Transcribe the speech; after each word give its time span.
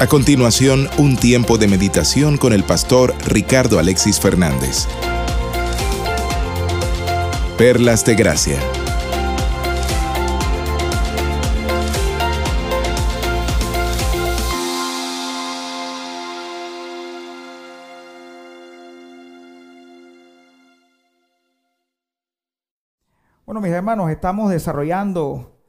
A 0.00 0.06
continuación, 0.06 0.88
un 0.96 1.18
tiempo 1.18 1.58
de 1.58 1.68
meditación 1.68 2.38
con 2.38 2.54
el 2.54 2.64
pastor 2.64 3.14
Ricardo 3.26 3.78
Alexis 3.78 4.18
Fernández. 4.18 4.88
Perlas 7.58 8.06
de 8.06 8.14
Gracia. 8.14 8.58
Bueno, 23.44 23.60
mis 23.60 23.70
hermanos, 23.72 24.10
estamos 24.10 24.50
desarrollando 24.50 25.59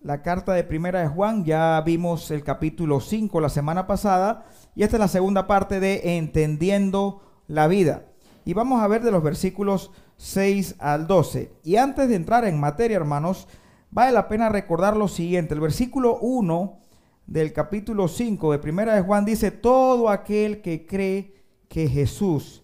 la 0.00 0.22
carta 0.22 0.52
de 0.52 0.64
Primera 0.64 1.00
de 1.00 1.08
Juan. 1.08 1.44
Ya 1.44 1.80
vimos 1.84 2.30
el 2.30 2.44
capítulo 2.44 3.00
5 3.00 3.40
la 3.40 3.48
semana 3.48 3.86
pasada 3.86 4.46
y 4.74 4.82
esta 4.82 4.96
es 4.96 5.00
la 5.00 5.08
segunda 5.08 5.46
parte 5.46 5.80
de 5.80 6.16
Entendiendo 6.16 7.22
la 7.46 7.66
vida. 7.66 8.04
Y 8.44 8.54
vamos 8.54 8.80
a 8.82 8.88
ver 8.88 9.02
de 9.02 9.10
los 9.10 9.22
versículos 9.22 9.90
6 10.16 10.76
al 10.78 11.06
12. 11.06 11.52
Y 11.64 11.76
antes 11.76 12.08
de 12.08 12.14
entrar 12.14 12.44
en 12.44 12.58
materia, 12.58 12.96
hermanos, 12.96 13.48
vale 13.90 14.12
la 14.12 14.28
pena 14.28 14.48
recordar 14.48 14.96
lo 14.96 15.08
siguiente. 15.08 15.54
El 15.54 15.60
versículo 15.60 16.18
1 16.20 16.78
del 17.26 17.52
capítulo 17.52 18.08
5 18.08 18.52
de 18.52 18.58
Primera 18.58 18.94
de 18.94 19.02
Juan 19.02 19.24
dice, 19.24 19.50
todo 19.50 20.08
aquel 20.08 20.62
que 20.62 20.86
cree 20.86 21.34
que 21.68 21.88
Jesús 21.88 22.62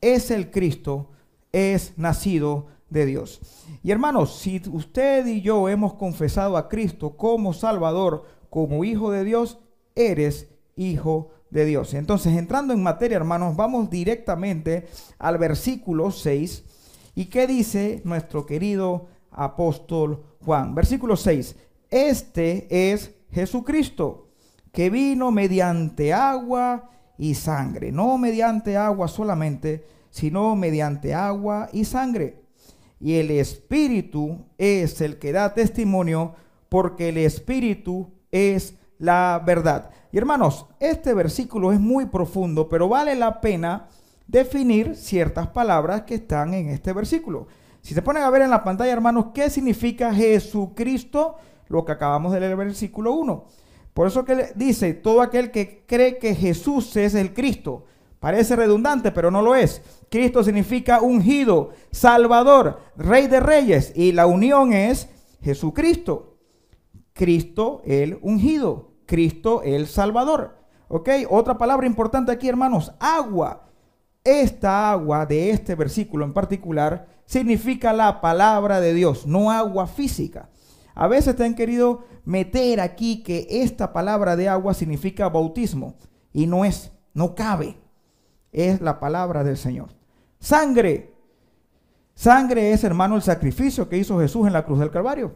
es 0.00 0.30
el 0.30 0.50
Cristo 0.50 1.10
es 1.52 1.92
nacido 1.98 2.68
de 2.88 3.06
Dios. 3.06 3.40
Y 3.82 3.90
hermanos, 3.90 4.38
si 4.38 4.62
usted 4.70 5.26
y 5.26 5.40
yo 5.40 5.68
hemos 5.68 5.94
confesado 5.94 6.56
a 6.56 6.68
Cristo 6.68 7.16
como 7.16 7.52
Salvador, 7.52 8.24
como 8.50 8.84
Hijo 8.84 9.10
de 9.10 9.24
Dios, 9.24 9.58
eres 9.94 10.48
Hijo 10.76 11.30
de 11.50 11.64
Dios. 11.64 11.94
Entonces, 11.94 12.36
entrando 12.36 12.72
en 12.72 12.82
materia, 12.82 13.16
hermanos, 13.16 13.56
vamos 13.56 13.90
directamente 13.90 14.86
al 15.18 15.38
versículo 15.38 16.10
6. 16.10 16.64
¿Y 17.14 17.26
qué 17.26 17.46
dice 17.46 18.02
nuestro 18.04 18.46
querido 18.46 19.06
apóstol 19.30 20.22
Juan? 20.44 20.74
Versículo 20.74 21.16
6. 21.16 21.56
Este 21.90 22.92
es 22.92 23.14
Jesucristo, 23.30 24.28
que 24.70 24.90
vino 24.90 25.30
mediante 25.30 26.12
agua 26.12 26.90
y 27.16 27.34
sangre. 27.34 27.90
No 27.90 28.18
mediante 28.18 28.76
agua 28.76 29.08
solamente, 29.08 29.86
sino 30.10 30.54
mediante 30.56 31.14
agua 31.14 31.68
y 31.72 31.84
sangre 31.84 32.45
y 33.00 33.14
el 33.16 33.30
Espíritu 33.30 34.46
es 34.58 35.00
el 35.00 35.18
que 35.18 35.32
da 35.32 35.54
testimonio 35.54 36.34
porque 36.68 37.10
el 37.10 37.18
Espíritu 37.18 38.10
es 38.30 38.74
la 38.98 39.42
verdad. 39.44 39.90
Y 40.12 40.18
hermanos, 40.18 40.66
este 40.80 41.14
versículo 41.14 41.72
es 41.72 41.80
muy 41.80 42.06
profundo, 42.06 42.68
pero 42.68 42.88
vale 42.88 43.14
la 43.14 43.40
pena 43.40 43.88
definir 44.26 44.96
ciertas 44.96 45.48
palabras 45.48 46.02
que 46.02 46.14
están 46.16 46.54
en 46.54 46.70
este 46.70 46.92
versículo. 46.92 47.46
Si 47.82 47.94
se 47.94 48.02
ponen 48.02 48.22
a 48.22 48.30
ver 48.30 48.42
en 48.42 48.50
la 48.50 48.64
pantalla, 48.64 48.92
hermanos, 48.92 49.26
¿qué 49.32 49.48
significa 49.50 50.12
Jesucristo? 50.12 51.36
Lo 51.68 51.84
que 51.84 51.92
acabamos 51.92 52.32
de 52.32 52.40
leer 52.40 52.52
en 52.52 52.60
el 52.60 52.66
versículo 52.66 53.12
1. 53.12 53.44
Por 53.94 54.06
eso 54.06 54.24
que 54.24 54.52
dice, 54.54 54.94
todo 54.94 55.22
aquel 55.22 55.50
que 55.50 55.84
cree 55.86 56.18
que 56.18 56.34
Jesús 56.34 56.96
es 56.96 57.14
el 57.14 57.32
Cristo. 57.32 57.84
Parece 58.20 58.56
redundante, 58.56 59.12
pero 59.12 59.30
no 59.30 59.42
lo 59.42 59.54
es. 59.54 59.82
Cristo 60.10 60.42
significa 60.42 61.00
ungido, 61.00 61.70
salvador, 61.90 62.80
rey 62.96 63.26
de 63.26 63.40
reyes. 63.40 63.92
Y 63.94 64.12
la 64.12 64.26
unión 64.26 64.72
es 64.72 65.08
Jesucristo. 65.42 66.38
Cristo 67.12 67.82
el 67.84 68.18
ungido. 68.22 68.92
Cristo 69.06 69.62
el 69.62 69.86
salvador. 69.86 70.56
¿Ok? 70.88 71.10
Otra 71.28 71.58
palabra 71.58 71.86
importante 71.86 72.32
aquí, 72.32 72.48
hermanos. 72.48 72.92
Agua. 72.98 73.68
Esta 74.24 74.90
agua 74.90 75.24
de 75.24 75.50
este 75.50 75.74
versículo 75.76 76.24
en 76.24 76.32
particular 76.32 77.06
significa 77.26 77.92
la 77.92 78.20
palabra 78.20 78.80
de 78.80 78.92
Dios, 78.92 79.24
no 79.24 79.52
agua 79.52 79.86
física. 79.86 80.48
A 80.96 81.06
veces 81.06 81.36
te 81.36 81.44
han 81.44 81.54
querido 81.54 82.04
meter 82.24 82.80
aquí 82.80 83.22
que 83.22 83.46
esta 83.48 83.92
palabra 83.92 84.34
de 84.34 84.48
agua 84.48 84.74
significa 84.74 85.28
bautismo 85.28 85.94
y 86.32 86.46
no 86.48 86.64
es, 86.64 86.90
no 87.14 87.36
cabe 87.36 87.76
es 88.56 88.80
la 88.80 88.98
palabra 88.98 89.44
del 89.44 89.56
Señor. 89.56 89.90
Sangre. 90.40 91.12
Sangre 92.14 92.72
es, 92.72 92.82
hermano, 92.82 93.16
el 93.16 93.22
sacrificio 93.22 93.88
que 93.88 93.98
hizo 93.98 94.18
Jesús 94.18 94.46
en 94.46 94.54
la 94.54 94.64
cruz 94.64 94.78
del 94.78 94.90
Calvario. 94.90 95.34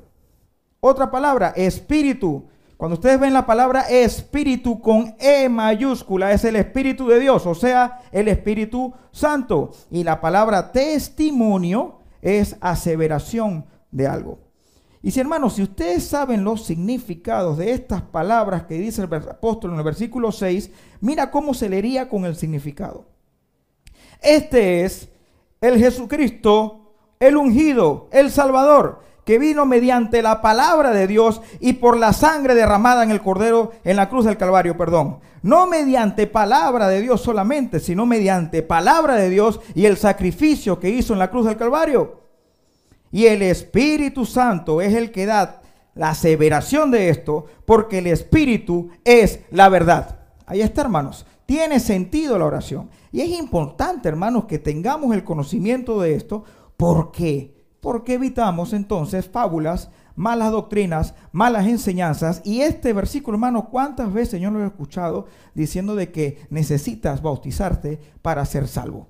Otra 0.81 1.11
palabra, 1.11 1.53
espíritu. 1.55 2.49
Cuando 2.79 2.95
ustedes 2.95 3.21
ven 3.21 3.35
la 3.35 3.45
palabra 3.45 3.83
espíritu 3.83 4.81
con 4.81 5.15
E 5.19 5.51
mayúscula, 5.51 6.33
es 6.33 6.45
el 6.47 6.57
Espíritu 6.57 7.07
de 7.09 7.21
Dios, 7.21 7.47
o 7.47 7.55
sea, 7.55 8.01
el 8.11 8.29
Espíritu 8.29 8.95
Santo. 9.13 9.73
Y 9.91 10.03
la 10.03 10.23
palabra 10.23 10.73
testimonio 10.73 11.99
es 12.23 12.57
aseveración 12.63 13.67
de 13.91 14.07
algo. 14.07 14.50
Y 15.03 15.11
si 15.11 15.21
hermanos, 15.21 15.55
si 15.55 15.63
ustedes 15.63 16.07
saben 16.07 16.45
los 16.45 16.65
significados 16.65 17.57
de 17.57 17.73
estas 17.73 18.03
palabras 18.03 18.65
que 18.65 18.75
dice 18.75 19.03
el 19.03 19.15
apóstol 19.15 19.73
en 19.73 19.79
el 19.79 19.85
versículo 19.85 20.31
6, 20.31 20.71
mira 21.01 21.31
cómo 21.31 21.55
se 21.55 21.71
leería 21.71 22.09
con 22.09 22.27
el 22.27 22.37
significado. 22.37 23.07
Este 24.21 24.85
es 24.85 25.09
el 25.63 25.79
Jesucristo, 25.79 26.93
el 27.19 27.37
ungido, 27.37 28.09
el 28.13 28.31
Salvador, 28.31 29.01
que 29.25 29.39
vino 29.39 29.65
mediante 29.65 30.21
la 30.21 30.43
palabra 30.43 30.91
de 30.91 31.07
Dios 31.07 31.41
y 31.61 31.75
por 31.75 31.97
la 31.97 32.13
sangre 32.13 32.55
derramada 32.55 33.03
en 33.03 33.11
el 33.11 33.23
Cordero, 33.23 33.73
en 33.85 33.97
la 33.97 34.11
cruz 34.11 34.27
del 34.27 34.37
Calvario, 34.37 34.77
perdón. 34.77 35.21
No 35.43 35.67
mediante 35.67 36.27
palabra 36.27 36.89
de 36.89 37.01
Dios 37.01 37.23
solamente, 37.23 37.81
sino 37.81 38.05
mediante 38.05 38.63
palabra 38.63 39.15
de 39.15 39.31
Dios 39.31 39.61
y 39.75 39.87
el 39.87 39.97
sacrificio 39.97 40.79
que 40.79 40.91
hizo 40.91 41.15
en 41.15 41.19
la 41.19 41.31
cruz 41.31 41.47
del 41.47 41.57
Calvario. 41.57 42.21
Y 43.11 43.27
el 43.27 43.43
Espíritu 43.43 44.25
Santo 44.25 44.81
es 44.81 44.95
el 44.95 45.11
que 45.11 45.27
da 45.27 45.63
la 45.95 46.11
aseveración 46.11 46.91
de 46.91 47.09
esto, 47.09 47.47
porque 47.65 47.99
el 47.99 48.07
Espíritu 48.07 48.91
es 49.05 49.41
la 49.51 49.69
verdad. 49.69 50.21
Ahí 50.47 50.63
está, 50.63 50.83
hermanos. 50.83 51.27
Tiene 51.47 51.81
sentido 51.81 52.39
la 52.39 52.47
oración. 52.47 52.91
Y 53.11 53.21
es 53.21 53.31
importante, 53.31 54.09
hermanos, 54.09 54.45
que 54.45 54.59
tengamos 54.59 55.15
el 55.15 55.25
conocimiento 55.25 56.01
de 56.01 56.15
esto. 56.15 56.45
¿Por 56.77 57.11
qué? 57.11 57.67
Porque 57.81 58.15
evitamos 58.15 58.73
entonces 58.73 59.29
fábulas, 59.29 59.91
malas 60.15 60.53
doctrinas, 60.53 61.15
malas 61.33 61.67
enseñanzas. 61.67 62.41
Y 62.45 62.61
este 62.61 62.93
versículo, 62.93 63.37
hermano, 63.37 63.69
¿cuántas 63.69 64.13
veces 64.13 64.41
yo 64.41 64.51
lo 64.51 64.63
he 64.63 64.67
escuchado 64.67 65.27
diciendo 65.55 65.97
de 65.97 66.13
que 66.13 66.47
necesitas 66.51 67.21
bautizarte 67.21 67.99
para 68.23 68.45
ser 68.45 68.69
salvo? 68.69 69.09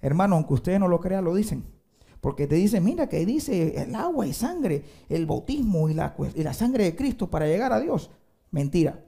Hermano, 0.00 0.34
aunque 0.34 0.54
ustedes 0.54 0.80
no 0.80 0.88
lo 0.88 1.00
crean, 1.00 1.24
lo 1.24 1.34
dicen. 1.34 1.77
Porque 2.20 2.46
te 2.46 2.56
dice, 2.56 2.80
mira 2.80 3.08
que 3.08 3.24
dice 3.24 3.80
el 3.82 3.94
agua 3.94 4.26
y 4.26 4.32
sangre, 4.32 4.84
el 5.08 5.26
bautismo 5.26 5.88
y 5.88 5.94
la, 5.94 6.14
y 6.34 6.42
la 6.42 6.52
sangre 6.52 6.84
de 6.84 6.96
Cristo 6.96 7.28
para 7.30 7.46
llegar 7.46 7.72
a 7.72 7.80
Dios. 7.80 8.10
Mentira. 8.50 9.04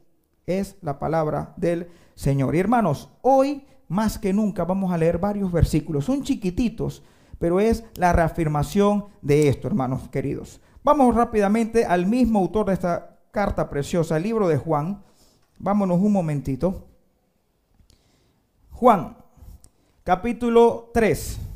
Es 0.47 0.77
la 0.83 0.99
palabra 0.99 1.55
del 1.57 1.89
Señor. 2.15 2.55
Y 2.55 2.61
hermanos, 2.61 3.09
hoy 3.23 3.65
más 3.89 4.19
que 4.19 4.33
nunca 4.33 4.65
vamos 4.65 4.93
a 4.93 4.99
leer 4.99 5.19
varios 5.19 5.51
versículos. 5.51 6.05
Son 6.05 6.23
chiquititos, 6.23 7.03
pero 7.39 7.61
es 7.61 7.85
la 7.97 8.13
reafirmación 8.13 9.07
de 9.23 9.49
esto, 9.49 9.67
hermanos 9.67 10.09
queridos. 10.09 10.61
Vamos 10.83 11.15
rápidamente 11.15 11.85
al 11.85 12.07
mismo 12.07 12.39
autor 12.39 12.67
de 12.67 12.75
esta 12.75 13.19
carta 13.33 13.69
preciosa, 13.69 14.17
el 14.17 14.23
libro 14.23 14.49
de 14.49 14.57
Juan. 14.57 15.03
Vámonos 15.59 16.01
un 16.01 16.13
momentito. 16.13 16.87
Juan, 18.71 19.17
capítulo 20.05 20.91
3 20.95 21.50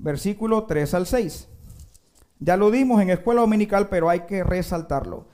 versículo 0.00 0.64
3 0.64 0.94
al 0.94 1.06
6. 1.06 1.48
Ya 2.40 2.56
lo 2.56 2.70
dimos 2.70 3.00
en 3.02 3.10
escuela 3.10 3.42
dominical, 3.42 3.88
pero 3.88 4.08
hay 4.08 4.20
que 4.20 4.42
resaltarlo. 4.42 5.26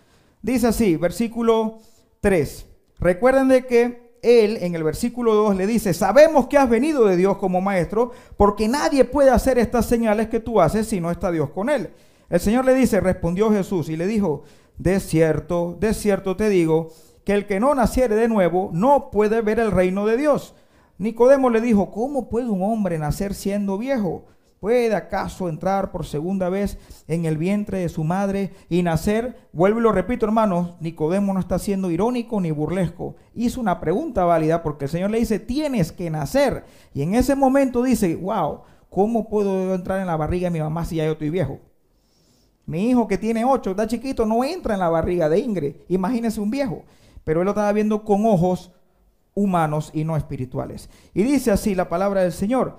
Dice 0.43 0.67
así, 0.67 0.97
versículo 0.97 1.79
3. 2.21 2.67
Recuerden 2.99 3.49
de 3.49 3.67
que 3.67 4.17
él 4.23 4.59
en 4.61 4.75
el 4.75 4.83
versículo 4.83 5.35
2 5.35 5.57
le 5.57 5.67
dice, 5.67 5.95
sabemos 5.95 6.49
que 6.49 6.59
has 6.59 6.69
venido 6.69 7.07
de 7.07 7.17
Dios 7.17 7.37
como 7.39 7.61
maestro, 7.61 8.11
porque 8.37 8.67
nadie 8.67 9.05
puede 9.05 9.31
hacer 9.31 9.59
estas 9.59 9.87
señales 9.87 10.29
que 10.29 10.41
tú 10.41 10.61
haces 10.61 10.89
si 10.89 11.01
no 11.01 11.11
está 11.11 11.31
Dios 11.31 11.51
con 11.51 11.71
él. 11.71 11.91
El 12.29 12.41
Señor 12.41 12.65
le 12.65 12.75
dice, 12.75 13.01
respondió 13.01 13.53
Jesús 13.53 13.89
y 13.89 13.97
le 13.97 14.07
dijo, 14.07 14.43
de 14.79 14.99
cierto, 14.99 15.77
de 15.79 15.95
cierto 15.95 16.37
te 16.37 16.49
digo, 16.49 16.91
que 17.25 17.35
el 17.35 17.47
que 17.47 17.61
no 17.61 17.75
naciere 17.75 18.15
de 18.17 18.29
nuevo 18.29 18.71
no 18.73 19.11
puede 19.11 19.43
ver 19.43 19.61
el 19.61 19.71
reino 19.71 20.07
de 20.07 20.17
Dios. 20.17 20.55
Nicodemo 20.99 21.51
le 21.51 21.61
dijo, 21.61 21.91
¿cómo 21.91 22.29
puede 22.29 22.49
un 22.49 22.62
hombre 22.62 22.99
nacer 22.99 23.35
siendo 23.35 23.79
viejo? 23.79 24.25
¿Puede 24.61 24.94
acaso 24.94 25.49
entrar 25.49 25.93
por 25.93 26.06
segunda 26.06 26.49
vez 26.49 26.79
en 27.08 27.26
el 27.26 27.37
vientre 27.37 27.79
de 27.79 27.88
su 27.91 28.05
madre 28.05 28.53
y 28.70 28.82
nacer? 28.82 29.37
Vuelvo 29.53 29.81
y 29.81 29.82
lo 29.82 29.93
repito, 29.93 30.25
hermanos, 30.25 30.76
Nicodemo 30.81 31.35
no 31.35 31.41
está 31.41 31.58
siendo 31.58 31.91
irónico 31.91 32.41
ni 32.41 32.50
burlesco. 32.50 33.17
Hizo 33.35 33.61
una 33.61 33.81
pregunta 33.81 34.25
válida 34.25 34.62
porque 34.62 34.87
el 34.87 34.91
Señor 34.91 35.11
le 35.11 35.19
dice, 35.19 35.38
tienes 35.38 35.93
que 35.93 36.08
nacer. 36.08 36.64
Y 36.94 37.03
en 37.03 37.14
ese 37.14 37.37
momento 37.37 37.82
dice, 37.82 38.17
wow, 38.17 38.62
¿cómo 38.88 39.29
puedo 39.29 39.75
entrar 39.75 40.00
en 40.00 40.06
la 40.06 40.17
barriga 40.17 40.47
de 40.47 40.59
mi 40.59 40.61
mamá 40.61 40.87
si 40.87 40.97
ya 40.97 41.05
yo 41.05 41.12
estoy 41.12 41.29
viejo? 41.29 41.61
Mi 42.64 42.88
hijo 42.88 43.06
que 43.06 43.19
tiene 43.19 43.44
ocho, 43.44 43.70
está 43.70 43.87
chiquito, 43.87 44.25
no 44.25 44.43
entra 44.43 44.75
en 44.75 44.81
la 44.81 44.88
barriga 44.88 45.29
de 45.29 45.38
Ingrid. 45.38 45.75
Imagínese 45.88 46.41
un 46.41 46.50
viejo. 46.50 46.82
pero 47.25 47.41
él 47.41 47.44
lo 47.44 47.50
estaba 47.50 47.73
viendo 47.73 48.05
con 48.05 48.25
ojos 48.25 48.73
humanos 49.35 49.91
y 49.93 50.05
no 50.05 50.17
espirituales. 50.17 50.88
Y 51.12 51.25
dice 51.25 51.50
así 51.50 51.75
la 51.75 51.88
palabra 51.88 52.23
del 52.23 52.32
Señor. 52.32 52.79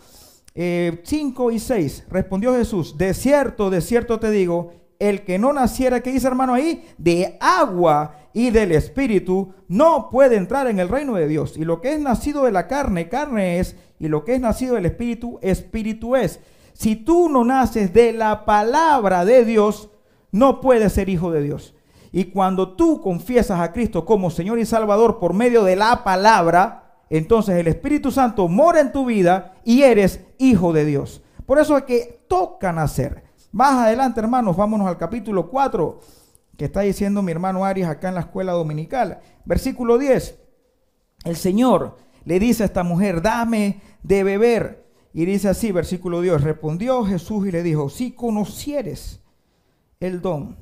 5 0.57 1.51
eh, 1.51 1.53
y 1.53 1.59
6, 1.59 2.05
respondió 2.09 2.55
Jesús, 2.55 2.97
de 2.97 3.13
cierto, 3.13 3.69
de 3.69 3.79
cierto 3.79 4.19
te 4.19 4.31
digo, 4.31 4.71
el 4.97 5.23
que 5.23 5.37
no 5.37 5.53
naciera, 5.53 6.01
¿qué 6.01 6.11
dice 6.11 6.25
hermano 6.25 6.55
ahí? 6.55 6.83
De 6.97 7.37
agua 7.39 8.15
y 8.33 8.49
del 8.49 8.71
espíritu, 8.71 9.53
no 9.67 10.09
puede 10.09 10.35
entrar 10.35 10.65
en 10.65 10.79
el 10.79 10.89
reino 10.89 11.13
de 11.13 11.27
Dios. 11.27 11.57
Y 11.57 11.63
lo 11.63 11.79
que 11.79 11.93
es 11.93 11.99
nacido 11.99 12.43
de 12.45 12.51
la 12.51 12.67
carne, 12.67 13.07
carne 13.07 13.59
es, 13.59 13.75
y 13.99 14.07
lo 14.07 14.25
que 14.25 14.33
es 14.33 14.41
nacido 14.41 14.73
del 14.73 14.87
espíritu, 14.87 15.37
espíritu 15.43 16.15
es. 16.15 16.39
Si 16.73 16.95
tú 16.95 17.29
no 17.29 17.43
naces 17.43 17.93
de 17.93 18.13
la 18.13 18.43
palabra 18.43 19.25
de 19.25 19.45
Dios, 19.45 19.89
no 20.31 20.59
puedes 20.59 20.93
ser 20.93 21.09
hijo 21.09 21.31
de 21.31 21.43
Dios. 21.43 21.75
Y 22.11 22.25
cuando 22.25 22.75
tú 22.75 23.01
confiesas 23.01 23.59
a 23.59 23.71
Cristo 23.73 24.05
como 24.05 24.31
Señor 24.31 24.57
y 24.57 24.65
Salvador 24.65 25.19
por 25.19 25.33
medio 25.33 25.63
de 25.63 25.75
la 25.75 26.03
palabra, 26.03 26.86
entonces 27.09 27.55
el 27.55 27.67
Espíritu 27.67 28.11
Santo 28.11 28.47
mora 28.47 28.81
en 28.81 28.91
tu 28.91 29.05
vida 29.05 29.55
y 29.63 29.83
eres 29.83 30.21
hijo 30.37 30.73
de 30.73 30.85
Dios. 30.85 31.21
Por 31.45 31.59
eso 31.59 31.77
es 31.77 31.83
que 31.83 32.25
toca 32.27 32.73
nacer. 32.73 33.23
Más 33.51 33.85
adelante, 33.85 34.19
hermanos, 34.19 34.57
vámonos 34.57 34.87
al 34.87 34.97
capítulo 34.97 35.49
4, 35.49 35.99
que 36.57 36.65
está 36.65 36.81
diciendo 36.81 37.21
mi 37.21 37.31
hermano 37.31 37.63
Arias 37.63 37.89
acá 37.89 38.09
en 38.09 38.15
la 38.15 38.21
escuela 38.21 38.51
dominical. 38.51 39.19
Versículo 39.45 39.97
10. 39.97 40.37
El 41.23 41.35
Señor 41.35 41.97
le 42.25 42.39
dice 42.39 42.63
a 42.63 42.65
esta 42.65 42.83
mujer, 42.83 43.21
dame 43.21 43.81
de 44.03 44.23
beber. 44.23 44.85
Y 45.13 45.25
dice 45.25 45.49
así, 45.49 45.71
versículo 45.71 46.21
10, 46.21 46.41
respondió 46.41 47.03
Jesús 47.05 47.47
y 47.47 47.51
le 47.51 47.63
dijo, 47.63 47.89
si 47.89 48.11
conocieres 48.11 49.21
el 49.99 50.21
don, 50.21 50.57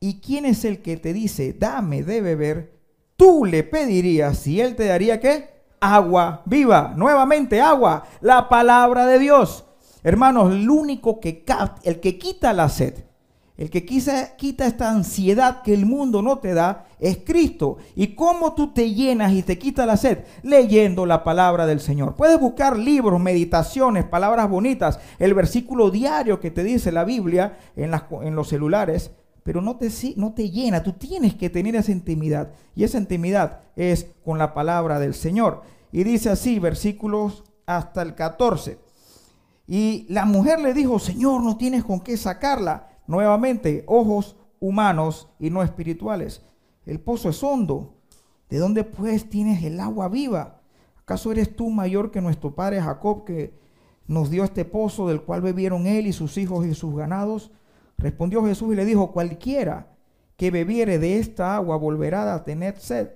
¿y 0.00 0.20
quién 0.20 0.44
es 0.44 0.64
el 0.64 0.82
que 0.82 0.96
te 0.96 1.12
dice, 1.12 1.54
dame 1.58 2.02
de 2.02 2.20
beber? 2.20 2.79
Tú 3.20 3.44
le 3.44 3.64
pedirías 3.64 4.46
y 4.46 4.62
él 4.62 4.74
te 4.74 4.86
daría 4.86 5.20
qué? 5.20 5.50
Agua 5.78 6.40
viva, 6.46 6.94
nuevamente 6.96 7.60
agua, 7.60 8.04
la 8.22 8.48
palabra 8.48 9.04
de 9.04 9.18
Dios. 9.18 9.66
Hermanos, 10.02 10.52
el 10.52 10.70
único 10.70 11.20
que, 11.20 11.44
el 11.82 12.00
que 12.00 12.16
quita 12.16 12.54
la 12.54 12.70
sed, 12.70 12.94
el 13.58 13.68
que 13.68 13.84
quita, 13.84 14.64
esta 14.64 14.88
ansiedad 14.88 15.60
que 15.60 15.74
el 15.74 15.84
mundo 15.84 16.22
no 16.22 16.38
te 16.38 16.54
da, 16.54 16.86
es 16.98 17.18
Cristo. 17.18 17.76
¿Y 17.94 18.14
cómo 18.14 18.54
tú 18.54 18.72
te 18.72 18.94
llenas 18.94 19.32
y 19.32 19.42
te 19.42 19.58
quita 19.58 19.84
la 19.84 19.98
sed? 19.98 20.20
Leyendo 20.42 21.04
la 21.04 21.22
palabra 21.22 21.66
del 21.66 21.80
Señor. 21.80 22.14
Puedes 22.14 22.40
buscar 22.40 22.78
libros, 22.78 23.20
meditaciones, 23.20 24.04
palabras 24.04 24.48
bonitas, 24.48 24.98
el 25.18 25.34
versículo 25.34 25.90
diario 25.90 26.40
que 26.40 26.50
te 26.50 26.64
dice 26.64 26.90
la 26.90 27.04
Biblia 27.04 27.58
en 27.76 28.34
los 28.34 28.48
celulares, 28.48 29.10
pero 29.42 29.60
no 29.60 29.76
te, 29.76 29.88
no 30.16 30.32
te 30.32 30.50
llena. 30.50 30.82
Tú 30.82 30.92
tienes 30.92 31.34
que 31.34 31.50
tener 31.50 31.76
esa 31.76 31.92
intimidad. 31.92 32.52
Y 32.74 32.84
esa 32.84 32.98
intimidad 32.98 33.60
es 33.76 34.06
con 34.24 34.38
la 34.38 34.54
palabra 34.54 34.98
del 34.98 35.14
Señor. 35.14 35.62
Y 35.92 36.04
dice 36.04 36.30
así, 36.30 36.58
versículos 36.58 37.44
hasta 37.66 38.02
el 38.02 38.14
14. 38.14 38.78
Y 39.66 40.06
la 40.08 40.24
mujer 40.24 40.60
le 40.60 40.74
dijo, 40.74 40.98
Señor, 40.98 41.42
no 41.42 41.56
tienes 41.56 41.84
con 41.84 42.00
qué 42.00 42.16
sacarla. 42.16 42.88
Nuevamente, 43.06 43.84
ojos 43.86 44.36
humanos 44.60 45.28
y 45.38 45.50
no 45.50 45.62
espirituales. 45.62 46.42
El 46.86 47.00
pozo 47.00 47.28
es 47.28 47.42
hondo. 47.42 47.94
¿De 48.48 48.58
dónde 48.58 48.84
pues 48.84 49.30
tienes 49.30 49.62
el 49.62 49.78
agua 49.78 50.08
viva? 50.08 50.60
¿Acaso 50.96 51.32
eres 51.32 51.54
tú 51.54 51.70
mayor 51.70 52.10
que 52.10 52.20
nuestro 52.20 52.54
padre 52.54 52.82
Jacob 52.82 53.24
que 53.24 53.54
nos 54.06 54.28
dio 54.28 54.42
este 54.42 54.64
pozo 54.64 55.06
del 55.08 55.22
cual 55.22 55.40
bebieron 55.40 55.86
él 55.86 56.06
y 56.08 56.12
sus 56.12 56.36
hijos 56.36 56.66
y 56.66 56.74
sus 56.74 56.94
ganados? 56.96 57.52
Respondió 58.00 58.44
Jesús 58.44 58.72
y 58.72 58.76
le 58.76 58.84
dijo, 58.84 59.12
cualquiera 59.12 59.86
que 60.36 60.50
bebiere 60.50 60.98
de 60.98 61.18
esta 61.18 61.54
agua 61.54 61.76
volverá 61.76 62.34
a 62.34 62.44
tener 62.44 62.78
sed. 62.78 63.10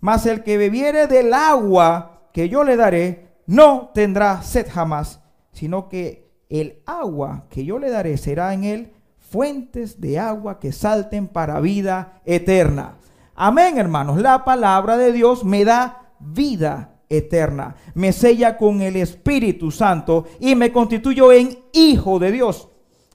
Mas 0.00 0.24
el 0.24 0.42
que 0.42 0.56
bebiere 0.56 1.06
del 1.06 1.34
agua 1.34 2.22
que 2.32 2.48
yo 2.48 2.64
le 2.64 2.76
daré, 2.76 3.28
no 3.46 3.90
tendrá 3.92 4.42
sed 4.42 4.66
jamás 4.70 5.20
sino 5.52 5.90
que 5.90 6.30
el 6.48 6.80
agua 6.86 7.44
que 7.50 7.66
yo 7.66 7.78
le 7.78 7.90
daré 7.90 8.16
será 8.16 8.54
en 8.54 8.64
él 8.64 8.92
fuentes 9.18 10.00
de 10.00 10.18
agua 10.18 10.58
que 10.58 10.72
salten 10.72 11.28
para 11.28 11.60
vida 11.60 12.22
eterna. 12.24 12.96
Amén, 13.34 13.76
hermanos. 13.76 14.20
La 14.22 14.42
palabra 14.42 14.96
de 14.96 15.12
Dios 15.12 15.44
me 15.44 15.66
da 15.66 16.14
vida 16.18 16.94
eterna. 17.10 17.76
Me 17.92 18.12
sella 18.12 18.56
con 18.56 18.80
el 18.80 18.96
Espíritu 18.96 19.70
Santo 19.70 20.24
y 20.40 20.54
me 20.54 20.72
constituyo 20.72 21.30
en 21.30 21.58
hijo 21.72 22.18
de 22.18 22.32
Dios. 22.32 22.69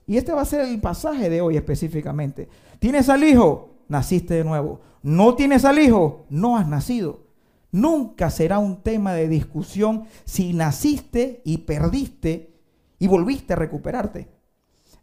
Y 0.08 0.18
este 0.18 0.32
va 0.32 0.42
a 0.42 0.46
ser 0.46 0.62
el 0.62 0.80
pasaje 0.80 1.30
de 1.30 1.42
hoy 1.42 1.58
específicamente. 1.58 2.48
¿Tienes 2.80 3.10
al 3.10 3.24
hijo? 3.24 3.76
Naciste 3.88 4.36
de 4.36 4.44
nuevo. 4.44 4.82
¿No 5.02 5.36
tienes 5.36 5.66
al 5.66 5.80
hijo? 5.80 6.26
No 6.30 6.58
has 6.58 6.68
nacido. 6.68 7.26
Nunca 7.72 8.30
será 8.30 8.60
un 8.60 8.82
tema 8.82 9.14
de 9.14 9.28
discusión 9.28 10.06
si 10.24 10.54
naciste 10.54 11.42
y 11.44 11.60
perdiste 11.60 12.54
y 13.00 13.08
volviste 13.08 13.54
a 13.54 13.58
recuperarte. 13.58 14.30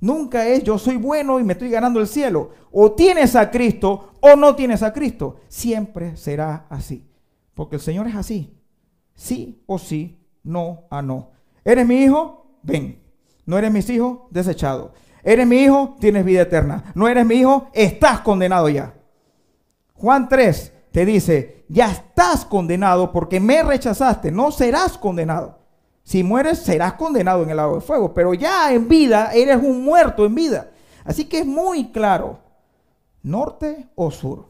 Nunca 0.00 0.48
es 0.48 0.64
yo 0.64 0.78
soy 0.78 0.96
bueno 0.96 1.38
y 1.38 1.44
me 1.44 1.52
estoy 1.52 1.70
ganando 1.70 2.00
el 2.00 2.06
cielo. 2.06 2.50
O 2.70 2.92
tienes 2.92 3.36
a 3.36 3.50
Cristo 3.50 4.14
o 4.20 4.36
no 4.36 4.56
tienes 4.56 4.82
a 4.82 4.92
Cristo. 4.92 5.36
Siempre 5.48 6.16
será 6.16 6.66
así. 6.70 7.08
Porque 7.54 7.76
el 7.76 7.82
Señor 7.82 8.08
es 8.08 8.16
así. 8.16 8.56
Sí 9.14 9.62
o 9.66 9.78
sí, 9.78 10.18
no 10.42 10.84
a 10.90 11.02
no. 11.02 11.30
¿Eres 11.64 11.86
mi 11.86 11.96
hijo? 11.96 12.56
Ven. 12.62 13.01
¿No 13.46 13.58
eres 13.58 13.72
mis 13.72 13.88
hijos? 13.90 14.20
Desechado. 14.30 14.92
¿Eres 15.22 15.46
mi 15.46 15.56
hijo? 15.56 15.96
Tienes 16.00 16.24
vida 16.24 16.42
eterna. 16.42 16.92
¿No 16.94 17.08
eres 17.08 17.26
mi 17.26 17.36
hijo? 17.36 17.68
Estás 17.72 18.20
condenado 18.20 18.68
ya. 18.68 18.94
Juan 19.94 20.28
3, 20.28 20.72
te 20.90 21.06
dice, 21.06 21.64
ya 21.68 21.90
estás 21.90 22.44
condenado 22.44 23.12
porque 23.12 23.40
me 23.40 23.62
rechazaste, 23.62 24.30
no 24.32 24.50
serás 24.50 24.98
condenado. 24.98 25.60
Si 26.02 26.24
mueres, 26.24 26.58
serás 26.58 26.94
condenado 26.94 27.44
en 27.44 27.50
el 27.50 27.56
lago 27.56 27.76
de 27.76 27.80
fuego, 27.80 28.12
pero 28.12 28.34
ya 28.34 28.72
en 28.72 28.88
vida 28.88 29.32
eres 29.32 29.56
un 29.62 29.84
muerto 29.84 30.26
en 30.26 30.34
vida. 30.34 30.70
Así 31.04 31.26
que 31.26 31.38
es 31.38 31.46
muy 31.46 31.92
claro, 31.92 32.40
norte 33.22 33.88
o 33.94 34.10
sur, 34.10 34.48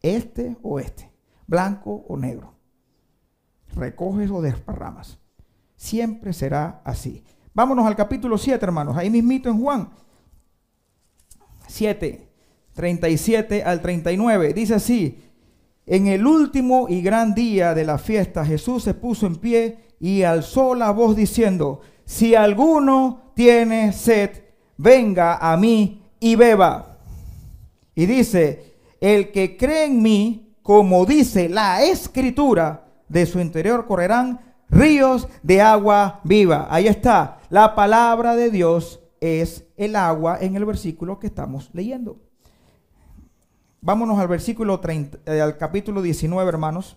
este 0.00 0.56
o 0.62 0.78
este, 0.78 1.10
blanco 1.46 2.04
o 2.08 2.16
negro. 2.16 2.54
Recoges 3.74 4.30
o 4.30 4.40
desparramas. 4.40 5.18
Siempre 5.74 6.32
será 6.32 6.80
así. 6.84 7.24
Vámonos 7.56 7.86
al 7.86 7.96
capítulo 7.96 8.36
7, 8.36 8.62
hermanos. 8.66 8.98
Ahí 8.98 9.08
mismito 9.08 9.48
en 9.48 9.58
Juan 9.58 9.88
7, 11.68 12.28
37 12.74 13.62
al 13.64 13.80
39. 13.80 14.52
Dice 14.52 14.74
así, 14.74 15.24
en 15.86 16.06
el 16.06 16.26
último 16.26 16.86
y 16.86 17.00
gran 17.00 17.34
día 17.34 17.72
de 17.72 17.86
la 17.86 17.96
fiesta, 17.96 18.44
Jesús 18.44 18.82
se 18.82 18.92
puso 18.92 19.26
en 19.26 19.36
pie 19.36 19.78
y 19.98 20.22
alzó 20.22 20.74
la 20.74 20.90
voz 20.90 21.16
diciendo, 21.16 21.80
si 22.04 22.34
alguno 22.34 23.32
tiene 23.34 23.94
sed, 23.94 24.32
venga 24.76 25.38
a 25.38 25.56
mí 25.56 26.02
y 26.20 26.36
beba. 26.36 26.98
Y 27.94 28.04
dice, 28.04 28.74
el 29.00 29.32
que 29.32 29.56
cree 29.56 29.86
en 29.86 30.02
mí, 30.02 30.58
como 30.60 31.06
dice 31.06 31.48
la 31.48 31.82
escritura, 31.82 32.86
de 33.08 33.24
su 33.24 33.40
interior 33.40 33.86
correrán 33.86 34.55
ríos 34.68 35.28
de 35.42 35.60
agua 35.60 36.20
viva. 36.24 36.66
Ahí 36.70 36.88
está, 36.88 37.38
la 37.50 37.74
palabra 37.74 38.36
de 38.36 38.50
Dios 38.50 39.00
es 39.20 39.64
el 39.76 39.96
agua 39.96 40.38
en 40.40 40.56
el 40.56 40.64
versículo 40.64 41.18
que 41.18 41.26
estamos 41.26 41.70
leyendo. 41.72 42.18
Vámonos 43.80 44.18
al 44.18 44.28
versículo 44.28 44.80
30, 44.80 45.18
eh, 45.26 45.40
al 45.40 45.56
capítulo 45.56 46.02
19, 46.02 46.48
hermanos. 46.48 46.96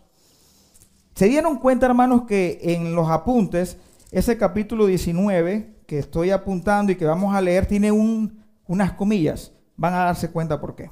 Se 1.14 1.28
dieron 1.28 1.58
cuenta, 1.58 1.86
hermanos, 1.86 2.24
que 2.24 2.60
en 2.62 2.96
los 2.96 3.10
apuntes, 3.10 3.78
ese 4.12 4.38
capítulo 4.38 4.86
19 4.86 5.82
que 5.86 6.00
estoy 6.00 6.32
apuntando 6.32 6.92
y 6.92 6.96
que 6.96 7.06
vamos 7.06 7.36
a 7.36 7.42
leer 7.42 7.66
tiene 7.66 7.92
unas 7.92 8.94
comillas. 8.94 9.52
Van 9.76 9.94
a 9.94 10.06
darse 10.06 10.32
cuenta 10.32 10.60
por 10.60 10.76
qué. 10.76 10.90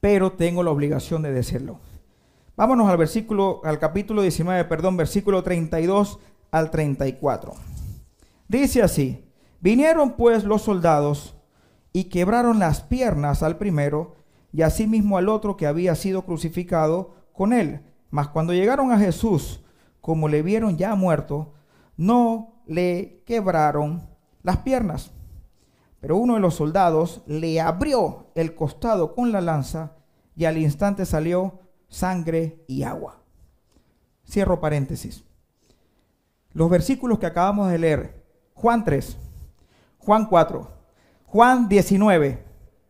Pero 0.00 0.32
tengo 0.32 0.62
la 0.62 0.70
obligación 0.70 1.22
de 1.22 1.32
decirlo. 1.32 1.80
Vámonos 2.56 2.88
al 2.88 2.96
versículo, 2.96 3.60
al 3.64 3.78
capítulo 3.78 4.22
19, 4.22 4.64
perdón, 4.64 4.96
versículo 4.96 5.42
32 5.42 6.18
al 6.50 6.70
34. 6.70 7.52
Dice 8.48 8.82
así: 8.82 9.30
Vinieron 9.60 10.12
pues 10.12 10.44
los 10.44 10.62
soldados 10.62 11.36
y 11.92 12.04
quebraron 12.04 12.58
las 12.58 12.80
piernas 12.80 13.42
al 13.42 13.58
primero 13.58 14.16
y 14.52 14.62
asimismo 14.62 15.18
al 15.18 15.28
otro 15.28 15.58
que 15.58 15.66
había 15.66 15.94
sido 15.96 16.24
crucificado 16.24 17.14
con 17.34 17.52
él. 17.52 17.82
Mas 18.08 18.28
cuando 18.28 18.54
llegaron 18.54 18.90
a 18.90 18.98
Jesús, 18.98 19.62
como 20.00 20.26
le 20.26 20.40
vieron 20.40 20.78
ya 20.78 20.94
muerto, 20.94 21.52
no 21.98 22.62
le 22.64 23.22
quebraron 23.26 24.08
las 24.42 24.58
piernas. 24.58 25.12
Pero 26.00 26.16
uno 26.16 26.34
de 26.34 26.40
los 26.40 26.54
soldados 26.54 27.20
le 27.26 27.60
abrió 27.60 28.28
el 28.34 28.54
costado 28.54 29.14
con 29.14 29.30
la 29.30 29.42
lanza 29.42 29.92
y 30.34 30.46
al 30.46 30.56
instante 30.56 31.04
salió 31.04 31.65
sangre 31.88 32.64
y 32.66 32.82
agua. 32.82 33.20
Cierro 34.28 34.60
paréntesis. 34.60 35.24
Los 36.52 36.70
versículos 36.70 37.18
que 37.18 37.26
acabamos 37.26 37.70
de 37.70 37.78
leer, 37.78 38.24
Juan 38.54 38.84
3, 38.84 39.16
Juan 39.98 40.26
4, 40.26 40.70
Juan 41.26 41.68
19 41.68 42.44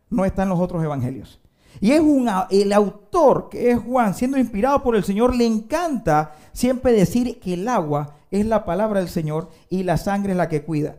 no 0.09 0.25
está 0.25 0.43
en 0.43 0.49
los 0.49 0.59
otros 0.59 0.83
evangelios. 0.83 1.39
Y 1.79 1.91
es 1.91 1.99
un, 1.99 2.29
el 2.49 2.73
autor, 2.73 3.49
que 3.49 3.71
es 3.71 3.79
Juan, 3.79 4.13
siendo 4.13 4.37
inspirado 4.37 4.81
por 4.81 4.95
el 4.95 5.03
Señor, 5.03 5.35
le 5.35 5.45
encanta 5.45 6.33
siempre 6.53 6.91
decir 6.91 7.39
que 7.39 7.53
el 7.53 7.67
agua 7.67 8.15
es 8.31 8.45
la 8.45 8.65
palabra 8.65 8.99
del 8.99 9.09
Señor 9.09 9.49
y 9.69 9.83
la 9.83 9.97
sangre 9.97 10.31
es 10.31 10.37
la 10.37 10.49
que 10.49 10.63
cuida, 10.63 10.95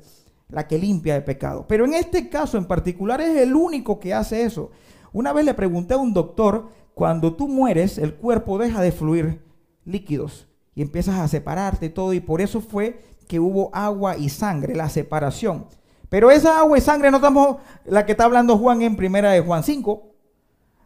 la 0.48 0.68
que 0.68 0.78
limpia 0.78 1.14
de 1.14 1.22
pecado. 1.22 1.66
Pero 1.66 1.84
en 1.84 1.94
este 1.94 2.28
caso 2.28 2.58
en 2.58 2.66
particular 2.66 3.20
es 3.20 3.36
el 3.38 3.54
único 3.54 3.98
que 3.98 4.14
hace 4.14 4.42
eso. 4.42 4.70
Una 5.12 5.32
vez 5.32 5.44
le 5.44 5.54
pregunté 5.54 5.94
a 5.94 5.98
un 5.98 6.12
doctor, 6.12 6.68
cuando 6.98 7.32
tú 7.32 7.46
mueres, 7.46 7.96
el 7.96 8.12
cuerpo 8.16 8.58
deja 8.58 8.82
de 8.82 8.90
fluir 8.90 9.40
líquidos 9.84 10.48
y 10.74 10.82
empiezas 10.82 11.14
a 11.20 11.28
separarte 11.28 11.90
todo 11.90 12.12
y 12.12 12.18
por 12.18 12.40
eso 12.40 12.60
fue 12.60 13.04
que 13.28 13.38
hubo 13.38 13.70
agua 13.72 14.16
y 14.16 14.28
sangre, 14.30 14.74
la 14.74 14.88
separación. 14.88 15.66
Pero 16.08 16.32
esa 16.32 16.58
agua 16.58 16.76
y 16.76 16.80
sangre 16.80 17.12
no 17.12 17.18
estamos, 17.18 17.58
la 17.84 18.04
que 18.04 18.10
está 18.10 18.24
hablando 18.24 18.58
Juan 18.58 18.82
en 18.82 18.96
primera 18.96 19.30
de 19.30 19.40
Juan 19.40 19.62
5. 19.62 20.10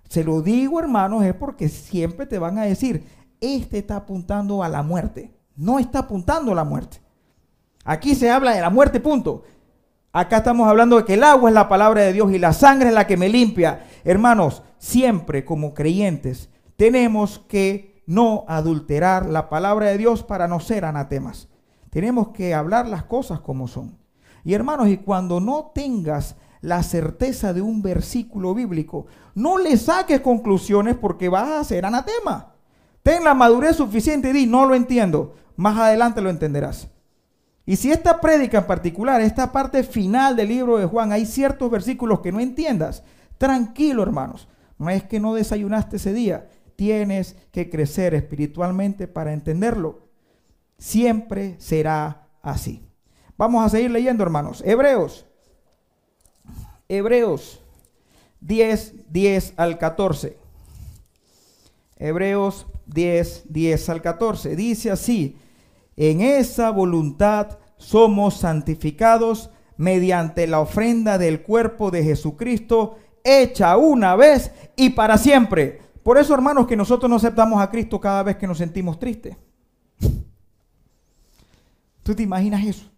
Se 0.07 0.23
lo 0.23 0.42
digo, 0.42 0.81
hermanos, 0.81 1.25
es 1.25 1.33
porque 1.33 1.71
siempre 1.71 2.26
te 2.26 2.38
van 2.38 2.59
a 2.59 2.64
decir, 2.64 3.07
este 3.40 3.78
está 3.78 3.97
apuntando 3.97 4.62
a 4.62 4.69
la 4.69 4.83
muerte. 4.83 5.33
No 5.57 5.78
está 5.78 6.00
apuntando 6.00 6.52
a 6.52 6.57
la 6.57 6.64
muerte. 6.64 7.00
Aquí 7.87 8.14
se 8.14 8.28
habla 8.28 8.54
de 8.54 8.61
la 8.61 8.69
muerte, 8.69 9.00
punto. 9.00 9.45
Acá 10.14 10.38
estamos 10.38 10.69
hablando 10.69 10.99
de 10.99 11.04
que 11.07 11.14
el 11.14 11.25
agua 11.25 11.49
es 11.49 11.54
la 11.54 11.71
palabra 11.71 12.02
de 12.02 12.12
Dios 12.12 12.31
y 12.33 12.38
la 12.38 12.52
sangre 12.52 12.90
es 12.90 12.95
la 12.95 13.07
que 13.07 13.16
me 13.16 13.31
limpia. 13.31 13.87
Hermanos, 14.04 14.62
siempre 14.76 15.45
como 15.47 15.73
creyentes 15.73 16.50
tenemos 16.76 17.38
que 17.49 18.02
no 18.07 18.45
adulterar 18.47 19.25
la 19.25 19.49
palabra 19.49 19.87
de 19.87 19.97
Dios 19.97 20.23
para 20.23 20.49
no 20.49 20.61
ser 20.61 20.85
anatemas. 20.85 21.49
Tenemos 21.88 22.28
que 22.28 22.52
hablar 22.52 22.88
las 22.88 23.04
cosas 23.04 23.40
como 23.40 23.69
son. 23.69 23.97
Y 24.45 24.52
hermanos, 24.52 24.88
y 24.88 24.99
cuando 24.99 25.40
no 25.40 25.71
tengas 25.75 26.37
la 26.61 26.83
certeza 26.83 27.54
de 27.54 27.62
un 27.62 27.81
versículo 27.81 28.54
bíblico, 28.54 29.07
no 29.35 29.57
le 29.57 29.78
saques 29.78 30.21
conclusiones 30.21 30.95
porque 30.95 31.31
vas 31.31 31.49
a 31.49 31.64
ser 31.64 31.87
anatema. 31.87 32.52
Ten 33.02 33.25
la 33.25 33.33
madurez 33.33 33.76
suficiente 33.76 34.28
y 34.28 34.33
di, 34.33 34.47
no 34.47 34.66
lo 34.66 34.75
entiendo. 34.75 35.37
Más 35.57 35.78
adelante 35.78 36.21
lo 36.21 36.28
entenderás. 36.28 36.88
Y 37.64 37.76
si 37.76 37.92
esta 37.92 38.21
prédica 38.21 38.59
en 38.59 38.66
particular, 38.66 39.21
esta 39.21 39.52
parte 39.52 39.83
final 39.85 40.37
del 40.37 40.49
libro 40.49 40.78
de 40.78 40.87
Juan, 40.87 41.12
hay 41.12 41.26
ciertos 41.26 41.71
versículos 41.71 42.21
que 42.21 42.33
no 42.33 42.40
entiendas, 42.40 43.04
tranquilo 43.38 44.02
hermanos, 44.02 44.49
no 44.78 44.90
es 44.90 45.04
que 45.04 45.21
no 45.21 45.35
desayunaste 45.35 45.97
ese 45.97 46.12
día, 46.12 46.49
tienes 46.75 47.37
que 47.52 47.71
crecer 47.71 48.14
espiritualmente 48.14 49.07
para 49.07 49.33
entenderlo. 49.33 50.09
Siempre 50.78 51.54
será 51.59 52.26
así. 52.42 52.83
Vamos 53.37 53.64
a 53.64 53.69
seguir 53.69 53.90
leyendo 53.90 54.25
hermanos. 54.25 54.62
Hebreos 54.66 55.26
Hebreos 56.92 57.62
10, 58.40 59.11
10 59.11 59.54
al 59.57 59.78
14. 59.78 60.37
Hebreos 61.97 62.66
10, 62.87 63.45
10 63.49 63.88
al 63.88 64.02
14. 64.02 64.57
Dice 64.57 64.90
así, 64.90 65.38
en 65.97 66.21
esa 66.21 66.71
voluntad 66.71 67.59
somos 67.77 68.35
santificados 68.35 69.51
mediante 69.77 70.47
la 70.47 70.61
ofrenda 70.61 71.19
del 71.19 71.43
cuerpo 71.43 71.91
de 71.91 72.05
Jesucristo, 72.05 72.97
hecha 73.25 73.77
una 73.77 74.17
vez 74.17 74.53
y 74.77 74.91
para 74.91 75.19
siempre. 75.19 75.81
Por 76.03 76.19
eso, 76.19 76.35
hermanos, 76.35 76.67
que 76.67 76.77
nosotros 76.77 77.09
no 77.09 77.17
aceptamos 77.17 77.61
a 77.61 77.71
Cristo 77.71 78.01
cada 78.01 78.23
vez 78.23 78.37
que 78.37 78.47
nos 78.47 78.59
sentimos 78.59 78.99
tristes. 78.99 79.37
¿Tú 82.03 82.15
te 82.15 82.23
imaginas 82.23 82.65
eso? 82.65 82.91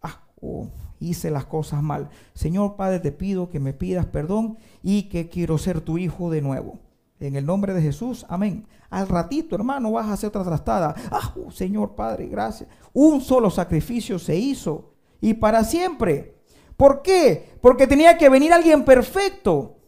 Ah, 0.00 0.20
oh 0.40 0.68
hice 1.04 1.30
las 1.30 1.44
cosas 1.44 1.82
mal. 1.82 2.10
Señor 2.34 2.76
Padre, 2.76 3.00
te 3.00 3.12
pido 3.12 3.50
que 3.50 3.60
me 3.60 3.72
pidas 3.72 4.06
perdón 4.06 4.58
y 4.82 5.04
que 5.04 5.28
quiero 5.28 5.58
ser 5.58 5.80
tu 5.80 5.98
hijo 5.98 6.30
de 6.30 6.40
nuevo. 6.40 6.78
En 7.26 7.36
el 7.36 7.46
nombre 7.46 7.72
de 7.72 7.80
Jesús, 7.80 8.26
amén. 8.28 8.66
Al 8.90 9.08
ratito, 9.08 9.56
hermano, 9.56 9.92
vas 9.92 10.06
a 10.06 10.12
hacer 10.12 10.28
otra 10.28 10.44
trastada. 10.44 10.94
Ah, 11.10 11.32
oh, 11.36 11.50
Señor 11.50 11.94
Padre, 11.94 12.26
gracias. 12.26 12.68
Un 12.92 13.22
solo 13.22 13.50
sacrificio 13.50 14.18
se 14.18 14.36
hizo 14.36 14.92
y 15.22 15.32
para 15.32 15.64
siempre. 15.64 16.36
¿Por 16.76 17.00
qué? 17.00 17.56
Porque 17.62 17.86
tenía 17.86 18.18
que 18.18 18.28
venir 18.28 18.52
alguien 18.52 18.84
perfecto. 18.84 19.78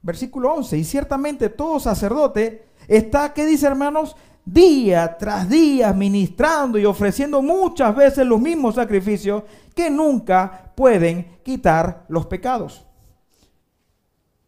Versículo 0.00 0.54
11. 0.54 0.78
Y 0.78 0.84
ciertamente 0.84 1.50
todo 1.50 1.78
sacerdote 1.78 2.64
está, 2.88 3.34
¿qué 3.34 3.44
dice 3.44 3.66
hermanos? 3.66 4.16
día 4.44 5.18
tras 5.18 5.48
día 5.48 5.92
ministrando 5.92 6.76
y 6.76 6.84
ofreciendo 6.84 7.42
muchas 7.42 7.94
veces 7.94 8.26
los 8.26 8.40
mismos 8.40 8.74
sacrificios 8.74 9.44
que 9.72 9.88
nunca 9.88 10.72
pueden 10.74 11.38
quitar 11.44 12.06
los 12.08 12.26
pecados. 12.26 12.84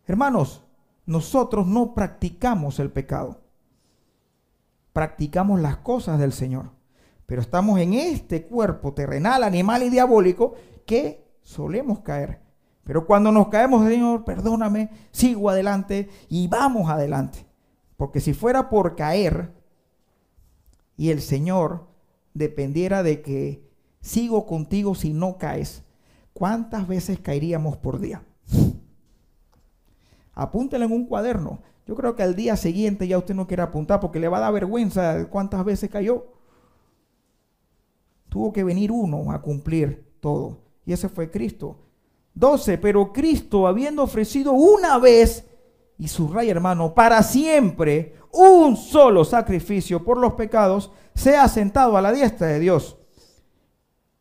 Hermanos, 0.06 0.64
nosotros 1.06 1.66
no 1.66 1.94
practicamos 1.94 2.78
el 2.78 2.90
pecado. 2.90 3.40
Practicamos 4.92 5.60
las 5.60 5.78
cosas 5.78 6.18
del 6.18 6.32
Señor. 6.32 6.70
Pero 7.26 7.40
estamos 7.40 7.80
en 7.80 7.94
este 7.94 8.46
cuerpo 8.46 8.92
terrenal, 8.92 9.42
animal 9.42 9.82
y 9.82 9.90
diabólico 9.90 10.54
que 10.86 11.24
solemos 11.42 12.00
caer. 12.00 12.40
Pero 12.84 13.06
cuando 13.06 13.32
nos 13.32 13.48
caemos, 13.48 13.86
Señor, 13.88 14.24
perdóname, 14.24 14.90
sigo 15.10 15.48
adelante 15.48 16.10
y 16.28 16.48
vamos 16.48 16.90
adelante. 16.90 17.46
Porque 17.96 18.20
si 18.20 18.34
fuera 18.34 18.68
por 18.68 18.94
caer, 18.94 19.52
y 20.96 21.10
el 21.10 21.22
Señor 21.22 21.86
dependiera 22.34 23.02
de 23.02 23.22
que 23.22 23.68
sigo 24.00 24.46
contigo 24.46 24.94
si 24.94 25.12
no 25.12 25.38
caes, 25.38 25.82
¿cuántas 26.34 26.86
veces 26.86 27.18
caeríamos 27.20 27.76
por 27.78 28.00
día? 28.00 28.22
Apúntelo 30.34 30.84
en 30.84 30.92
un 30.92 31.06
cuaderno. 31.06 31.60
Yo 31.86 31.94
creo 31.94 32.16
que 32.16 32.22
al 32.22 32.34
día 32.34 32.56
siguiente 32.56 33.06
ya 33.06 33.18
usted 33.18 33.34
no 33.34 33.46
quiere 33.46 33.62
apuntar 33.62 34.00
porque 34.00 34.18
le 34.18 34.28
va 34.28 34.38
a 34.38 34.40
dar 34.40 34.52
vergüenza 34.52 35.28
cuántas 35.28 35.64
veces 35.64 35.90
cayó. 35.90 36.26
Tuvo 38.28 38.52
que 38.52 38.64
venir 38.64 38.90
uno 38.90 39.30
a 39.30 39.40
cumplir 39.42 40.12
todo. 40.20 40.58
Y 40.86 40.92
ese 40.92 41.08
fue 41.08 41.30
Cristo. 41.30 41.76
12. 42.34 42.78
Pero 42.78 43.12
Cristo, 43.12 43.66
habiendo 43.66 44.02
ofrecido 44.02 44.52
una 44.52 44.98
vez, 44.98 45.44
y 45.98 46.08
su 46.08 46.28
rey 46.28 46.50
hermano, 46.50 46.94
para 46.94 47.22
siempre, 47.22 48.16
un 48.32 48.76
solo 48.76 49.24
sacrificio 49.24 50.02
por 50.04 50.16
los 50.16 50.32
pecados, 50.32 50.90
sea 51.14 51.46
sentado 51.48 51.96
a 51.96 52.02
la 52.02 52.12
diestra 52.12 52.48
de 52.48 52.58
Dios. 52.58 52.96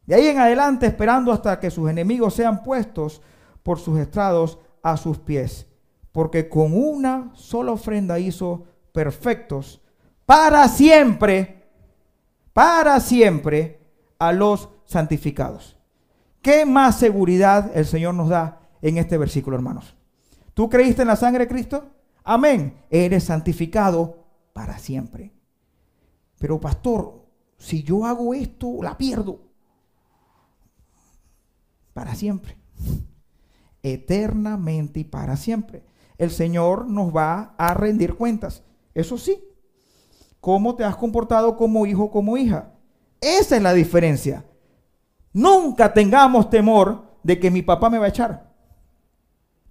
De 0.05 0.15
ahí 0.15 0.27
en 0.27 0.37
adelante 0.37 0.85
esperando 0.85 1.31
hasta 1.31 1.59
que 1.59 1.71
sus 1.71 1.89
enemigos 1.89 2.33
sean 2.33 2.61
puestos 2.61 3.21
por 3.63 3.79
sus 3.79 3.97
estrados 3.97 4.59
a 4.81 4.97
sus 4.97 5.17
pies. 5.17 5.65
Porque 6.13 6.47
con 6.47 6.73
una 6.73 7.31
sola 7.35 7.73
ofrenda 7.73 8.19
hizo 8.19 8.63
perfectos 8.93 9.81
para 10.25 10.69
siempre, 10.69 11.67
para 12.53 13.01
siempre 13.01 13.81
a 14.17 14.31
los 14.31 14.69
santificados. 14.85 15.75
¿Qué 16.41 16.65
más 16.65 16.97
seguridad 16.97 17.71
el 17.75 17.85
Señor 17.85 18.13
nos 18.13 18.29
da 18.29 18.61
en 18.81 18.97
este 18.97 19.17
versículo, 19.17 19.57
hermanos? 19.57 19.95
¿Tú 20.53 20.69
creíste 20.69 21.01
en 21.01 21.09
la 21.09 21.15
sangre 21.15 21.45
de 21.45 21.49
Cristo? 21.49 21.89
Amén. 22.23 22.77
Eres 22.89 23.25
santificado 23.25 24.25
para 24.53 24.77
siempre. 24.77 25.33
Pero 26.37 26.59
pastor, 26.59 27.25
si 27.57 27.83
yo 27.83 28.05
hago 28.05 28.33
esto, 28.33 28.79
la 28.81 28.97
pierdo. 28.97 29.39
Para 31.93 32.15
siempre. 32.15 32.57
Eternamente 33.81 34.99
y 34.99 35.03
para 35.03 35.35
siempre. 35.37 35.83
El 36.23 36.31
Señor 36.31 36.87
nos 36.87 37.15
va 37.15 37.53
a 37.57 37.73
rendir 37.73 38.15
cuentas. 38.15 38.63
Eso 38.93 39.17
sí. 39.17 39.43
¿Cómo 40.39 40.75
te 40.75 40.83
has 40.83 40.95
comportado 40.95 41.55
como 41.55 41.85
hijo, 41.85 42.11
como 42.11 42.37
hija? 42.37 42.73
Esa 43.21 43.55
es 43.55 43.61
la 43.61 43.73
diferencia. 43.73 44.45
Nunca 45.31 45.93
tengamos 45.93 46.49
temor 46.49 47.03
de 47.23 47.39
que 47.39 47.49
mi 47.49 47.61
papá 47.61 47.89
me 47.89 47.97
va 47.97 48.05
a 48.05 48.09
echar. 48.09 48.53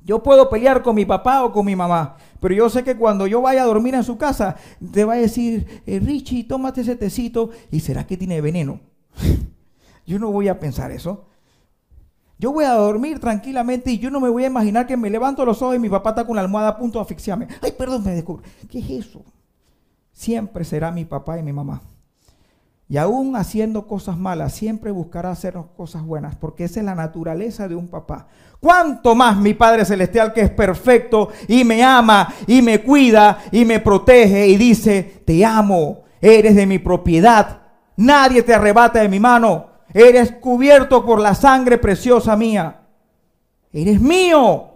Yo 0.04 0.22
puedo 0.22 0.50
pelear 0.50 0.82
con 0.82 0.96
mi 0.96 1.04
papá 1.04 1.44
o 1.44 1.52
con 1.52 1.64
mi 1.64 1.76
mamá, 1.76 2.16
pero 2.40 2.54
yo 2.54 2.68
sé 2.68 2.82
que 2.82 2.96
cuando 2.96 3.26
yo 3.26 3.40
vaya 3.40 3.62
a 3.62 3.66
dormir 3.66 3.94
en 3.94 4.02
su 4.02 4.18
casa, 4.18 4.56
te 4.92 5.04
va 5.04 5.12
a 5.12 5.16
decir, 5.16 5.82
eh, 5.86 6.00
Richie, 6.00 6.44
tómate 6.44 6.80
ese 6.80 6.96
tecito 6.96 7.50
y 7.70 7.80
será 7.80 8.04
que 8.04 8.16
tiene 8.16 8.40
veneno. 8.40 8.80
yo 10.06 10.18
no 10.18 10.32
voy 10.32 10.48
a 10.48 10.58
pensar 10.58 10.90
eso. 10.90 11.26
Yo 12.42 12.50
voy 12.50 12.64
a 12.64 12.72
dormir 12.72 13.20
tranquilamente 13.20 13.92
y 13.92 14.00
yo 14.00 14.10
no 14.10 14.18
me 14.18 14.28
voy 14.28 14.42
a 14.42 14.48
imaginar 14.48 14.84
que 14.84 14.96
me 14.96 15.08
levanto 15.08 15.44
los 15.44 15.62
ojos 15.62 15.76
y 15.76 15.78
mi 15.78 15.88
papá 15.88 16.10
está 16.10 16.26
con 16.26 16.34
la 16.34 16.42
almohada 16.42 16.70
a 16.70 16.76
punto 16.76 16.98
de 16.98 17.02
asfixiarme. 17.04 17.46
Ay, 17.62 17.70
perdón, 17.70 18.02
me 18.02 18.10
descubro. 18.10 18.42
¿Qué 18.68 18.80
es 18.80 19.06
eso? 19.06 19.24
Siempre 20.10 20.64
será 20.64 20.90
mi 20.90 21.04
papá 21.04 21.38
y 21.38 21.44
mi 21.44 21.52
mamá. 21.52 21.80
Y 22.88 22.96
aún 22.96 23.36
haciendo 23.36 23.86
cosas 23.86 24.18
malas, 24.18 24.54
siempre 24.54 24.90
buscará 24.90 25.30
hacer 25.30 25.54
cosas 25.76 26.02
buenas, 26.02 26.34
porque 26.34 26.64
esa 26.64 26.80
es 26.80 26.86
la 26.86 26.96
naturaleza 26.96 27.68
de 27.68 27.76
un 27.76 27.86
papá. 27.86 28.26
¿Cuánto 28.58 29.14
más 29.14 29.36
mi 29.36 29.54
Padre 29.54 29.84
Celestial, 29.84 30.32
que 30.32 30.40
es 30.40 30.50
perfecto 30.50 31.28
y 31.46 31.62
me 31.62 31.84
ama 31.84 32.34
y 32.48 32.60
me 32.60 32.82
cuida 32.82 33.38
y 33.52 33.64
me 33.64 33.78
protege 33.78 34.48
y 34.48 34.56
dice, 34.56 35.22
te 35.24 35.44
amo, 35.44 36.02
eres 36.20 36.56
de 36.56 36.66
mi 36.66 36.80
propiedad, 36.80 37.60
nadie 37.96 38.42
te 38.42 38.52
arrebata 38.52 39.00
de 39.00 39.08
mi 39.08 39.20
mano, 39.20 39.66
eres 39.92 40.32
cubierto 40.32 41.04
por 41.04 41.20
la 41.20 41.34
sangre 41.34 41.78
preciosa 41.78 42.36
mía. 42.36 42.82
eres 43.72 44.00
mío. 44.00 44.68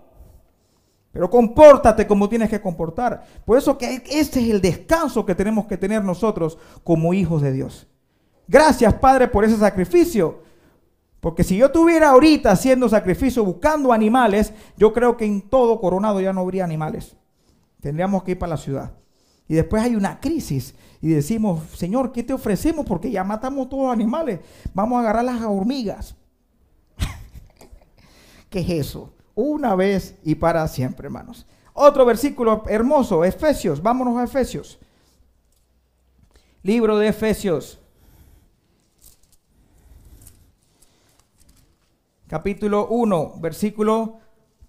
Pero 1.13 1.31
compórtate 1.31 2.07
como 2.07 2.29
tienes 2.29 2.51
que 2.51 2.61
comportar. 2.61 3.27
Por 3.45 3.57
eso 3.57 3.79
que 3.79 4.03
este 4.11 4.41
es 4.41 4.51
el 4.51 4.61
descanso 4.61 5.25
que 5.25 5.35
tenemos 5.35 5.67
que 5.67 5.79
tener 5.79 6.05
nosotros 6.05 6.59
como 6.85 7.15
hijos 7.15 7.41
de 7.41 7.53
Dios. 7.53 7.87
Gracias, 8.47 8.93
Padre, 8.95 9.27
por 9.29 9.45
ese 9.45 9.57
sacrificio. 9.57 10.43
Porque 11.21 11.43
si 11.43 11.57
yo 11.57 11.67
estuviera 11.67 12.11
ahorita 12.11 12.51
haciendo 12.51 12.89
sacrificio 12.89 13.45
buscando 13.45 13.93
animales, 13.93 14.53
yo 14.77 14.93
creo 14.93 15.17
que 15.17 15.25
en 15.25 15.41
todo 15.41 15.81
Coronado 15.81 16.21
ya 16.21 16.33
no 16.33 16.43
habría 16.43 16.65
animales. 16.65 17.17
Tendríamos 17.81 18.23
que 18.23 18.33
ir 18.33 18.39
para 18.39 18.51
la 18.51 18.57
ciudad. 18.57 18.93
Y 19.49 19.55
después 19.55 19.83
hay 19.83 19.97
una 19.97 20.21
crisis 20.21 20.75
y 21.00 21.09
decimos, 21.09 21.62
Señor, 21.75 22.12
¿qué 22.12 22.23
te 22.23 22.33
ofrecemos? 22.33 22.87
Porque 22.87 23.11
ya 23.11 23.25
matamos 23.25 23.69
todos 23.69 23.85
los 23.85 23.93
animales. 23.93 24.41
Vamos 24.75 24.97
a 24.97 25.00
agarrar 25.00 25.25
las 25.25 25.43
hormigas. 25.43 26.17
¿Qué 28.50 28.61
es 28.61 28.71
eso? 28.71 29.12
Una 29.35 29.75
vez 29.75 30.17
y 30.25 30.35
para 30.35 30.67
siempre, 30.69 31.07
hermanos. 31.07 31.47
Otro 31.75 32.07
versículo 32.07 32.62
hermoso, 32.69 33.25
Efesios. 33.25 33.83
Vámonos 33.83 34.17
a 34.17 34.25
Efesios. 34.25 34.79
Libro 36.62 36.97
de 36.99 37.09
Efesios. 37.09 37.79
Capítulo 42.26 42.88
1, 42.88 43.35
versículo 43.38 44.19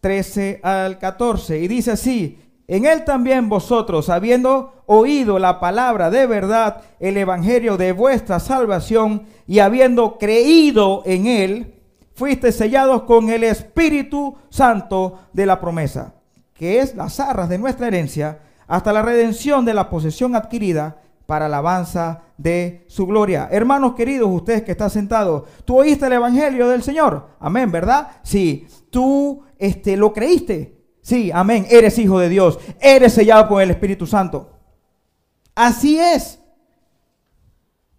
13 0.01 0.59
al 0.61 0.99
14. 0.99 1.59
Y 1.59 1.67
dice 1.67 1.91
así, 1.91 2.39
en 2.67 2.85
él 2.85 3.05
también 3.05 3.47
vosotros, 3.47 4.09
habiendo 4.09 4.73
oído 4.85 5.39
la 5.39 5.59
palabra 5.59 6.09
de 6.09 6.27
verdad, 6.27 6.81
el 6.99 7.15
evangelio 7.15 7.77
de 7.77 7.93
vuestra 7.93 8.39
salvación, 8.39 9.23
y 9.47 9.59
habiendo 9.59 10.17
creído 10.17 11.01
en 11.05 11.27
él, 11.27 11.75
fuiste 12.13 12.51
sellados 12.51 13.03
con 13.03 13.29
el 13.29 13.43
Espíritu 13.45 14.35
Santo 14.49 15.19
de 15.31 15.45
la 15.45 15.61
promesa, 15.61 16.15
que 16.53 16.79
es 16.79 16.95
las 16.95 17.19
arras 17.21 17.47
de 17.47 17.57
nuestra 17.57 17.87
herencia, 17.87 18.39
hasta 18.67 18.91
la 18.91 19.01
redención 19.01 19.63
de 19.63 19.73
la 19.73 19.89
posesión 19.89 20.35
adquirida 20.35 20.97
para 21.25 21.45
alabanza 21.45 22.23
de 22.37 22.85
su 22.87 23.05
gloria. 23.05 23.47
Hermanos 23.51 23.93
queridos, 23.93 24.29
ustedes 24.29 24.63
que 24.63 24.71
están 24.71 24.89
sentados, 24.89 25.43
tú 25.63 25.77
oíste 25.77 26.07
el 26.07 26.13
evangelio 26.13 26.67
del 26.67 26.83
Señor. 26.83 27.27
Amén, 27.39 27.71
¿verdad? 27.71 28.09
Sí, 28.23 28.67
tú 28.89 29.43
este, 29.57 29.95
lo 29.95 30.11
creíste. 30.11 30.76
Sí, 31.07 31.31
amén. 31.33 31.65
Eres 31.69 31.97
hijo 31.99 32.19
de 32.19 32.27
Dios. 32.27 32.59
Eres 32.81 33.13
sellado 33.13 33.47
por 33.47 33.61
el 33.61 33.71
Espíritu 33.71 34.05
Santo. 34.05 34.51
Así 35.55 35.97
es. 35.97 36.37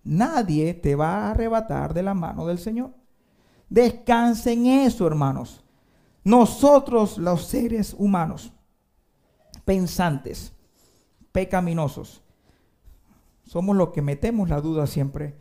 Nadie 0.05 0.75
te 0.75 0.95
va 0.95 1.15
a 1.15 1.31
arrebatar 1.31 1.95
de 1.95 2.03
la 2.03 2.13
mano 2.13 2.47
del 2.47 2.59
Señor. 2.59 2.93
Descanse 3.71 4.53
en 4.53 4.67
eso, 4.67 5.07
hermanos. 5.07 5.65
Nosotros 6.23 7.17
los 7.17 7.47
seres 7.47 7.97
humanos, 7.97 8.53
pensantes, 9.65 10.53
pecaminosos, 11.33 12.23
somos 13.47 13.75
los 13.75 13.89
que 13.89 14.03
metemos 14.03 14.51
la 14.51 14.61
duda 14.61 14.87
siempre 14.87 15.35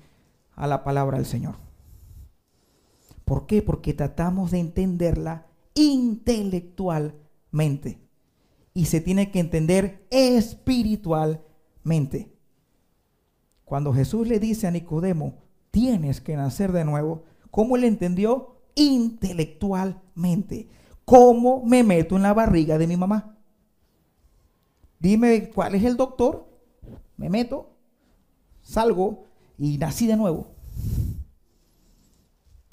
a 0.56 0.68
la 0.68 0.86
palabra 0.86 1.18
del 1.18 1.26
Señor. 1.26 1.56
¿Por 3.26 3.46
qué? 3.46 3.62
Porque 3.62 3.94
tratamos 3.94 4.52
de 4.52 4.60
entenderla 4.60 5.48
intelectualmente 5.74 7.27
Y 8.74 8.86
se 8.86 9.02
tiene 9.02 9.32
que 9.32 9.40
entender 9.40 10.06
espiritualmente. 10.12 12.32
Cuando 13.66 13.94
Jesús 13.94 14.28
le 14.28 14.40
dice 14.40 14.68
a 14.68 14.72
Nicodemo, 14.72 15.36
tienes 15.72 16.22
que 16.22 16.36
nacer 16.36 16.72
de 16.72 16.86
nuevo, 16.86 17.24
¿cómo 17.52 17.76
él 17.76 17.84
entendió? 17.84 18.56
Intelectualmente. 18.76 20.70
¿Cómo 21.06 21.64
me 21.64 21.84
meto 21.84 22.16
en 22.16 22.24
la 22.24 22.34
barriga 22.34 22.78
de 22.78 22.88
mi 22.88 22.98
mamá? 22.98 23.38
Dime 25.00 25.50
cuál 25.50 25.76
es 25.76 25.84
el 25.84 25.98
doctor. 25.98 26.48
Me 27.18 27.30
meto, 27.30 27.72
salgo 28.62 29.26
y 29.58 29.78
nací 29.78 30.08
de 30.08 30.16
nuevo. 30.16 30.48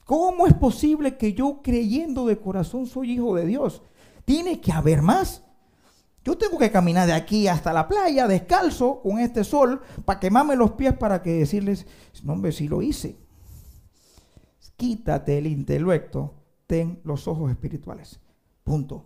¿Cómo 0.04 0.46
es 0.46 0.54
posible 0.54 1.16
que 1.16 1.32
yo 1.32 1.60
creyendo 1.62 2.26
de 2.26 2.38
corazón 2.38 2.86
soy 2.86 3.12
hijo 3.12 3.34
de 3.34 3.46
Dios? 3.46 3.82
Tiene 4.24 4.60
que 4.60 4.72
haber 4.72 5.02
más. 5.02 5.42
Yo 6.24 6.38
tengo 6.38 6.58
que 6.58 6.70
caminar 6.70 7.06
de 7.06 7.12
aquí 7.12 7.48
hasta 7.48 7.72
la 7.72 7.86
playa 7.86 8.26
descalzo 8.26 9.02
con 9.02 9.18
este 9.18 9.44
sol 9.44 9.82
para 10.06 10.20
quemarme 10.20 10.56
los 10.56 10.72
pies 10.72 10.94
para 10.94 11.22
que 11.22 11.34
decirles, 11.34 11.86
no 12.22 12.32
hombre, 12.32 12.50
si 12.52 12.66
lo 12.66 12.80
hice. 12.80 13.18
Quítate 14.76 15.38
el 15.38 15.46
intelecto, 15.46 16.34
ten 16.66 17.00
los 17.04 17.28
ojos 17.28 17.50
espirituales. 17.50 18.20
Punto. 18.64 19.04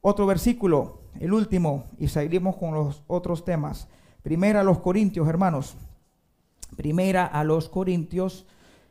Otro 0.00 0.26
versículo, 0.26 1.00
el 1.18 1.32
último, 1.32 1.84
y 1.98 2.06
seguimos 2.06 2.56
con 2.56 2.72
los 2.72 3.02
otros 3.08 3.44
temas. 3.44 3.88
Primera 4.22 4.60
a 4.60 4.64
los 4.64 4.78
Corintios, 4.78 5.28
hermanos. 5.28 5.76
Primera 6.76 7.26
a 7.26 7.42
los 7.42 7.68
Corintios, 7.68 8.46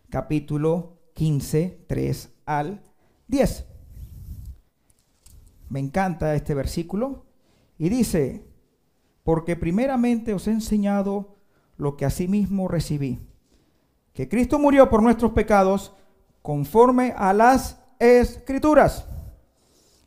capítulo 0.09 0.97
15, 1.13 1.85
3 1.87 2.29
al 2.45 2.83
10. 3.27 3.66
Me 5.69 5.79
encanta 5.79 6.35
este 6.35 6.53
versículo. 6.53 7.25
Y 7.77 7.89
dice, 7.89 8.45
porque 9.23 9.55
primeramente 9.55 10.33
os 10.33 10.47
he 10.47 10.51
enseñado 10.51 11.35
lo 11.77 11.95
que 11.95 12.05
asimismo 12.05 12.67
recibí, 12.67 13.19
que 14.13 14.27
Cristo 14.27 14.57
murió 14.57 14.89
por 14.89 15.03
nuestros 15.03 15.33
pecados 15.33 15.93
conforme 16.41 17.13
a 17.15 17.33
las 17.33 17.79
escrituras, 17.99 19.05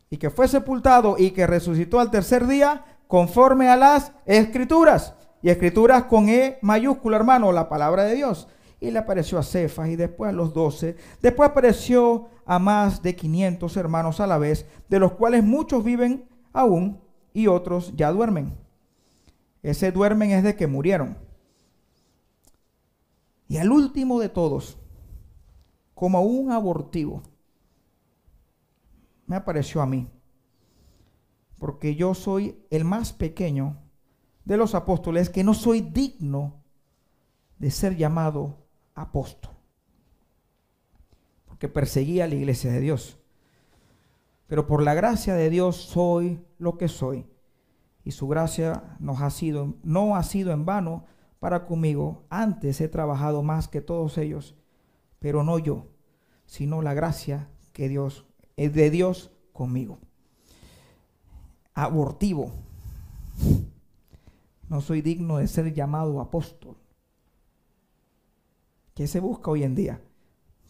y 0.09 0.17
que 0.17 0.29
fue 0.29 0.49
sepultado 0.49 1.15
y 1.17 1.31
que 1.31 1.47
resucitó 1.47 1.99
al 1.99 2.11
tercer 2.11 2.45
día 2.45 2.83
conforme 3.07 3.69
a 3.69 3.77
las 3.77 4.11
escrituras. 4.25 5.13
Y 5.41 5.49
escrituras 5.49 6.03
con 6.03 6.27
E 6.27 6.59
mayúscula, 6.61 7.17
hermano, 7.17 7.51
la 7.51 7.69
palabra 7.69 8.03
de 8.03 8.15
Dios 8.15 8.47
y 8.81 8.89
le 8.89 8.99
apareció 8.99 9.37
a 9.37 9.43
Cefas 9.43 9.89
y 9.89 9.95
después 9.95 10.29
a 10.29 10.33
los 10.33 10.53
doce. 10.53 10.97
Después 11.21 11.49
apareció 11.51 12.27
a 12.51 12.59
más 12.59 13.01
de 13.01 13.15
500 13.15 13.77
hermanos 13.77 14.19
a 14.19 14.27
la 14.27 14.37
vez, 14.37 14.65
de 14.89 14.99
los 14.99 15.13
cuales 15.13 15.41
muchos 15.41 15.85
viven 15.85 16.27
aún 16.51 16.99
y 17.31 17.47
otros 17.47 17.95
ya 17.95 18.11
duermen. 18.11 18.57
Ese 19.63 19.93
duermen 19.93 20.31
es 20.31 20.43
de 20.43 20.57
que 20.57 20.67
murieron. 20.67 21.17
Y 23.47 23.55
al 23.55 23.71
último 23.71 24.19
de 24.19 24.27
todos, 24.27 24.77
como 25.93 26.23
un 26.23 26.51
abortivo, 26.51 27.23
me 29.27 29.37
apareció 29.37 29.81
a 29.81 29.85
mí, 29.85 30.09
porque 31.57 31.95
yo 31.95 32.13
soy 32.13 32.65
el 32.69 32.83
más 32.83 33.13
pequeño 33.13 33.77
de 34.43 34.57
los 34.57 34.75
apóstoles, 34.75 35.29
que 35.29 35.45
no 35.45 35.53
soy 35.53 35.79
digno 35.79 36.61
de 37.59 37.71
ser 37.71 37.95
llamado 37.95 38.57
apóstol, 38.93 39.53
porque 41.61 41.73
perseguía 41.75 42.23
a 42.23 42.27
la 42.27 42.33
iglesia 42.33 42.71
de 42.71 42.79
Dios. 42.79 43.19
Pero 44.47 44.65
por 44.65 44.81
la 44.81 44.95
gracia 44.95 45.35
de 45.35 45.51
Dios 45.51 45.75
soy 45.75 46.43
lo 46.57 46.79
que 46.79 46.87
soy. 46.87 47.27
Y 48.03 48.13
su 48.13 48.27
gracia 48.27 48.97
nos 48.99 49.21
ha 49.21 49.29
sido, 49.29 49.75
no 49.83 50.15
ha 50.15 50.23
sido 50.23 50.53
en 50.53 50.65
vano 50.65 51.05
para 51.39 51.67
conmigo. 51.67 52.25
Antes 52.31 52.81
he 52.81 52.87
trabajado 52.87 53.43
más 53.43 53.67
que 53.67 53.79
todos 53.79 54.17
ellos, 54.17 54.55
pero 55.19 55.43
no 55.43 55.59
yo, 55.59 55.85
sino 56.47 56.81
la 56.81 56.95
gracia 56.95 57.47
que 57.73 57.89
Dios, 57.89 58.25
es 58.57 58.73
de 58.73 58.89
Dios 58.89 59.29
conmigo. 59.53 59.99
Abortivo. 61.75 62.51
No 64.67 64.81
soy 64.81 65.03
digno 65.03 65.37
de 65.37 65.47
ser 65.47 65.71
llamado 65.75 66.19
apóstol. 66.21 66.75
¿Qué 68.95 69.05
se 69.05 69.19
busca 69.19 69.51
hoy 69.51 69.63
en 69.63 69.75
día? 69.75 70.01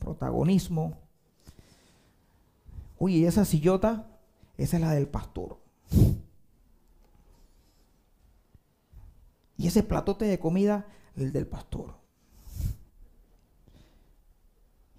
Protagonismo. 0.01 0.97
Uy, 2.97 3.23
esa 3.25 3.45
sillota, 3.45 4.07
esa 4.57 4.77
es 4.77 4.81
la 4.81 4.91
del 4.91 5.07
pastor. 5.07 5.59
Y 9.57 9.67
ese 9.67 9.83
platote 9.83 10.25
de 10.25 10.39
comida, 10.39 10.87
el 11.15 11.31
del 11.31 11.45
pastor. 11.45 11.93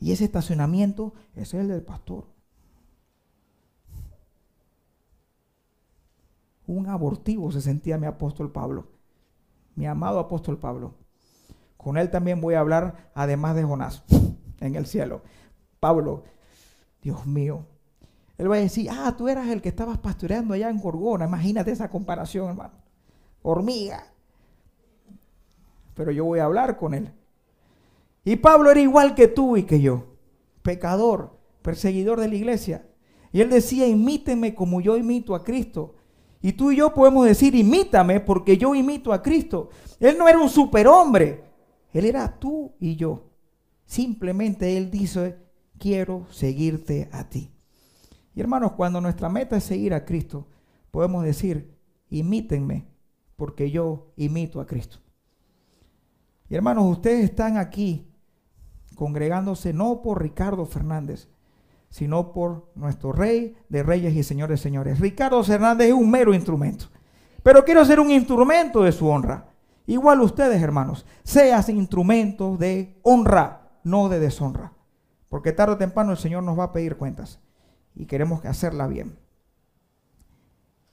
Y 0.01 0.12
ese 0.12 0.25
estacionamiento, 0.25 1.15
ese 1.35 1.57
es 1.57 1.62
el 1.62 1.69
del 1.69 1.83
pastor. 1.83 2.27
Un 6.69 6.88
abortivo 6.88 7.51
se 7.51 7.61
sentía 7.61 7.99
mi 7.99 8.07
apóstol 8.07 8.53
Pablo, 8.53 8.87
mi 9.75 9.87
amado 9.87 10.21
apóstol 10.21 10.59
Pablo. 10.59 10.95
Con 11.77 11.99
él 11.99 12.09
también 12.09 12.41
voy 12.41 12.55
a 12.55 12.61
hablar, 12.61 13.11
además 13.15 13.57
de 13.57 13.65
Jonás, 13.65 14.05
en 14.62 14.77
el 14.77 14.87
cielo. 14.87 15.22
Pablo, 15.81 16.22
Dios 17.03 17.27
mío. 17.27 17.66
Él 18.38 18.51
va 18.51 18.57
a 18.57 18.61
decir, 18.61 18.88
ah, 18.90 19.14
tú 19.16 19.29
eras 19.29 19.48
el 19.48 19.61
que 19.61 19.68
estabas 19.68 19.98
pastoreando 19.98 20.55
allá 20.55 20.70
en 20.70 20.79
Gorgona. 20.79 21.27
Imagínate 21.27 21.70
esa 21.70 21.90
comparación, 21.90 22.51
hermano. 22.51 22.75
Hormiga. 23.42 24.07
Pero 25.94 26.11
yo 26.11 26.25
voy 26.25 26.38
a 26.38 26.44
hablar 26.44 26.77
con 26.77 26.94
él. 26.94 27.12
Y 28.25 28.37
Pablo 28.37 28.70
era 28.70 28.81
igual 28.81 29.14
que 29.14 29.29
tú 29.29 29.57
y 29.57 29.64
que 29.64 29.81
yo. 29.81 30.05
Pecador, 30.62 31.37
perseguidor 31.61 32.20
de 32.20 32.29
la 32.29 32.35
iglesia. 32.35 32.87
Y 33.33 33.40
él 33.40 33.51
decía, 33.51 33.87
imítenme 33.87 34.55
como 34.55 34.81
yo 34.81 34.96
imito 34.96 35.35
a 35.35 35.42
Cristo. 35.42 35.94
Y 36.40 36.53
tú 36.53 36.72
y 36.72 36.77
yo 36.77 36.92
podemos 36.92 37.27
decir, 37.27 37.55
imítame 37.55 38.20
porque 38.20 38.59
yo 38.59 38.75
imito 38.75 39.12
a 39.12 39.22
Cristo. 39.22 39.70
Él 40.01 40.18
no 40.18 40.29
era 40.29 40.38
un 40.38 40.48
superhombre, 40.48 41.44
él 41.92 42.05
era 42.05 42.38
tú 42.38 42.72
y 42.81 42.96
yo. 42.96 43.22
Simplemente 43.92 44.78
él 44.78 44.90
dice, 44.90 45.37
quiero 45.78 46.26
seguirte 46.31 47.11
a 47.12 47.28
ti. 47.28 47.52
Y 48.35 48.40
hermanos, 48.40 48.72
cuando 48.72 49.02
nuestra 49.02 49.28
meta 49.28 49.59
es 49.59 49.64
seguir 49.64 49.92
a 49.92 50.07
Cristo, 50.07 50.48
podemos 50.90 51.22
decir, 51.22 51.76
imítenme 52.09 52.87
porque 53.37 53.70
yo 53.70 54.14
imito 54.16 54.62
a 54.62 54.66
Cristo. 54.66 54.96
Y 56.48 56.55
hermanos, 56.55 56.90
ustedes 56.90 57.22
están 57.22 57.59
aquí 57.59 58.11
congregándose 58.94 59.74
no 59.74 60.00
por 60.00 60.22
Ricardo 60.22 60.64
Fernández, 60.64 61.28
sino 61.90 62.33
por 62.33 62.72
nuestro 62.74 63.12
Rey 63.12 63.59
de 63.68 63.83
Reyes 63.83 64.14
y 64.14 64.22
Señores 64.22 64.62
Señores. 64.62 65.00
Ricardo 65.00 65.44
Fernández 65.44 65.88
es 65.88 65.92
un 65.92 66.11
mero 66.11 66.33
instrumento, 66.33 66.87
pero 67.42 67.62
quiero 67.62 67.85
ser 67.85 68.00
un 68.00 68.11
instrumento 68.11 68.85
de 68.85 68.92
su 68.92 69.07
honra. 69.07 69.50
Igual 69.87 70.22
ustedes, 70.22 70.62
hermanos, 70.62 71.05
sean 71.24 71.62
instrumentos 71.76 72.59
de 72.59 72.98
honra, 73.02 73.62
no 73.85 74.09
de 74.09 74.21
deshonra. 74.21 74.73
Porque 75.29 75.53
tarde 75.53 75.75
o 75.75 75.79
temprano 75.79 76.12
el 76.12 76.18
Señor 76.18 76.42
nos 76.42 76.59
va 76.59 76.64
a 76.64 76.73
pedir 76.73 76.97
cuentas 76.97 77.40
y 77.95 78.07
queremos 78.07 78.45
hacerla 78.45 78.87
bien. 78.87 79.18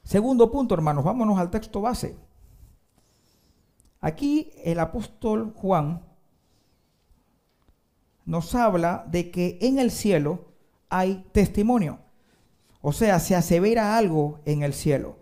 Segundo 0.04 0.52
punto, 0.52 0.74
hermanos, 0.74 1.04
vámonos 1.04 1.38
al 1.40 1.50
texto 1.52 1.82
base. 1.82 2.18
Aquí 4.02 4.52
el 4.64 4.80
apóstol 4.80 5.54
Juan 5.56 6.02
nos 8.26 8.56
habla 8.56 9.06
de 9.08 9.32
que 9.32 9.58
en 9.62 9.80
el 9.80 9.92
cielo 9.92 10.54
hay 10.90 11.28
testimonio. 11.32 12.00
O 12.82 12.94
sea, 12.94 13.20
se 13.20 13.36
asevera 13.36 13.98
algo 13.98 14.40
en 14.46 14.64
el 14.64 14.74
cielo. 14.74 15.18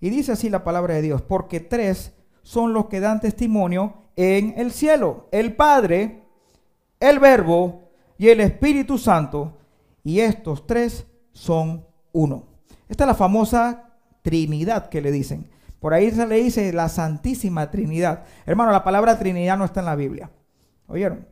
Y 0.00 0.10
dice 0.10 0.32
así 0.32 0.48
la 0.48 0.64
palabra 0.64 0.94
de 0.94 1.02
Dios, 1.02 1.22
porque 1.22 1.60
tres 1.60 2.14
son 2.42 2.72
los 2.72 2.86
que 2.86 3.00
dan 3.00 3.20
testimonio 3.20 3.94
en 4.16 4.54
el 4.56 4.72
cielo. 4.72 5.28
El 5.30 5.54
Padre, 5.54 6.21
el 7.02 7.18
Verbo 7.18 7.90
y 8.16 8.28
el 8.28 8.40
Espíritu 8.40 8.96
Santo. 8.96 9.58
Y 10.04 10.20
estos 10.20 10.66
tres 10.66 11.06
son 11.32 11.84
uno. 12.12 12.44
Esta 12.88 13.04
es 13.04 13.08
la 13.08 13.14
famosa 13.14 13.90
Trinidad 14.22 14.88
que 14.88 15.00
le 15.00 15.10
dicen. 15.10 15.50
Por 15.80 15.94
ahí 15.94 16.10
se 16.12 16.26
le 16.26 16.36
dice 16.36 16.72
la 16.72 16.88
Santísima 16.88 17.70
Trinidad. 17.70 18.24
Hermano, 18.46 18.70
la 18.70 18.84
palabra 18.84 19.18
Trinidad 19.18 19.58
no 19.58 19.64
está 19.64 19.80
en 19.80 19.86
la 19.86 19.96
Biblia. 19.96 20.30
¿Oyeron? 20.86 21.26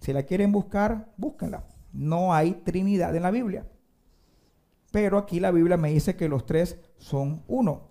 Si 0.00 0.12
la 0.12 0.24
quieren 0.24 0.50
buscar, 0.50 1.06
búsquenla. 1.16 1.64
No 1.92 2.34
hay 2.34 2.54
Trinidad 2.64 3.14
en 3.14 3.22
la 3.22 3.30
Biblia. 3.30 3.66
Pero 4.90 5.18
aquí 5.18 5.38
la 5.38 5.52
Biblia 5.52 5.76
me 5.76 5.90
dice 5.90 6.16
que 6.16 6.28
los 6.28 6.44
tres 6.44 6.78
son 6.96 7.44
uno. 7.46 7.82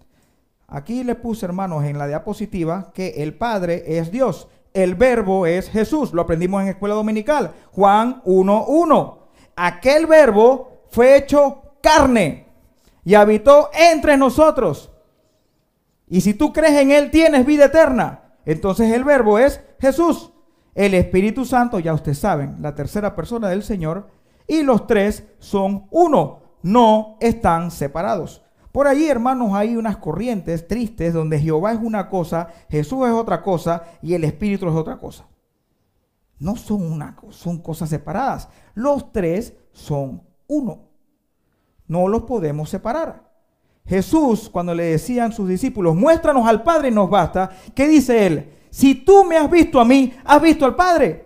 Aquí 0.67 1.05
le 1.05 1.15
puse, 1.15 1.45
hermanos, 1.45 1.85
en 1.85 1.97
la 1.97 2.07
diapositiva 2.07 2.91
que 2.93 3.23
el 3.23 3.33
Padre 3.35 3.97
es 3.97 4.11
Dios. 4.11 4.49
El 4.77 4.93
verbo 4.93 5.47
es 5.47 5.71
Jesús. 5.71 6.13
Lo 6.13 6.21
aprendimos 6.21 6.61
en 6.61 6.67
escuela 6.67 6.93
dominical. 6.93 7.51
Juan 7.71 8.21
1.1. 8.25 9.17
Aquel 9.55 10.05
verbo 10.05 10.83
fue 10.91 11.17
hecho 11.17 11.63
carne 11.81 12.45
y 13.03 13.15
habitó 13.15 13.71
entre 13.73 14.17
nosotros. 14.17 14.91
Y 16.07 16.21
si 16.21 16.35
tú 16.35 16.53
crees 16.53 16.79
en 16.79 16.91
Él, 16.91 17.09
tienes 17.09 17.43
vida 17.43 17.65
eterna. 17.65 18.35
Entonces 18.45 18.93
el 18.93 19.03
verbo 19.03 19.39
es 19.39 19.61
Jesús. 19.79 20.31
El 20.75 20.93
Espíritu 20.93 21.43
Santo, 21.43 21.79
ya 21.79 21.95
ustedes 21.95 22.19
saben, 22.19 22.57
la 22.61 22.75
tercera 22.75 23.15
persona 23.15 23.49
del 23.49 23.63
Señor. 23.63 24.11
Y 24.45 24.61
los 24.61 24.85
tres 24.85 25.23
son 25.39 25.87
uno, 25.89 26.43
no 26.61 27.17
están 27.19 27.71
separados. 27.71 28.43
Por 28.77 28.87
allí, 28.87 29.09
hermanos, 29.09 29.53
hay 29.55 29.75
unas 29.75 29.97
corrientes 29.97 30.67
tristes 30.67 31.11
donde 31.11 31.39
Jehová 31.39 31.71
es 31.71 31.79
una 31.81 32.07
cosa, 32.11 32.49
Jesús 32.69 33.07
es 33.07 33.11
otra 33.11 33.41
cosa 33.41 33.85
y 34.03 34.13
el 34.13 34.23
Espíritu 34.23 34.67
es 34.67 34.75
otra 34.75 34.99
cosa. 34.99 35.25
No 36.37 36.55
son 36.55 36.83
una 36.91 37.15
cosa, 37.15 37.39
son 37.39 37.57
cosas 37.57 37.89
separadas. 37.89 38.49
Los 38.75 39.11
tres 39.11 39.55
son 39.71 40.21
uno. 40.45 40.81
No 41.87 42.07
los 42.07 42.21
podemos 42.25 42.69
separar. 42.69 43.27
Jesús, 43.83 44.47
cuando 44.47 44.75
le 44.75 44.83
decían 44.83 45.31
sus 45.31 45.49
discípulos, 45.49 45.95
muéstranos 45.95 46.47
al 46.47 46.61
Padre 46.61 46.89
y 46.89 46.91
nos 46.91 47.09
basta, 47.09 47.49
¿qué 47.73 47.87
dice 47.87 48.27
él? 48.27 48.53
Si 48.69 48.93
tú 48.93 49.23
me 49.23 49.37
has 49.37 49.49
visto 49.49 49.79
a 49.79 49.85
mí, 49.85 50.13
has 50.23 50.39
visto 50.39 50.65
al 50.65 50.75
Padre. 50.75 51.25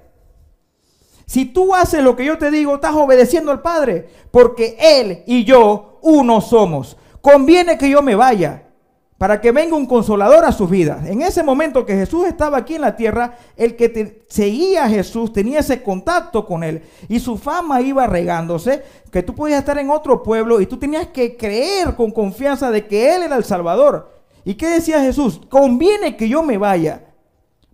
Si 1.25 1.43
tú 1.43 1.75
haces 1.75 2.01
lo 2.01 2.15
que 2.15 2.23
yo 2.23 2.37
te 2.37 2.49
digo, 2.49 2.75
estás 2.75 2.95
obedeciendo 2.95 3.51
al 3.51 3.61
Padre, 3.61 4.07
porque 4.31 4.77
Él 4.79 5.23
y 5.27 5.43
yo 5.43 5.99
uno 6.01 6.39
somos. 6.39 6.95
Conviene 7.21 7.77
que 7.77 7.89
yo 7.89 8.01
me 8.01 8.15
vaya 8.15 8.63
para 9.21 9.39
que 9.39 9.51
venga 9.51 9.75
un 9.75 9.85
consolador 9.85 10.43
a 10.45 10.51
sus 10.51 10.67
vidas. 10.67 11.05
En 11.05 11.21
ese 11.21 11.43
momento 11.43 11.85
que 11.85 11.93
Jesús 11.93 12.25
estaba 12.25 12.57
aquí 12.57 12.73
en 12.73 12.81
la 12.81 12.95
tierra, 12.95 13.37
el 13.55 13.75
que 13.75 14.25
seguía 14.27 14.85
a 14.85 14.89
Jesús 14.89 15.31
tenía 15.31 15.59
ese 15.59 15.83
contacto 15.83 16.43
con 16.47 16.63
él 16.63 16.81
y 17.07 17.19
su 17.19 17.37
fama 17.37 17.81
iba 17.81 18.07
regándose, 18.07 18.83
que 19.11 19.21
tú 19.21 19.35
podías 19.35 19.59
estar 19.59 19.77
en 19.77 19.91
otro 19.91 20.23
pueblo 20.23 20.59
y 20.59 20.65
tú 20.65 20.77
tenías 20.77 21.05
que 21.09 21.37
creer 21.37 21.95
con 21.95 22.09
confianza 22.09 22.71
de 22.71 22.87
que 22.87 23.15
Él 23.15 23.21
era 23.21 23.35
el 23.35 23.43
Salvador. 23.43 24.11
¿Y 24.43 24.55
qué 24.55 24.69
decía 24.69 24.99
Jesús? 25.01 25.39
Conviene 25.49 26.17
que 26.17 26.27
yo 26.27 26.41
me 26.41 26.57
vaya, 26.57 27.05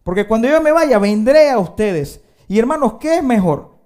porque 0.04 0.28
cuando 0.28 0.50
yo 0.50 0.62
me 0.62 0.74
vaya 0.74 1.00
vendré 1.00 1.50
a 1.50 1.60
ustedes. 1.60 2.20
Y 2.50 2.60
hermanos, 2.60 2.96
¿qué 3.00 3.20
es 3.20 3.24
mejor? 3.24 3.78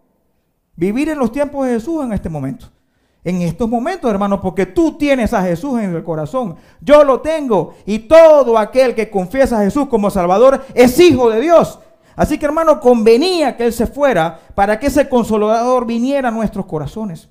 Vivir 0.75 1.09
en 1.09 1.19
los 1.19 1.31
tiempos 1.31 1.67
de 1.67 1.73
Jesús 1.73 2.03
en 2.03 2.13
este 2.13 2.27
momento 2.29 2.71
en 3.23 3.41
estos 3.43 3.69
momentos, 3.69 4.09
hermano, 4.09 4.41
porque 4.41 4.65
tú 4.65 4.97
tienes 4.97 5.33
a 5.33 5.43
Jesús 5.43 5.79
en 5.79 5.95
el 5.95 6.03
corazón. 6.03 6.55
Yo 6.81 7.03
lo 7.03 7.21
tengo. 7.21 7.75
Y 7.85 7.99
todo 7.99 8.57
aquel 8.57 8.95
que 8.95 9.11
confiesa 9.11 9.59
a 9.59 9.63
Jesús 9.63 9.87
como 9.87 10.09
Salvador 10.09 10.63
es 10.73 10.99
hijo 10.99 11.29
de 11.29 11.39
Dios. 11.41 11.79
Así 12.15 12.39
que, 12.39 12.45
hermano, 12.45 12.79
convenía 12.79 13.55
que 13.55 13.65
Él 13.65 13.73
se 13.73 13.85
fuera 13.85 14.39
para 14.55 14.79
que 14.79 14.87
ese 14.87 15.07
consolador 15.07 15.85
viniera 15.85 16.29
a 16.29 16.31
nuestros 16.31 16.65
corazones. 16.65 17.29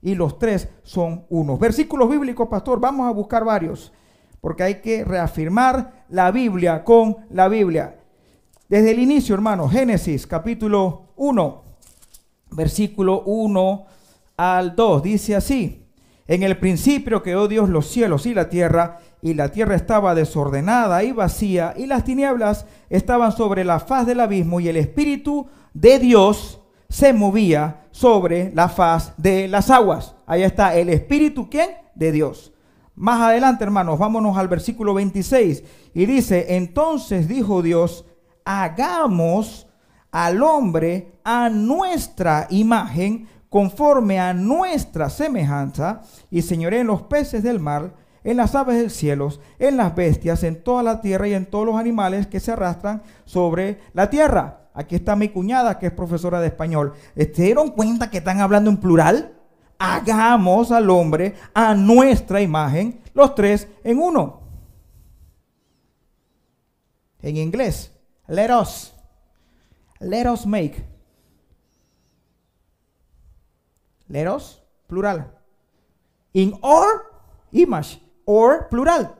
Y 0.00 0.14
los 0.14 0.38
tres 0.38 0.68
son 0.84 1.24
unos. 1.28 1.58
Versículos 1.58 2.08
bíblicos, 2.08 2.48
pastor, 2.48 2.78
vamos 2.78 3.08
a 3.08 3.12
buscar 3.12 3.44
varios. 3.44 3.92
Porque 4.40 4.62
hay 4.62 4.80
que 4.80 5.04
reafirmar 5.04 6.04
la 6.08 6.30
Biblia 6.30 6.84
con 6.84 7.16
la 7.30 7.48
Biblia. 7.48 7.98
Desde 8.68 8.92
el 8.92 9.00
inicio, 9.00 9.34
hermano, 9.34 9.68
Génesis 9.68 10.28
capítulo 10.28 11.08
1, 11.16 11.62
versículo 12.52 13.22
1 13.22 13.97
al 14.38 14.74
2. 14.74 15.02
Dice 15.02 15.36
así, 15.36 15.84
en 16.26 16.42
el 16.42 16.58
principio 16.58 17.22
creó 17.22 17.48
Dios 17.48 17.68
los 17.68 17.88
cielos 17.88 18.24
y 18.24 18.32
la 18.32 18.48
tierra, 18.48 18.98
y 19.20 19.34
la 19.34 19.50
tierra 19.50 19.74
estaba 19.74 20.14
desordenada 20.14 21.02
y 21.02 21.12
vacía, 21.12 21.74
y 21.76 21.86
las 21.86 22.04
tinieblas 22.04 22.64
estaban 22.88 23.32
sobre 23.32 23.64
la 23.64 23.80
faz 23.80 24.06
del 24.06 24.20
abismo, 24.20 24.60
y 24.60 24.68
el 24.68 24.76
Espíritu 24.76 25.48
de 25.74 25.98
Dios 25.98 26.60
se 26.88 27.12
movía 27.12 27.88
sobre 27.90 28.52
la 28.54 28.68
faz 28.68 29.12
de 29.16 29.48
las 29.48 29.70
aguas. 29.70 30.14
Ahí 30.26 30.42
está 30.42 30.74
el 30.76 30.88
Espíritu, 30.88 31.50
¿quién? 31.50 31.70
De 31.94 32.12
Dios. 32.12 32.52
Más 32.94 33.20
adelante, 33.20 33.64
hermanos, 33.64 33.98
vámonos 33.98 34.36
al 34.36 34.48
versículo 34.48 34.94
26. 34.94 35.62
Y 35.94 36.06
dice, 36.06 36.56
entonces 36.56 37.28
dijo 37.28 37.62
Dios, 37.62 38.04
hagamos 38.44 39.66
al 40.10 40.42
hombre 40.42 41.12
a 41.24 41.48
nuestra 41.48 42.46
imagen 42.50 43.28
conforme 43.48 44.20
a 44.20 44.34
nuestra 44.34 45.08
semejanza, 45.08 46.02
y 46.30 46.42
señoré 46.42 46.80
en 46.80 46.86
los 46.86 47.02
peces 47.02 47.42
del 47.42 47.60
mar, 47.60 47.94
en 48.24 48.36
las 48.36 48.54
aves 48.54 48.76
del 48.76 48.90
cielo, 48.90 49.30
en 49.58 49.76
las 49.76 49.94
bestias, 49.94 50.42
en 50.42 50.62
toda 50.62 50.82
la 50.82 51.00
tierra 51.00 51.28
y 51.28 51.34
en 51.34 51.46
todos 51.46 51.64
los 51.64 51.76
animales 51.76 52.26
que 52.26 52.40
se 52.40 52.52
arrastran 52.52 53.02
sobre 53.24 53.80
la 53.94 54.10
tierra. 54.10 54.68
Aquí 54.74 54.96
está 54.96 55.16
mi 55.16 55.30
cuñada, 55.30 55.78
que 55.78 55.86
es 55.86 55.92
profesora 55.92 56.40
de 56.40 56.48
español. 56.48 56.92
¿Se 57.16 57.26
dieron 57.26 57.70
cuenta 57.70 58.10
que 58.10 58.18
están 58.18 58.40
hablando 58.40 58.70
en 58.70 58.76
plural? 58.76 59.34
Hagamos 59.78 60.70
al 60.72 60.90
hombre 60.90 61.34
a 61.54 61.74
nuestra 61.74 62.40
imagen, 62.40 63.00
los 63.14 63.34
tres 63.34 63.68
en 63.82 63.98
uno. 63.98 64.42
En 67.20 67.36
inglés, 67.36 67.92
let 68.28 68.50
us, 68.54 68.92
let 70.00 70.30
us 70.30 70.46
make 70.46 70.84
Leros, 74.08 74.62
plural. 74.86 75.38
In 76.32 76.58
or 76.62 77.22
image, 77.52 78.00
or 78.24 78.68
plural. 78.68 79.14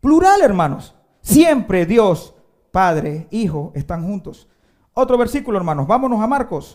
Plural, 0.00 0.42
hermanos. 0.42 0.94
Siempre 1.20 1.86
Dios, 1.86 2.34
Padre, 2.70 3.28
Hijo 3.30 3.72
están 3.74 4.04
juntos. 4.04 4.48
Otro 4.94 5.16
versículo, 5.16 5.58
hermanos. 5.58 5.86
Vámonos 5.86 6.20
a 6.20 6.26
Marcos. 6.26 6.74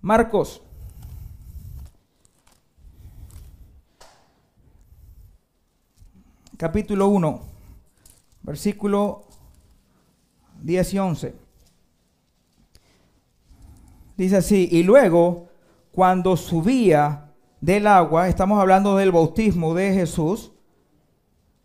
Marcos. 0.00 0.62
Capítulo 6.56 7.06
1, 7.06 7.40
versículo 8.42 9.22
10 10.60 10.94
y 10.94 10.98
11. 10.98 11.47
Dice 14.18 14.38
así, 14.38 14.68
y 14.72 14.82
luego, 14.82 15.46
cuando 15.92 16.36
subía 16.36 17.30
del 17.60 17.86
agua, 17.86 18.26
estamos 18.26 18.60
hablando 18.60 18.96
del 18.96 19.12
bautismo 19.12 19.74
de 19.74 19.94
Jesús, 19.94 20.50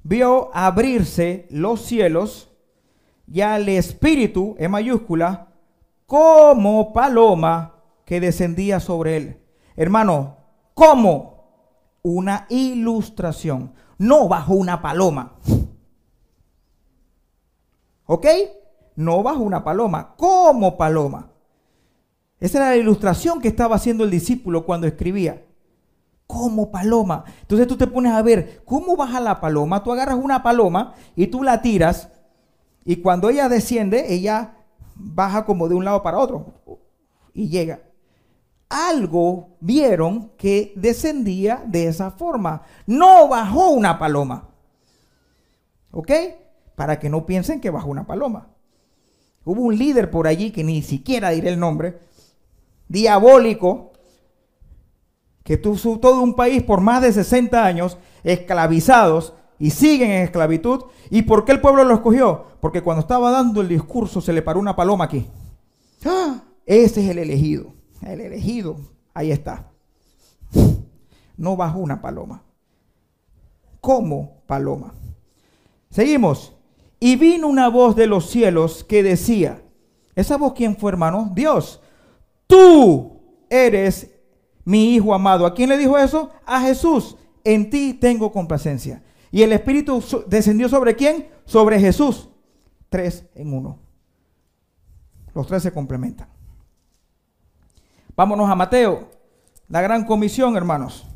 vio 0.04 0.52
abrirse 0.54 1.48
los 1.50 1.82
cielos 1.82 2.52
y 3.26 3.42
al 3.42 3.68
Espíritu, 3.70 4.56
en 4.60 4.70
mayúscula, 4.70 5.48
como 6.06 6.94
paloma 6.94 7.82
que 8.06 8.20
descendía 8.20 8.80
sobre 8.80 9.18
él. 9.18 9.42
Hermano, 9.76 10.38
como 10.76 11.48
una 12.04 12.46
ilustración, 12.50 13.74
no 13.98 14.28
bajo 14.28 14.54
una 14.54 14.80
paloma. 14.80 15.40
¿Ok? 18.06 18.28
No 18.96 19.24
bajo 19.24 19.40
una 19.40 19.64
paloma, 19.64 20.14
como 20.16 20.78
paloma. 20.78 21.33
Esa 22.44 22.58
era 22.58 22.70
la 22.72 22.76
ilustración 22.76 23.40
que 23.40 23.48
estaba 23.48 23.78
haciendo 23.78 24.04
el 24.04 24.10
discípulo 24.10 24.66
cuando 24.66 24.86
escribía. 24.86 25.46
Como 26.28 26.72
paloma. 26.72 27.24
Entonces 27.40 27.66
tú 27.70 27.78
te 27.78 27.88
pones 27.88 28.12
a 28.12 28.22
ver, 28.22 28.64
¿cómo 28.66 28.98
baja 28.98 29.22
la 29.22 29.40
paloma? 29.40 29.82
Tú 29.82 29.94
agarras 29.94 30.20
una 30.22 30.44
paloma 30.44 30.94
y 31.16 31.28
tú 31.28 31.42
la 31.42 31.62
tiras 31.62 32.10
y 32.84 32.98
cuando 32.98 33.30
ella 33.30 33.48
desciende, 33.48 34.14
ella 34.14 34.58
baja 34.94 35.46
como 35.46 35.70
de 35.70 35.76
un 35.76 35.86
lado 35.86 36.04
para 36.04 36.20
otro 36.20 36.48
y 37.34 37.48
llega. 37.48 37.80
Algo 38.68 39.56
vieron 39.62 40.34
que 40.36 40.74
descendía 40.76 41.64
de 41.66 41.88
esa 41.88 42.12
forma. 42.12 42.64
No 42.86 43.30
bajó 43.30 43.70
una 43.70 43.98
paloma. 43.98 44.50
¿Ok? 45.92 46.12
Para 46.76 47.00
que 47.00 47.10
no 47.10 47.26
piensen 47.26 47.62
que 47.62 47.70
bajó 47.70 47.88
una 47.88 48.06
paloma. 48.06 48.50
Hubo 49.46 49.62
un 49.62 49.78
líder 49.78 50.12
por 50.12 50.28
allí 50.28 50.52
que 50.52 50.66
ni 50.66 50.82
siquiera 50.82 51.30
diré 51.30 51.48
el 51.48 51.60
nombre, 51.60 52.12
diabólico, 52.94 53.92
que 55.44 55.58
tuvo 55.58 56.00
todo 56.00 56.22
un 56.22 56.36
país 56.36 56.62
por 56.62 56.80
más 56.80 57.02
de 57.02 57.12
60 57.12 57.66
años 57.66 57.98
esclavizados 58.24 59.34
y 59.58 59.72
siguen 59.72 60.12
en 60.12 60.24
esclavitud. 60.24 60.86
¿Y 61.10 61.24
por 61.24 61.44
qué 61.44 61.54
el 61.54 61.60
pueblo 61.60 61.84
lo 61.84 61.96
escogió? 61.96 62.46
Porque 62.62 62.84
cuando 62.84 63.02
estaba 63.02 63.32
dando 63.32 63.62
el 63.62 63.68
discurso 63.68 64.22
se 64.22 64.32
le 64.32 64.44
paró 64.44 64.60
una 64.60 64.76
paloma 64.76 65.06
aquí. 65.06 65.26
¡Ah! 66.06 66.44
Ese 66.68 67.04
es 67.04 67.10
el 67.10 67.18
elegido. 67.18 67.74
El 68.04 68.22
elegido. 68.22 68.78
Ahí 69.14 69.32
está. 69.32 69.72
No 71.36 71.58
bajó 71.58 71.80
una 71.80 72.00
paloma. 72.00 72.44
Como 73.82 74.44
paloma. 74.46 74.94
Seguimos. 75.90 76.54
Y 77.00 77.16
vino 77.16 77.48
una 77.48 77.70
voz 77.70 77.96
de 77.96 78.06
los 78.06 78.30
cielos 78.30 78.84
que 78.84 79.02
decía, 79.02 79.64
¿esa 80.16 80.38
voz 80.38 80.54
quién 80.54 80.78
fue 80.78 80.92
hermano? 80.92 81.32
Dios. 81.34 81.82
Tú 82.54 83.20
eres 83.50 84.12
mi 84.64 84.94
hijo 84.94 85.12
amado. 85.12 85.48
¿A 85.48 85.56
quién 85.56 85.70
le 85.70 85.76
dijo 85.76 85.98
eso? 85.98 86.30
A 86.46 86.62
Jesús. 86.62 87.18
En 87.44 87.72
ti 87.72 87.96
tengo 87.96 88.32
complacencia. 88.32 89.02
¿Y 89.32 89.42
el 89.42 89.54
Espíritu 89.54 90.04
descendió 90.28 90.70
sobre 90.70 90.96
quién? 90.96 91.28
Sobre 91.46 91.80
Jesús. 91.80 92.30
Tres 92.90 93.26
en 93.34 93.54
uno. 93.54 93.80
Los 95.34 95.48
tres 95.48 95.64
se 95.64 95.74
complementan. 95.74 96.28
Vámonos 98.16 98.48
a 98.48 98.54
Mateo, 98.54 99.10
la 99.68 99.82
gran 99.82 100.06
comisión, 100.06 100.56
hermanos. 100.56 101.08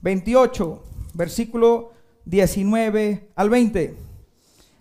28, 0.00 0.82
versículo 1.12 1.92
19 2.24 3.28
al 3.34 3.50
20. 3.50 3.98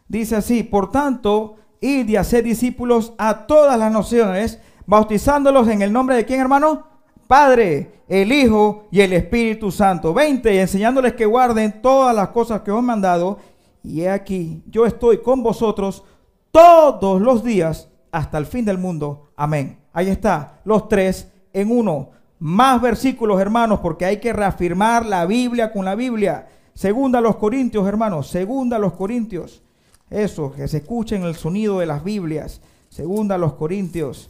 Dice 0.07 0.37
así, 0.37 0.63
por 0.63 0.89
tanto, 0.89 1.57
id 1.81 2.07
y 2.07 2.15
hacer 2.15 2.45
discípulos 2.45 3.11
a 3.17 3.45
todas 3.45 3.77
las 3.77 3.91
naciones, 3.91 4.61
bautizándolos 4.85 5.67
en 5.67 5.81
el 5.81 5.91
nombre 5.91 6.15
de 6.15 6.25
quién, 6.25 6.41
hermano? 6.41 6.87
Padre, 7.27 8.03
el 8.07 8.31
Hijo 8.31 8.87
y 8.91 9.01
el 9.01 9.13
Espíritu 9.13 9.71
Santo. 9.71 10.13
20, 10.13 10.53
y 10.53 10.57
enseñándoles 10.57 11.13
que 11.13 11.25
guarden 11.25 11.81
todas 11.81 12.15
las 12.15 12.29
cosas 12.29 12.61
que 12.61 12.71
os 12.71 12.79
he 12.79 12.81
mandado. 12.81 13.39
Y 13.83 14.01
he 14.01 14.09
aquí, 14.09 14.63
yo 14.67 14.85
estoy 14.85 15.21
con 15.21 15.43
vosotros 15.43 16.03
todos 16.51 17.21
los 17.21 17.43
días 17.43 17.89
hasta 18.11 18.37
el 18.37 18.45
fin 18.45 18.65
del 18.65 18.77
mundo. 18.77 19.31
Amén. 19.35 19.79
Ahí 19.91 20.09
está, 20.09 20.61
los 20.65 20.87
tres 20.87 21.27
en 21.51 21.71
uno. 21.71 22.09
Más 22.39 22.81
versículos, 22.81 23.39
hermanos, 23.39 23.79
porque 23.79 24.05
hay 24.05 24.17
que 24.17 24.33
reafirmar 24.33 25.05
la 25.05 25.25
Biblia 25.25 25.71
con 25.71 25.85
la 25.85 25.95
Biblia. 25.95 26.47
Segunda 26.73 27.19
a 27.19 27.21
los 27.21 27.37
Corintios, 27.37 27.87
hermanos. 27.87 28.27
Segunda 28.27 28.77
a 28.77 28.79
los 28.79 28.93
Corintios. 28.93 29.61
Eso, 30.09 30.51
que 30.51 30.67
se 30.67 30.77
escuchen 30.77 31.23
el 31.23 31.35
sonido 31.35 31.79
de 31.79 31.85
las 31.85 32.03
Biblias. 32.03 32.61
Segunda 32.89 33.35
a 33.35 33.37
los 33.37 33.53
Corintios. 33.53 34.29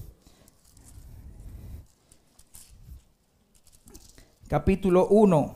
Capítulo 4.54 5.08
1, 5.08 5.56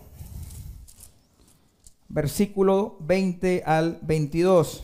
versículo 2.09 2.97
20 3.01 3.61
al 3.63 3.99
22. 4.01 4.83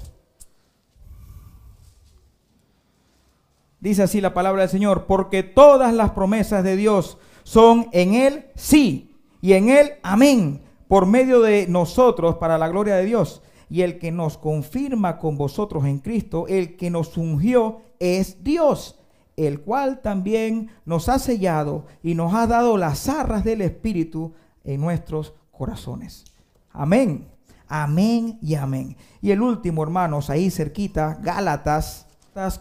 Dice 3.79 4.03
así 4.03 4.21
la 4.21 4.35
palabra 4.35 4.61
del 4.61 4.69
Señor, 4.69 5.07
porque 5.07 5.41
todas 5.41 5.95
las 5.95 6.11
promesas 6.11 6.63
de 6.63 6.75
Dios 6.75 7.17
son 7.41 7.87
en 7.91 8.13
Él 8.13 8.45
sí 8.53 9.15
y 9.41 9.53
en 9.53 9.69
Él 9.69 9.93
amén, 10.03 10.61
por 10.87 11.07
medio 11.07 11.41
de 11.41 11.65
nosotros 11.67 12.35
para 12.35 12.59
la 12.59 12.67
gloria 12.67 12.97
de 12.97 13.05
Dios. 13.05 13.41
Y 13.67 13.81
el 13.81 13.97
que 13.97 14.11
nos 14.11 14.37
confirma 14.37 15.17
con 15.17 15.39
vosotros 15.39 15.85
en 15.85 15.97
Cristo, 15.97 16.45
el 16.47 16.77
que 16.77 16.91
nos 16.91 17.17
ungió, 17.17 17.81
es 17.97 18.43
Dios 18.43 18.99
el 19.37 19.61
cual 19.61 20.01
también 20.01 20.69
nos 20.85 21.09
ha 21.09 21.19
sellado 21.19 21.85
y 22.01 22.15
nos 22.15 22.33
ha 22.33 22.47
dado 22.47 22.77
las 22.77 23.09
arras 23.09 23.43
del 23.43 23.61
Espíritu 23.61 24.33
en 24.63 24.81
nuestros 24.81 25.33
corazones. 25.51 26.25
Amén, 26.71 27.27
amén 27.67 28.37
y 28.41 28.55
amén. 28.55 28.95
Y 29.21 29.31
el 29.31 29.41
último, 29.41 29.83
hermanos, 29.83 30.29
ahí 30.29 30.49
cerquita, 30.49 31.19
Gálatas 31.21 32.07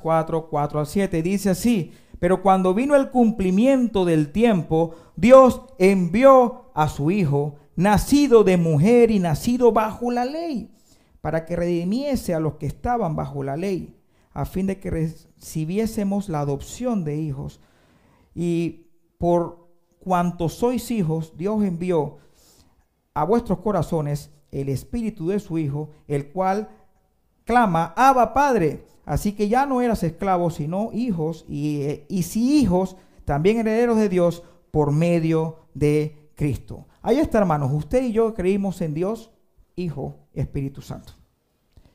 4, 0.00 0.48
4 0.48 0.80
al 0.80 0.86
7, 0.86 1.22
dice 1.22 1.50
así, 1.50 1.92
pero 2.18 2.42
cuando 2.42 2.74
vino 2.74 2.94
el 2.94 3.10
cumplimiento 3.10 4.04
del 4.04 4.30
tiempo, 4.30 4.94
Dios 5.16 5.62
envió 5.78 6.70
a 6.74 6.88
su 6.88 7.10
Hijo, 7.10 7.56
nacido 7.74 8.44
de 8.44 8.56
mujer 8.56 9.10
y 9.10 9.18
nacido 9.18 9.72
bajo 9.72 10.10
la 10.10 10.24
ley, 10.24 10.70
para 11.20 11.44
que 11.44 11.56
redimiese 11.56 12.34
a 12.34 12.40
los 12.40 12.54
que 12.54 12.66
estaban 12.66 13.16
bajo 13.16 13.42
la 13.42 13.56
ley 13.56 13.96
a 14.34 14.44
fin 14.44 14.66
de 14.66 14.78
que 14.80 14.90
recibiésemos 14.90 16.28
la 16.28 16.40
adopción 16.40 17.04
de 17.04 17.16
hijos. 17.16 17.60
Y 18.34 18.86
por 19.18 19.68
cuanto 20.00 20.48
sois 20.48 20.90
hijos, 20.90 21.36
Dios 21.36 21.62
envió 21.64 22.18
a 23.14 23.24
vuestros 23.24 23.58
corazones 23.60 24.30
el 24.50 24.68
espíritu 24.68 25.28
de 25.28 25.40
su 25.40 25.58
Hijo, 25.58 25.90
el 26.08 26.30
cual 26.30 26.68
clama, 27.44 27.92
Abba 27.96 28.34
Padre. 28.34 28.86
Así 29.04 29.32
que 29.32 29.48
ya 29.48 29.66
no 29.66 29.80
eras 29.80 30.02
esclavos, 30.02 30.54
sino 30.54 30.90
hijos, 30.92 31.44
y, 31.48 32.02
y 32.08 32.22
si 32.22 32.60
hijos, 32.60 32.96
también 33.24 33.58
herederos 33.58 33.96
de 33.96 34.08
Dios 34.08 34.44
por 34.70 34.92
medio 34.92 35.66
de 35.74 36.30
Cristo. 36.34 36.86
Ahí 37.02 37.18
está, 37.18 37.38
hermanos. 37.38 37.70
Usted 37.72 38.02
y 38.04 38.12
yo 38.12 38.34
creímos 38.34 38.80
en 38.80 38.94
Dios, 38.94 39.30
Hijo, 39.74 40.16
Espíritu 40.34 40.82
Santo. 40.82 41.14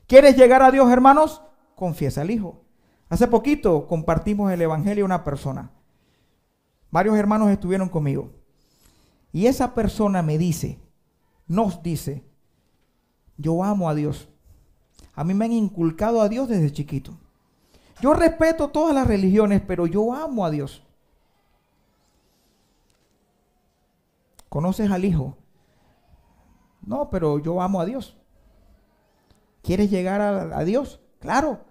¿Quieres 0.06 0.36
llegar 0.36 0.62
a 0.62 0.70
Dios, 0.70 0.90
hermanos? 0.90 1.42
Confiesa 1.78 2.20
al 2.20 2.30
Hijo. 2.30 2.60
Hace 3.08 3.26
poquito 3.26 3.86
compartimos 3.86 4.52
el 4.52 4.60
Evangelio 4.60 5.04
a 5.04 5.06
una 5.06 5.24
persona. 5.24 5.70
Varios 6.90 7.16
hermanos 7.16 7.50
estuvieron 7.50 7.88
conmigo. 7.88 8.32
Y 9.32 9.46
esa 9.46 9.74
persona 9.74 10.22
me 10.22 10.36
dice, 10.36 10.78
nos 11.46 11.82
dice, 11.82 12.24
yo 13.36 13.62
amo 13.62 13.88
a 13.88 13.94
Dios. 13.94 14.28
A 15.14 15.24
mí 15.24 15.34
me 15.34 15.46
han 15.46 15.52
inculcado 15.52 16.20
a 16.20 16.28
Dios 16.28 16.48
desde 16.48 16.72
chiquito. 16.72 17.18
Yo 18.00 18.14
respeto 18.14 18.68
todas 18.68 18.94
las 18.94 19.06
religiones, 19.06 19.62
pero 19.66 19.86
yo 19.86 20.12
amo 20.12 20.44
a 20.44 20.50
Dios. 20.50 20.82
¿Conoces 24.48 24.90
al 24.90 25.04
Hijo? 25.04 25.36
No, 26.82 27.10
pero 27.10 27.38
yo 27.38 27.60
amo 27.60 27.80
a 27.80 27.84
Dios. 27.84 28.16
¿Quieres 29.62 29.90
llegar 29.90 30.20
a, 30.20 30.58
a 30.58 30.64
Dios? 30.64 31.00
Claro. 31.20 31.67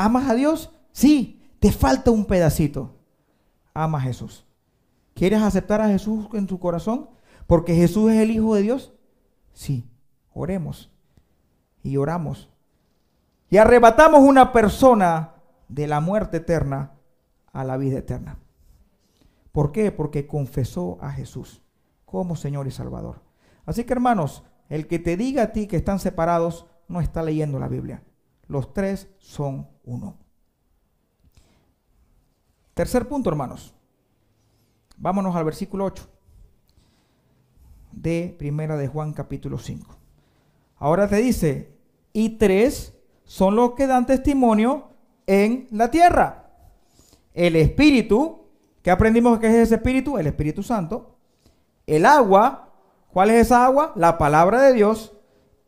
¿Amas 0.00 0.30
a 0.30 0.34
Dios? 0.34 0.72
Sí, 0.92 1.42
te 1.58 1.70
falta 1.70 2.10
un 2.10 2.24
pedacito. 2.24 2.96
Ama 3.74 3.98
a 3.98 4.00
Jesús. 4.00 4.46
¿Quieres 5.12 5.42
aceptar 5.42 5.82
a 5.82 5.88
Jesús 5.88 6.26
en 6.32 6.46
tu 6.46 6.58
corazón? 6.58 7.10
Porque 7.46 7.74
Jesús 7.74 8.10
es 8.10 8.18
el 8.20 8.30
Hijo 8.30 8.54
de 8.54 8.62
Dios. 8.62 8.94
Sí, 9.52 9.90
oremos 10.32 10.90
y 11.82 11.98
oramos. 11.98 12.48
Y 13.50 13.58
arrebatamos 13.58 14.22
una 14.22 14.54
persona 14.54 15.34
de 15.68 15.86
la 15.86 16.00
muerte 16.00 16.38
eterna 16.38 16.92
a 17.52 17.62
la 17.62 17.76
vida 17.76 17.98
eterna. 17.98 18.38
¿Por 19.52 19.70
qué? 19.70 19.92
Porque 19.92 20.26
confesó 20.26 20.96
a 21.02 21.12
Jesús 21.12 21.60
como 22.06 22.36
Señor 22.36 22.66
y 22.66 22.70
Salvador. 22.70 23.20
Así 23.66 23.84
que 23.84 23.92
hermanos, 23.92 24.44
el 24.70 24.86
que 24.86 24.98
te 24.98 25.18
diga 25.18 25.42
a 25.42 25.52
ti 25.52 25.66
que 25.66 25.76
están 25.76 25.98
separados 25.98 26.64
no 26.88 27.02
está 27.02 27.22
leyendo 27.22 27.58
la 27.58 27.68
Biblia. 27.68 28.02
Los 28.50 28.74
tres 28.74 29.08
son 29.20 29.68
uno. 29.84 30.18
Tercer 32.74 33.06
punto, 33.06 33.30
hermanos. 33.30 33.76
Vámonos 34.96 35.36
al 35.36 35.44
versículo 35.44 35.84
8 35.84 36.08
de 37.92 38.34
Primera 38.36 38.76
de 38.76 38.88
Juan 38.88 39.12
capítulo 39.12 39.56
5. 39.56 39.96
Ahora 40.78 41.06
te 41.06 41.18
dice, 41.18 41.78
y 42.12 42.30
tres 42.38 42.98
son 43.22 43.54
los 43.54 43.74
que 43.74 43.86
dan 43.86 44.04
testimonio 44.04 44.88
en 45.28 45.68
la 45.70 45.92
tierra. 45.92 46.50
El 47.32 47.54
Espíritu, 47.54 48.48
¿qué 48.82 48.90
aprendimos 48.90 49.38
que 49.38 49.46
es 49.46 49.54
ese 49.54 49.76
Espíritu? 49.76 50.18
El 50.18 50.26
Espíritu 50.26 50.64
Santo. 50.64 51.18
El 51.86 52.04
agua, 52.04 52.72
¿cuál 53.12 53.30
es 53.30 53.46
esa 53.46 53.64
agua? 53.64 53.92
La 53.94 54.18
palabra 54.18 54.60
de 54.60 54.72
Dios. 54.72 55.12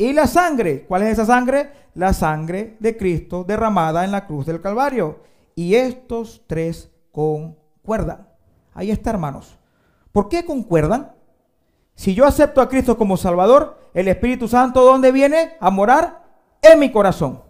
Y 0.02 0.12
la 0.12 0.26
sangre, 0.26 0.84
¿cuál 0.88 1.02
es 1.02 1.12
esa 1.12 1.26
sangre? 1.26 1.70
La 1.94 2.12
sangre 2.12 2.76
de 2.80 2.96
Cristo 2.96 3.44
derramada 3.44 4.04
en 4.04 4.10
la 4.10 4.26
cruz 4.26 4.46
del 4.46 4.60
Calvario. 4.60 5.20
Y 5.54 5.76
estos 5.76 6.42
tres 6.48 6.90
concuerdan. 7.12 8.26
Ahí 8.74 8.90
está, 8.90 9.10
hermanos. 9.10 9.56
¿Por 10.10 10.28
qué 10.28 10.44
concuerdan? 10.44 11.12
Si 11.94 12.16
yo 12.16 12.26
acepto 12.26 12.60
a 12.60 12.68
Cristo 12.68 12.98
como 12.98 13.16
Salvador, 13.16 13.78
el 13.94 14.08
Espíritu 14.08 14.48
Santo, 14.48 14.82
¿dónde 14.82 15.12
viene? 15.12 15.52
A 15.60 15.70
morar 15.70 16.24
en 16.60 16.80
mi 16.80 16.90
corazón. 16.90 17.40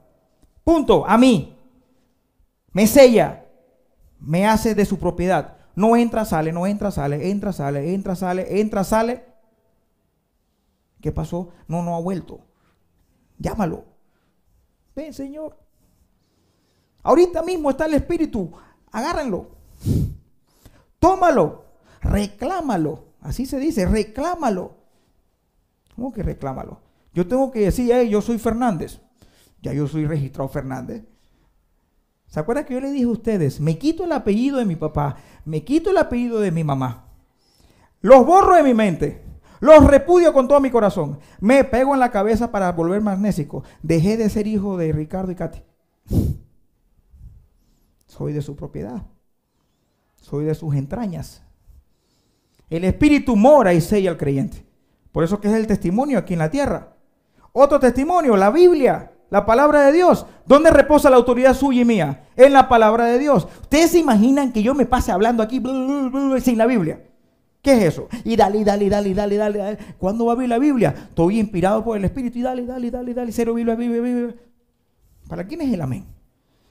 Punto. 0.62 1.07
A 1.07 1.17
mí. 1.17 1.57
Me 2.73 2.87
sella. 2.87 3.47
Me 4.21 4.47
hace 4.47 4.75
de 4.75 4.85
su 4.85 4.99
propiedad. 4.99 5.57
No 5.75 5.97
entra, 5.97 6.27
sale, 6.27 6.53
no 6.53 6.67
entra, 6.67 6.91
sale, 6.91 7.31
entra, 7.31 7.55
sale, 7.55 7.95
entra, 7.95 8.15
sale, 8.15 8.61
entra, 8.61 8.85
sale. 8.85 9.32
¿Qué 11.03 11.11
pasó? 11.11 11.51
No, 11.67 11.83
no 11.83 11.97
ha 11.97 12.01
vuelto. 12.01 12.41
Llámalo. 13.37 13.85
Ven, 14.95 15.12
Señor. 15.12 15.59
Ahorita 17.03 17.43
mismo 17.43 17.71
está 17.71 17.87
el 17.87 17.95
Espíritu. 17.95 18.53
Agárrenlo. 18.93 19.51
Tómalo. 21.01 21.65
Reclámalo. 22.01 23.05
Así 23.21 23.47
se 23.47 23.59
dice, 23.59 23.85
reclámalo. 23.85 24.77
¿Cómo 25.97 26.12
que 26.12 26.23
reclámalo? 26.23 26.81
Yo 27.12 27.27
tengo 27.27 27.51
que 27.51 27.61
decir, 27.61 27.93
yo 28.09 28.23
soy 28.23 28.38
Fernández. 28.38 29.01
Ya 29.61 29.73
yo 29.73 29.88
soy 29.88 30.07
registrado 30.07 30.49
Fernández. 30.49 31.05
¿Se 32.29 32.38
acuerdan 32.38 32.65
que 32.65 32.75
yo 32.75 32.81
le 32.81 32.93
dije 32.93 33.05
a 33.05 33.09
ustedes, 33.09 33.61
me 33.61 33.77
quito 33.77 34.05
el 34.05 34.12
apellido 34.12 34.59
de 34.59 34.65
mi 34.65 34.77
papá, 34.77 35.17
me 35.45 35.65
quito 35.65 35.91
el 35.91 35.99
apellido 35.99 36.41
de 36.41 36.51
mi 36.51 36.65
mamá? 36.65 37.09
Los 38.01 38.25
borro 38.25 38.55
de 38.57 38.62
mi 38.62 38.73
mente, 38.73 39.23
los 39.62 39.85
repudio 39.85 40.33
con 40.33 40.48
todo 40.48 40.59
mi 40.59 40.72
corazón, 40.72 41.20
me 41.38 41.62
pego 41.62 41.94
en 41.94 42.01
la 42.01 42.11
cabeza 42.11 42.51
para 42.51 42.72
volverme 42.72 43.12
magnésico. 43.12 43.62
Dejé 43.81 44.16
de 44.16 44.29
ser 44.29 44.48
hijo 44.48 44.77
de 44.77 44.90
Ricardo 44.90 45.31
y 45.31 45.37
Katy. 45.37 45.62
Soy 48.09 48.33
de 48.33 48.42
su 48.42 48.57
propiedad, 48.57 49.05
soy 50.16 50.46
de 50.46 50.57
sus 50.57 50.75
entrañas. 50.75 51.44
El 52.70 52.83
Espíritu 52.83 53.37
mora 53.37 53.72
y 53.72 53.81
sella 53.81 54.11
al 54.11 54.16
creyente. 54.16 54.66
Por 55.12 55.22
eso 55.22 55.40
que 55.40 55.46
es 55.46 55.55
el 55.55 55.68
testimonio 55.68 56.18
aquí 56.18 56.33
en 56.33 56.40
la 56.40 56.51
tierra. 56.51 56.96
Otro 57.53 57.79
testimonio, 57.79 58.37
la 58.37 58.51
Biblia, 58.51 59.12
la 59.31 59.46
palabra 59.46 59.87
de 59.87 59.92
Dios. 59.92 60.27
¿Dónde 60.44 60.72
reposa 60.72 61.09
la 61.09 61.18
autoridad 61.18 61.55
suya 61.55 61.83
y 61.83 61.85
mía? 61.85 62.25
En 62.35 62.53
la 62.53 62.68
palabra 62.68 63.05
de 63.05 63.20
Dios. 63.20 63.46
¿Ustedes 63.61 63.92
se 63.92 64.01
imaginan 64.01 64.53
que 64.53 64.64
yo 64.64 64.75
me 64.75 64.87
pase 64.87 65.12
hablando 65.12 65.40
aquí 65.40 65.62
sin 66.40 66.59
la 66.59 66.66
Biblia? 66.66 67.12
¿Qué 67.62 67.75
es 67.75 67.85
eso? 67.94 68.09
Y 68.25 68.35
dale, 68.35 68.64
dale, 68.64 68.90
dale, 68.90 69.14
dale, 69.14 69.37
dale, 69.37 69.59
dale. 69.59 69.79
¿Cuándo 69.96 70.27
va 70.27 70.33
a 70.33 70.35
abrir 70.35 70.48
la 70.48 70.59
Biblia? 70.59 70.92
Estoy 71.11 71.38
inspirado 71.38 71.85
por 71.85 71.96
el 71.96 72.05
Espíritu 72.05 72.40
y 72.40 72.42
dale, 72.42 72.66
dale, 72.66 72.90
dale, 72.90 73.14
dale. 73.14 73.31
Cero 73.31 73.55
Biblia, 73.55 73.77
Biblia, 73.77 74.01
Biblia. 74.01 74.35
¿Para 75.29 75.46
quién 75.46 75.61
es 75.61 75.72
el 75.72 75.81
amén? 75.81 76.05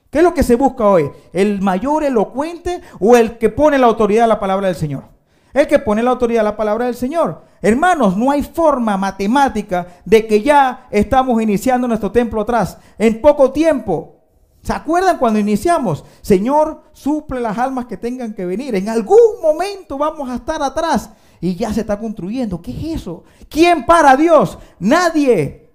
¿Qué 0.09 0.17
es 0.17 0.23
lo 0.23 0.33
que 0.33 0.43
se 0.43 0.55
busca 0.55 0.85
hoy? 0.85 1.09
¿El 1.31 1.61
mayor 1.61 2.03
elocuente 2.03 2.81
o 2.99 3.15
el 3.15 3.37
que 3.37 3.47
pone 3.47 3.77
la 3.77 3.87
autoridad 3.87 4.25
a 4.25 4.27
la 4.27 4.39
palabra 4.41 4.67
del 4.67 4.75
Señor? 4.75 5.05
El 5.53 5.65
que 5.67 5.79
pone 5.79 6.03
la 6.03 6.11
autoridad 6.11 6.41
a 6.41 6.51
la 6.51 6.57
palabra 6.57 6.85
del 6.87 6.95
Señor. 6.95 7.43
Hermanos, 7.61 8.17
no 8.17 8.29
hay 8.29 8.43
forma 8.43 8.97
matemática 8.97 9.87
de 10.03 10.27
que 10.27 10.41
ya 10.41 10.87
estamos 10.91 11.41
iniciando 11.41 11.87
nuestro 11.87 12.11
templo 12.11 12.41
atrás. 12.41 12.77
En 12.97 13.21
poco 13.21 13.51
tiempo. 13.53 14.20
¿Se 14.61 14.73
acuerdan 14.73 15.17
cuando 15.17 15.39
iniciamos? 15.39 16.05
Señor, 16.21 16.83
suple 16.93 17.39
las 17.39 17.57
almas 17.57 17.85
que 17.87 17.97
tengan 17.97 18.33
que 18.33 18.45
venir. 18.45 18.75
En 18.75 18.89
algún 18.89 19.41
momento 19.41 19.97
vamos 19.97 20.29
a 20.29 20.35
estar 20.35 20.61
atrás. 20.61 21.09
Y 21.39 21.55
ya 21.55 21.73
se 21.73 21.81
está 21.81 21.97
construyendo. 21.97 22.61
¿Qué 22.61 22.71
es 22.71 23.01
eso? 23.01 23.23
¿Quién 23.49 23.85
para 23.85 24.15
Dios? 24.15 24.59
Nadie. 24.79 25.71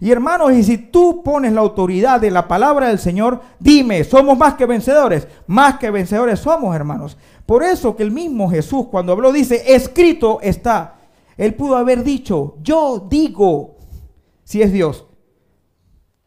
Y 0.00 0.10
hermanos, 0.10 0.52
y 0.52 0.62
si 0.62 0.76
tú 0.76 1.22
pones 1.22 1.52
la 1.52 1.62
autoridad 1.62 2.20
de 2.20 2.30
la 2.30 2.46
palabra 2.46 2.88
del 2.88 2.98
Señor, 2.98 3.40
dime, 3.58 4.04
¿somos 4.04 4.36
más 4.36 4.54
que 4.54 4.66
vencedores? 4.66 5.26
Más 5.46 5.78
que 5.78 5.90
vencedores 5.90 6.40
somos, 6.40 6.76
hermanos. 6.76 7.16
Por 7.46 7.62
eso 7.62 7.96
que 7.96 8.02
el 8.02 8.10
mismo 8.10 8.50
Jesús 8.50 8.88
cuando 8.90 9.12
habló 9.12 9.32
dice, 9.32 9.74
escrito 9.74 10.40
está. 10.42 10.96
Él 11.38 11.54
pudo 11.54 11.76
haber 11.76 12.02
dicho, 12.02 12.56
yo 12.62 13.06
digo, 13.08 13.76
si 14.44 14.60
es 14.60 14.72
Dios. 14.72 15.05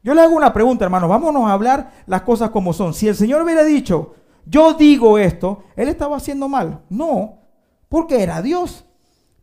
Yo 0.01 0.13
le 0.13 0.21
hago 0.21 0.35
una 0.35 0.53
pregunta, 0.53 0.85
hermanos, 0.85 1.09
vámonos 1.09 1.43
a 1.49 1.53
hablar 1.53 1.91
las 2.05 2.21
cosas 2.21 2.51
como 2.51 2.73
son. 2.73 2.93
Si 2.93 3.07
el 3.07 3.15
Señor 3.15 3.41
hubiera 3.41 3.63
dicho, 3.63 4.15
yo 4.45 4.73
digo 4.73 5.17
esto, 5.17 5.63
Él 5.75 5.89
estaba 5.89 6.17
haciendo 6.17 6.47
mal. 6.47 6.81
No, 6.89 7.39
porque 7.89 8.23
era 8.23 8.41
Dios. 8.41 8.85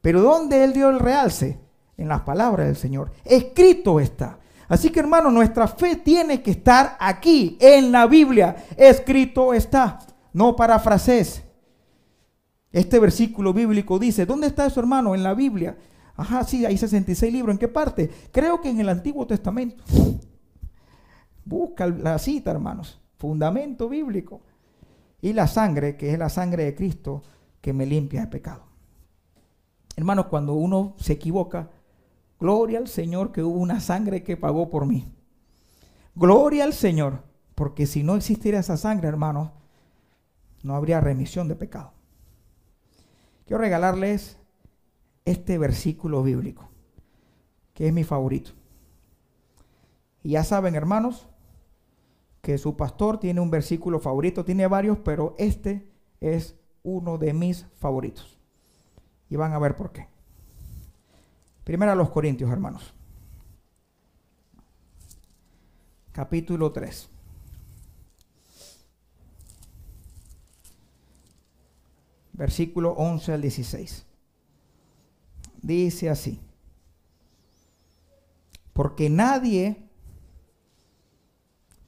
Pero 0.00 0.22
¿dónde 0.22 0.64
Él 0.64 0.72
dio 0.72 0.88
el 0.88 0.98
realce? 0.98 1.60
En 1.96 2.08
las 2.08 2.22
palabras 2.22 2.66
del 2.66 2.76
Señor. 2.76 3.10
Escrito 3.24 4.00
está. 4.00 4.38
Así 4.68 4.90
que 4.90 5.00
hermanos, 5.00 5.32
nuestra 5.32 5.68
fe 5.68 5.96
tiene 5.96 6.42
que 6.42 6.50
estar 6.50 6.96
aquí, 6.98 7.56
en 7.60 7.92
la 7.92 8.06
Biblia. 8.06 8.56
Escrito 8.76 9.54
está. 9.54 9.98
No 10.32 10.56
parafrases. 10.56 11.42
Este 12.72 12.98
versículo 12.98 13.52
bíblico 13.52 13.98
dice, 13.98 14.26
¿dónde 14.26 14.48
está 14.48 14.66
eso 14.66 14.80
hermano? 14.80 15.14
En 15.14 15.22
la 15.22 15.34
Biblia. 15.34 15.76
Ajá, 16.16 16.44
sí, 16.44 16.66
hay 16.66 16.76
66 16.76 17.32
libros. 17.32 17.54
¿En 17.54 17.58
qué 17.58 17.68
parte? 17.68 18.10
Creo 18.32 18.60
que 18.60 18.68
en 18.68 18.80
el 18.80 18.88
Antiguo 18.88 19.26
Testamento. 19.26 19.82
Busca 21.46 21.86
la 21.86 22.18
cita, 22.18 22.50
hermanos. 22.50 23.00
Fundamento 23.18 23.88
bíblico. 23.88 24.42
Y 25.22 25.32
la 25.32 25.46
sangre, 25.46 25.96
que 25.96 26.12
es 26.12 26.18
la 26.18 26.28
sangre 26.28 26.64
de 26.64 26.74
Cristo, 26.74 27.22
que 27.60 27.72
me 27.72 27.86
limpia 27.86 28.22
de 28.22 28.26
pecado. 28.26 28.64
Hermanos, 29.94 30.26
cuando 30.26 30.54
uno 30.54 30.94
se 30.98 31.14
equivoca, 31.14 31.70
gloria 32.38 32.78
al 32.78 32.88
Señor 32.88 33.32
que 33.32 33.42
hubo 33.42 33.58
una 33.58 33.80
sangre 33.80 34.24
que 34.24 34.36
pagó 34.36 34.68
por 34.68 34.86
mí. 34.86 35.06
Gloria 36.16 36.64
al 36.64 36.74
Señor, 36.74 37.22
porque 37.54 37.86
si 37.86 38.02
no 38.02 38.16
existiera 38.16 38.58
esa 38.58 38.76
sangre, 38.76 39.08
hermanos, 39.08 39.50
no 40.64 40.74
habría 40.74 41.00
remisión 41.00 41.46
de 41.46 41.54
pecado. 41.54 41.92
Quiero 43.46 43.62
regalarles 43.62 44.36
este 45.24 45.58
versículo 45.58 46.24
bíblico, 46.24 46.68
que 47.72 47.86
es 47.86 47.92
mi 47.92 48.02
favorito. 48.02 48.50
Y 50.24 50.30
ya 50.30 50.42
saben, 50.42 50.74
hermanos, 50.74 51.28
que 52.46 52.58
su 52.58 52.76
pastor 52.76 53.18
tiene 53.18 53.40
un 53.40 53.50
versículo 53.50 53.98
favorito, 53.98 54.44
tiene 54.44 54.68
varios, 54.68 54.98
pero 54.98 55.34
este 55.36 55.90
es 56.20 56.54
uno 56.84 57.18
de 57.18 57.32
mis 57.32 57.66
favoritos. 57.74 58.38
Y 59.28 59.34
van 59.34 59.52
a 59.52 59.58
ver 59.58 59.74
por 59.74 59.90
qué. 59.90 60.06
Primero 61.64 61.90
a 61.90 61.96
los 61.96 62.08
Corintios, 62.10 62.48
hermanos. 62.48 62.94
Capítulo 66.12 66.70
3. 66.70 67.10
versículo 72.32 72.92
11 72.92 73.32
al 73.32 73.42
16. 73.42 74.06
Dice 75.62 76.10
así, 76.10 76.38
porque 78.72 79.10
nadie, 79.10 79.85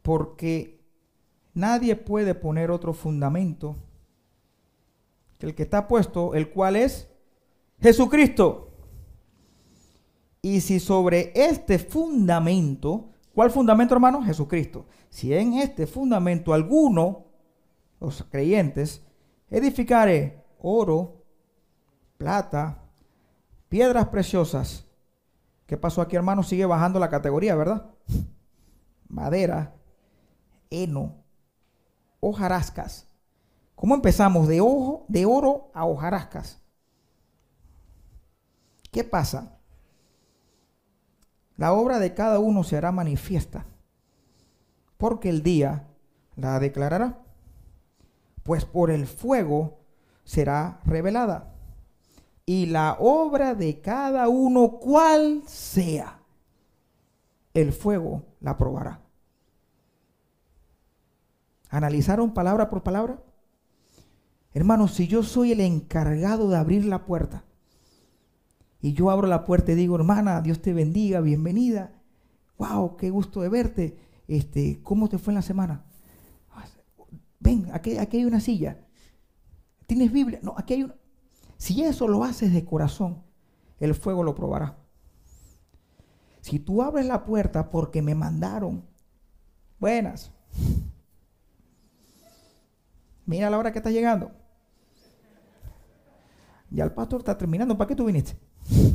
porque 0.09 0.83
nadie 1.53 1.95
puede 1.95 2.35
poner 2.35 2.71
otro 2.71 2.95
fundamento 2.95 3.77
que 5.37 5.45
el 5.45 5.55
que 5.55 5.65
está 5.65 5.87
puesto, 5.87 6.35
el 6.35 6.49
cual 6.49 6.77
es 6.77 7.11
Jesucristo. 7.79 8.73
Y 10.41 10.63
si 10.63 10.81
sobre 10.81 11.31
este 11.35 11.79
fundamento, 11.79 13.11
¿cuál 13.35 13.51
fundamento 13.51 13.93
hermano? 13.93 14.23
Jesucristo. 14.23 14.87
Si 15.11 15.35
en 15.35 15.53
este 15.53 15.87
fundamento 15.87 16.55
alguno, 16.55 17.27
los 18.01 18.23
creyentes, 18.31 19.05
edificare 19.51 20.43
oro, 20.59 21.23
plata, 22.17 22.83
piedras 23.69 24.09
preciosas. 24.09 24.87
¿Qué 25.67 25.77
pasó 25.77 26.01
aquí, 26.01 26.17
hermano? 26.17 26.43
Sigue 26.43 26.65
bajando 26.65 26.99
la 26.99 27.11
categoría, 27.11 27.55
¿verdad? 27.55 27.91
Madera, 29.07 29.75
heno, 30.71 31.15
hojarascas. 32.21 33.07
¿Cómo 33.75 33.95
empezamos? 33.95 34.49
De, 34.49 34.61
ojo, 34.61 35.05
de 35.09 35.25
oro 35.25 35.71
a 35.75 35.85
hojarascas. 35.85 36.61
¿Qué 38.91 39.05
pasa? 39.05 39.59
La 41.57 41.73
obra 41.73 41.99
de 41.99 42.15
cada 42.15 42.39
uno 42.39 42.65
se 42.65 42.77
hará 42.77 42.93
manifiesta, 42.93 43.67
porque 44.97 45.29
el 45.29 45.43
día 45.43 45.87
la 46.37 46.59
declarará 46.59 47.19
pues 48.49 48.65
por 48.65 48.91
el 48.91 49.07
fuego 49.07 49.77
será 50.25 50.81
revelada. 50.87 51.53
Y 52.47 52.65
la 52.65 52.97
obra 52.99 53.55
de 53.55 53.83
cada 53.83 54.27
uno, 54.31 54.79
cual 54.79 55.43
sea, 55.45 56.19
el 57.53 57.75
fuego 57.75 58.23
la 58.41 58.57
probará. 58.57 59.03
¿Analizaron 61.69 62.35
palabra 62.35 62.69
por 62.69 62.83
palabra? 62.83 63.23
Hermanos, 64.53 64.95
si 64.95 65.07
yo 65.07 65.23
soy 65.23 65.53
el 65.53 65.61
encargado 65.61 66.49
de 66.49 66.57
abrir 66.57 66.85
la 66.85 67.05
puerta, 67.05 67.45
y 68.81 68.93
yo 68.93 69.11
abro 69.11 69.27
la 69.27 69.45
puerta 69.45 69.73
y 69.73 69.75
digo, 69.75 69.97
hermana, 69.97 70.41
Dios 70.41 70.63
te 70.63 70.73
bendiga, 70.73 71.21
bienvenida. 71.21 71.93
Wow, 72.59 72.97
qué 72.97 73.11
gusto 73.11 73.41
de 73.41 73.49
verte. 73.49 73.99
Este, 74.29 74.81
¿cómo 74.83 75.09
te 75.09 75.19
fue 75.19 75.33
en 75.33 75.37
la 75.37 75.43
semana? 75.43 75.85
Ven, 77.41 77.69
aquí, 77.73 77.99
aquí 77.99 78.19
hay 78.19 78.25
una 78.25 78.41
silla. 78.41 78.79
¿Tienes 79.87 80.13
Biblia? 80.13 80.41
No, 80.43 80.55
aquí 80.57 80.75
hay 80.75 80.83
una. 80.85 80.95
Si 81.57 81.83
eso 81.83 82.07
lo 82.07 82.23
haces 82.25 82.53
de 82.53 82.65
corazón, 82.65 83.23
el 83.81 83.95
fuego 83.95 84.23
lo 84.23 84.35
probará. 84.35 84.77
Si 86.41 86.59
tú 86.59 86.83
abres 86.83 87.07
la 87.07 87.25
puerta 87.25 87.71
porque 87.71 88.01
me 88.01 88.15
mandaron, 88.15 88.85
buenas. 89.79 90.31
Mira 93.29 93.51
la 93.51 93.59
hora 93.59 93.71
que 93.71 93.79
está 93.79 93.91
llegando. 93.91 94.33
Ya 96.71 96.85
el 96.85 96.93
pastor 96.93 97.21
está 97.21 97.37
terminando. 97.37 97.77
¿Para 97.77 97.87
qué 97.87 97.95
tú 97.95 98.07
viniste? 98.07 98.39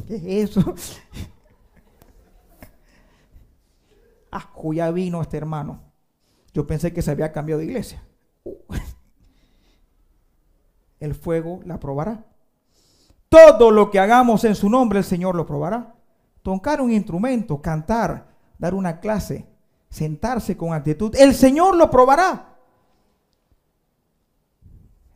¿Qué 0.08 0.16
es 0.16 0.50
eso? 0.50 0.62
ah, 4.32 4.50
ya 4.74 4.90
vino 4.90 5.22
este 5.22 5.38
hermano. 5.38 5.82
Yo 6.52 6.66
pensé 6.66 6.92
que 6.92 7.04
se 7.04 7.12
había 7.12 7.32
cambiado 7.32 7.60
de 7.60 7.66
iglesia. 7.66 8.04
El 11.00 11.14
fuego 11.14 11.60
la 11.64 11.80
probará. 11.80 12.26
Todo 13.30 13.70
lo 13.70 13.92
que 13.92 14.00
hagamos 14.00 14.46
en 14.46 14.56
su 14.56 14.68
nombre, 14.68 14.98
el 14.98 15.06
Señor 15.06 15.36
lo 15.36 15.46
probará. 15.46 15.94
Tocar 16.42 16.82
un 16.82 16.92
instrumento, 16.92 17.62
cantar, 17.62 18.30
dar 18.58 18.74
una 18.74 19.00
clase, 19.00 19.46
sentarse 19.90 20.58
con 20.58 20.74
actitud, 20.74 21.16
el 21.20 21.36
Señor 21.36 21.76
lo 21.76 21.92
probará. 21.92 22.53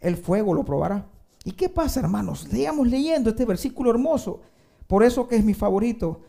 El 0.07 0.15
fuego 0.15 0.53
lo 0.53 0.63
probará. 0.63 1.05
¿Y 1.43 1.51
qué 1.51 1.67
pasa, 1.67 1.99
hermanos? 1.99 2.47
Leamos 2.53 2.87
leyendo 2.87 3.29
este 3.29 3.43
versículo 3.43 3.91
hermoso. 3.91 4.39
Por 4.87 5.03
eso 5.03 5.27
que 5.27 5.35
es 5.35 5.43
mi 5.43 5.53
favorito. 5.53 6.21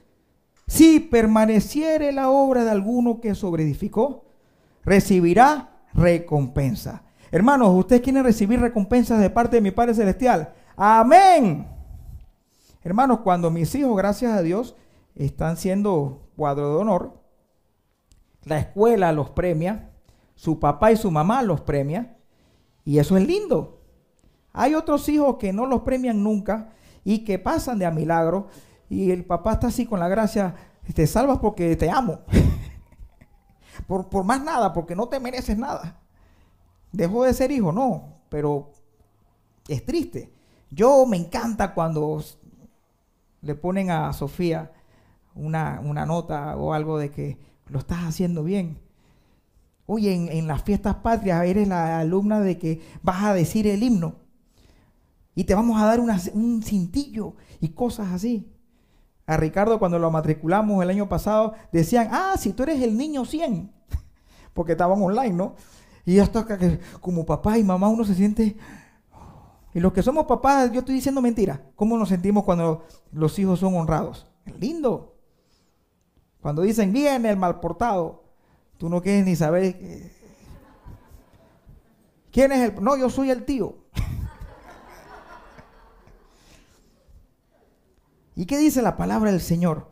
Si 0.66 0.98
permaneciere 0.98 2.10
la 2.10 2.28
obra 2.28 2.64
de 2.64 2.72
alguno 2.72 3.20
que 3.20 3.36
sobreedificó, 3.36 4.24
recibirá 4.84 5.78
recompensa. 5.94 7.04
Hermanos, 7.30 7.68
¿ustedes 7.72 8.02
quieren 8.02 8.24
recibir 8.24 8.58
recompensas 8.60 9.20
de 9.20 9.30
parte 9.30 9.58
de 9.58 9.62
mi 9.62 9.70
Padre 9.70 9.94
Celestial? 9.94 10.52
Amén. 10.76 11.68
Hermanos, 12.82 13.20
cuando 13.20 13.48
mis 13.48 13.72
hijos, 13.76 13.96
gracias 13.96 14.32
a 14.32 14.42
Dios, 14.42 14.74
están 15.14 15.56
siendo 15.56 16.28
cuadro 16.36 16.70
de 16.70 16.80
honor, 16.80 17.22
la 18.42 18.58
escuela 18.58 19.12
los 19.12 19.30
premia, 19.30 19.90
su 20.34 20.58
papá 20.58 20.90
y 20.90 20.96
su 20.96 21.12
mamá 21.12 21.44
los 21.44 21.60
premia, 21.60 22.17
y 22.88 22.98
eso 22.98 23.18
es 23.18 23.26
lindo. 23.26 23.82
Hay 24.54 24.74
otros 24.74 25.10
hijos 25.10 25.36
que 25.36 25.52
no 25.52 25.66
los 25.66 25.82
premian 25.82 26.22
nunca 26.22 26.70
y 27.04 27.22
que 27.22 27.38
pasan 27.38 27.78
de 27.78 27.84
a 27.84 27.90
milagro 27.90 28.46
y 28.88 29.10
el 29.10 29.26
papá 29.26 29.52
está 29.52 29.66
así 29.66 29.84
con 29.84 30.00
la 30.00 30.08
gracia, 30.08 30.54
te 30.94 31.06
salvas 31.06 31.38
porque 31.38 31.76
te 31.76 31.90
amo. 31.90 32.20
por, 33.86 34.08
por 34.08 34.24
más 34.24 34.42
nada, 34.42 34.72
porque 34.72 34.96
no 34.96 35.06
te 35.06 35.20
mereces 35.20 35.58
nada. 35.58 36.00
Dejó 36.90 37.24
de 37.24 37.34
ser 37.34 37.50
hijo, 37.50 37.72
no, 37.72 38.22
pero 38.30 38.72
es 39.68 39.84
triste. 39.84 40.32
Yo 40.70 41.04
me 41.04 41.18
encanta 41.18 41.74
cuando 41.74 42.24
le 43.42 43.54
ponen 43.54 43.90
a 43.90 44.14
Sofía 44.14 44.72
una, 45.34 45.78
una 45.84 46.06
nota 46.06 46.56
o 46.56 46.72
algo 46.72 46.96
de 46.96 47.10
que 47.10 47.38
lo 47.66 47.80
estás 47.80 47.98
haciendo 48.04 48.44
bien. 48.44 48.80
Oye, 49.90 50.12
en, 50.12 50.46
las 50.46 50.62
fiestas 50.62 50.96
patrias 50.96 51.46
eres 51.46 51.66
la 51.66 52.00
alumna 52.00 52.40
de 52.40 52.58
que 52.58 52.82
vas 53.02 53.24
a 53.24 53.32
decir 53.32 53.66
el 53.66 53.82
himno 53.82 54.16
y 55.34 55.44
te 55.44 55.54
vamos 55.54 55.80
a 55.80 55.86
dar 55.86 55.98
un 55.98 56.62
cintillo 56.62 57.36
y 57.58 57.70
cosas 57.70 58.12
así. 58.12 58.52
A 59.26 59.38
Ricardo 59.38 59.78
cuando 59.78 59.98
lo 59.98 60.10
matriculamos 60.10 60.82
el 60.82 60.90
año 60.90 61.08
pasado 61.08 61.54
decían, 61.72 62.08
ah, 62.12 62.34
si 62.38 62.52
tú 62.52 62.64
eres 62.64 62.82
el 62.82 62.98
niño 62.98 63.24
100, 63.24 63.72
porque 64.52 64.72
estaban 64.72 65.00
online, 65.00 65.32
¿no? 65.32 65.54
Y 66.04 66.18
esto 66.18 66.44
que 66.44 66.80
como 67.00 67.24
papá 67.24 67.56
y 67.56 67.64
mamá 67.64 67.88
uno 67.88 68.04
se 68.04 68.14
siente... 68.14 68.56
Y 69.72 69.80
los 69.80 69.94
que 69.94 70.02
somos 70.02 70.26
papás, 70.26 70.70
yo 70.70 70.80
estoy 70.80 70.96
diciendo 70.96 71.22
mentira. 71.22 71.62
¿Cómo 71.76 71.96
nos 71.96 72.10
sentimos 72.10 72.44
cuando 72.44 72.84
los 73.12 73.38
hijos 73.38 73.60
son 73.60 73.74
honrados? 73.74 74.26
lindo. 74.60 75.16
Cuando 76.40 76.62
dicen, 76.62 76.92
viene 76.92 77.30
el 77.30 77.36
mal 77.36 77.60
portado, 77.60 78.27
tú 78.78 78.88
no 78.88 79.02
quieres 79.02 79.26
ni 79.26 79.36
saber... 79.36 79.76
¿Quién 82.32 82.52
es 82.52 82.70
el...? 82.70 82.82
No, 82.82 82.96
yo 82.96 83.10
soy 83.10 83.30
el 83.30 83.44
tío. 83.44 83.76
¿Y 88.36 88.46
qué 88.46 88.56
dice 88.56 88.80
la 88.80 88.96
palabra 88.96 89.32
del 89.32 89.40
Señor? 89.40 89.88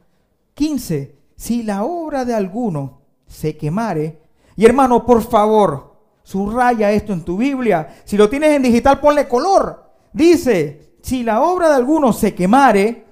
15. 0.54 1.16
Si 1.36 1.64
la 1.64 1.84
obra 1.84 2.24
de 2.24 2.34
alguno 2.34 3.02
se 3.26 3.56
quemare, 3.56 4.22
y 4.56 4.64
hermano, 4.64 5.04
por 5.04 5.22
favor, 5.22 5.96
subraya 6.22 6.92
esto 6.92 7.12
en 7.12 7.24
tu 7.24 7.36
Biblia. 7.36 7.96
Si 8.04 8.16
lo 8.16 8.30
tienes 8.30 8.52
en 8.52 8.62
digital, 8.62 9.00
ponle 9.00 9.28
color. 9.28 9.90
Dice, 10.12 10.94
si 11.02 11.22
la 11.22 11.42
obra 11.42 11.68
de 11.68 11.74
alguno 11.74 12.12
se 12.12 12.34
quemare, 12.34 13.04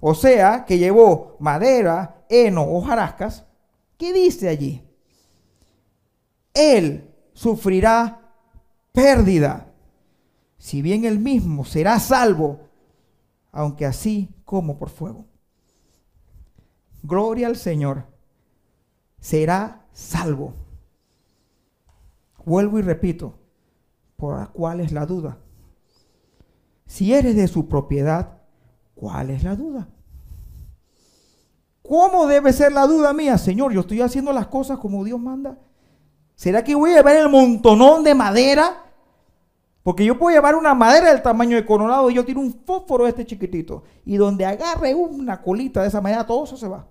o 0.00 0.14
sea, 0.14 0.64
que 0.64 0.78
llevó 0.78 1.36
madera, 1.40 2.24
heno 2.28 2.62
o 2.62 2.82
jarascas, 2.82 3.46
¿qué 3.96 4.12
dice 4.12 4.48
allí? 4.48 4.89
Él 6.54 7.14
sufrirá 7.32 8.20
pérdida, 8.92 9.72
si 10.58 10.82
bien 10.82 11.04
él 11.04 11.18
mismo 11.18 11.64
será 11.64 11.98
salvo, 11.98 12.60
aunque 13.52 13.86
así 13.86 14.28
como 14.44 14.78
por 14.78 14.90
fuego. 14.90 15.26
Gloria 17.02 17.46
al 17.46 17.56
Señor. 17.56 18.04
Será 19.20 19.86
salvo. 19.92 20.54
Vuelvo 22.44 22.78
y 22.78 22.82
repito, 22.82 23.38
¿por 24.16 24.50
cuál 24.52 24.80
es 24.80 24.92
la 24.92 25.06
duda? 25.06 25.38
Si 26.86 27.14
eres 27.14 27.36
de 27.36 27.46
su 27.48 27.68
propiedad, 27.68 28.40
¿cuál 28.94 29.30
es 29.30 29.44
la 29.44 29.56
duda? 29.56 29.88
¿Cómo 31.82 32.26
debe 32.26 32.52
ser 32.52 32.72
la 32.72 32.86
duda 32.86 33.12
mía? 33.12 33.38
Señor, 33.38 33.72
yo 33.72 33.80
estoy 33.80 34.00
haciendo 34.00 34.32
las 34.32 34.46
cosas 34.48 34.78
como 34.78 35.04
Dios 35.04 35.20
manda. 35.20 35.58
¿Será 36.40 36.64
que 36.64 36.74
voy 36.74 36.94
a 36.94 37.02
ver 37.02 37.18
el 37.18 37.28
montonón 37.28 38.02
de 38.02 38.14
madera 38.14 38.82
porque 39.82 40.06
yo 40.06 40.18
puedo 40.18 40.34
llevar 40.34 40.54
una 40.54 40.72
madera 40.72 41.12
del 41.12 41.20
tamaño 41.20 41.54
de 41.54 41.66
Coronado 41.66 42.10
y 42.10 42.14
yo 42.14 42.24
tiro 42.24 42.40
un 42.40 42.62
fósforo 42.64 43.04
de 43.04 43.10
este 43.10 43.26
chiquitito. 43.26 43.82
Y 44.06 44.16
donde 44.16 44.46
agarre 44.46 44.94
una 44.94 45.42
colita 45.42 45.82
de 45.82 45.88
esa 45.88 46.00
manera, 46.00 46.24
todo 46.24 46.44
eso 46.44 46.56
se 46.56 46.66
va. 46.66 46.86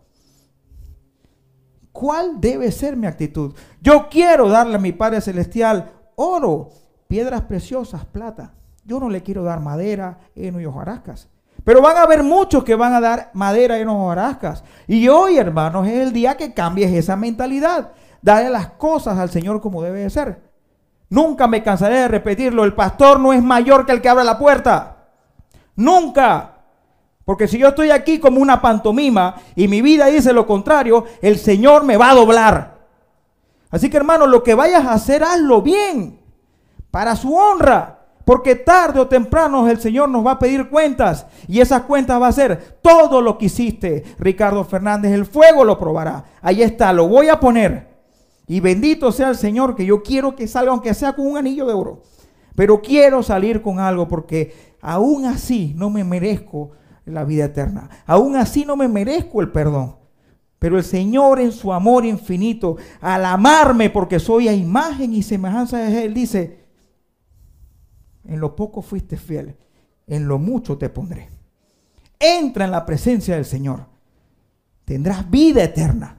¿Cuál 1.91 2.39
debe 2.39 2.71
ser 2.71 2.95
mi 2.95 3.07
actitud? 3.07 3.55
Yo 3.81 4.07
quiero 4.07 4.49
darle 4.49 4.75
a 4.75 4.79
mi 4.79 4.91
Padre 4.91 5.19
Celestial 5.19 5.93
oro, 6.13 6.69
piedras 7.07 7.41
preciosas, 7.41 8.05
plata. 8.05 8.53
Yo 8.85 8.99
no 8.99 9.09
le 9.09 9.23
quiero 9.23 9.41
dar 9.41 9.61
madera, 9.61 10.19
heno 10.35 10.61
y 10.61 10.65
hojarascas. 10.67 11.27
Pero 11.63 11.81
van 11.81 11.97
a 11.97 12.03
haber 12.03 12.21
muchos 12.21 12.63
que 12.63 12.75
van 12.75 12.93
a 12.93 13.01
dar 13.01 13.31
madera, 13.33 13.79
y 13.79 13.83
hojarascas. 13.83 14.63
Y 14.85 15.07
hoy, 15.07 15.39
hermanos, 15.39 15.87
es 15.87 15.95
el 15.95 16.13
día 16.13 16.37
que 16.37 16.53
cambies 16.53 16.93
esa 16.93 17.15
mentalidad. 17.15 17.93
Dale 18.21 18.49
las 18.49 18.67
cosas 18.71 19.17
al 19.17 19.29
Señor 19.29 19.61
como 19.61 19.81
debe 19.81 20.01
de 20.01 20.09
ser. 20.09 20.41
Nunca 21.09 21.47
me 21.47 21.63
cansaré 21.63 21.95
de 21.95 22.07
repetirlo. 22.07 22.63
El 22.63 22.73
pastor 22.73 23.19
no 23.19 23.33
es 23.33 23.41
mayor 23.41 23.85
que 23.85 23.91
el 23.91 24.01
que 24.01 24.09
abre 24.09 24.23
la 24.23 24.37
puerta. 24.37 25.07
Nunca. 25.75 26.57
Porque 27.25 27.47
si 27.47 27.57
yo 27.57 27.69
estoy 27.69 27.91
aquí 27.91 28.19
como 28.19 28.41
una 28.41 28.61
pantomima 28.61 29.35
y 29.55 29.67
mi 29.67 29.81
vida 29.81 30.07
dice 30.07 30.33
lo 30.33 30.45
contrario, 30.45 31.05
el 31.21 31.37
Señor 31.37 31.83
me 31.83 31.97
va 31.97 32.11
a 32.11 32.15
doblar. 32.15 32.79
Así 33.71 33.89
que 33.89 33.97
hermano, 33.97 34.25
lo 34.25 34.43
que 34.43 34.55
vayas 34.55 34.85
a 34.85 34.93
hacer, 34.93 35.23
hazlo 35.23 35.61
bien. 35.61 36.19
Para 36.91 37.15
su 37.15 37.35
honra. 37.35 37.97
Porque 38.25 38.55
tarde 38.55 38.99
o 38.99 39.07
temprano 39.07 39.67
el 39.67 39.79
Señor 39.79 40.09
nos 40.09 40.25
va 40.25 40.33
a 40.33 40.39
pedir 40.39 40.69
cuentas. 40.69 41.25
Y 41.47 41.61
esas 41.61 41.83
cuentas 41.83 42.21
va 42.21 42.27
a 42.27 42.31
ser 42.31 42.77
todo 42.81 43.21
lo 43.21 43.39
que 43.39 43.45
hiciste, 43.45 44.03
Ricardo 44.19 44.63
Fernández. 44.63 45.11
El 45.13 45.25
fuego 45.25 45.63
lo 45.63 45.79
probará. 45.79 46.25
Ahí 46.41 46.61
está, 46.61 46.93
lo 46.93 47.07
voy 47.07 47.29
a 47.29 47.39
poner. 47.39 47.88
Y 48.49 48.61
bendito 48.61 49.11
sea 49.11 49.29
el 49.29 49.35
Señor 49.35 49.75
que 49.75 49.85
yo 49.85 50.01
quiero 50.01 50.35
que 50.35 50.47
salga, 50.47 50.71
aunque 50.71 50.95
sea 50.95 51.13
con 51.13 51.27
un 51.27 51.37
anillo 51.37 51.67
de 51.67 51.73
oro. 51.73 52.01
Pero 52.55 52.81
quiero 52.81 53.21
salir 53.21 53.61
con 53.61 53.79
algo 53.79 54.07
porque 54.07 54.75
aún 54.81 55.25
así 55.25 55.75
no 55.77 55.91
me 55.91 56.03
merezco 56.03 56.71
la 57.05 57.25
vida 57.25 57.45
eterna. 57.45 57.91
Aún 58.07 58.35
así 58.35 58.65
no 58.65 58.75
me 58.75 58.87
merezco 58.87 59.41
el 59.41 59.51
perdón. 59.51 59.97
Pero 60.57 60.79
el 60.79 60.83
Señor 60.83 61.39
en 61.39 61.51
su 61.51 61.71
amor 61.71 62.07
infinito, 62.07 62.77
al 63.01 63.23
amarme 63.23 63.91
porque 63.91 64.19
soy 64.19 64.47
a 64.47 64.53
imagen 64.53 65.13
y 65.13 65.21
semejanza 65.21 65.77
de 65.77 66.05
Él, 66.05 66.15
dice, 66.15 66.65
En 68.25 68.39
lo 68.39 68.55
poco 68.55 68.81
fuiste 68.81 69.15
fiel, 69.15 69.57
en 70.07 70.27
lo 70.27 70.39
mucho 70.39 70.75
te 70.75 70.89
pondré. 70.89 71.29
Entra 72.19 72.65
en 72.65 72.71
la 72.71 72.83
presencia 72.83 73.35
del 73.35 73.45
Señor. 73.45 73.85
Tendrás 74.85 75.29
vida 75.29 75.63
eterna. 75.63 76.18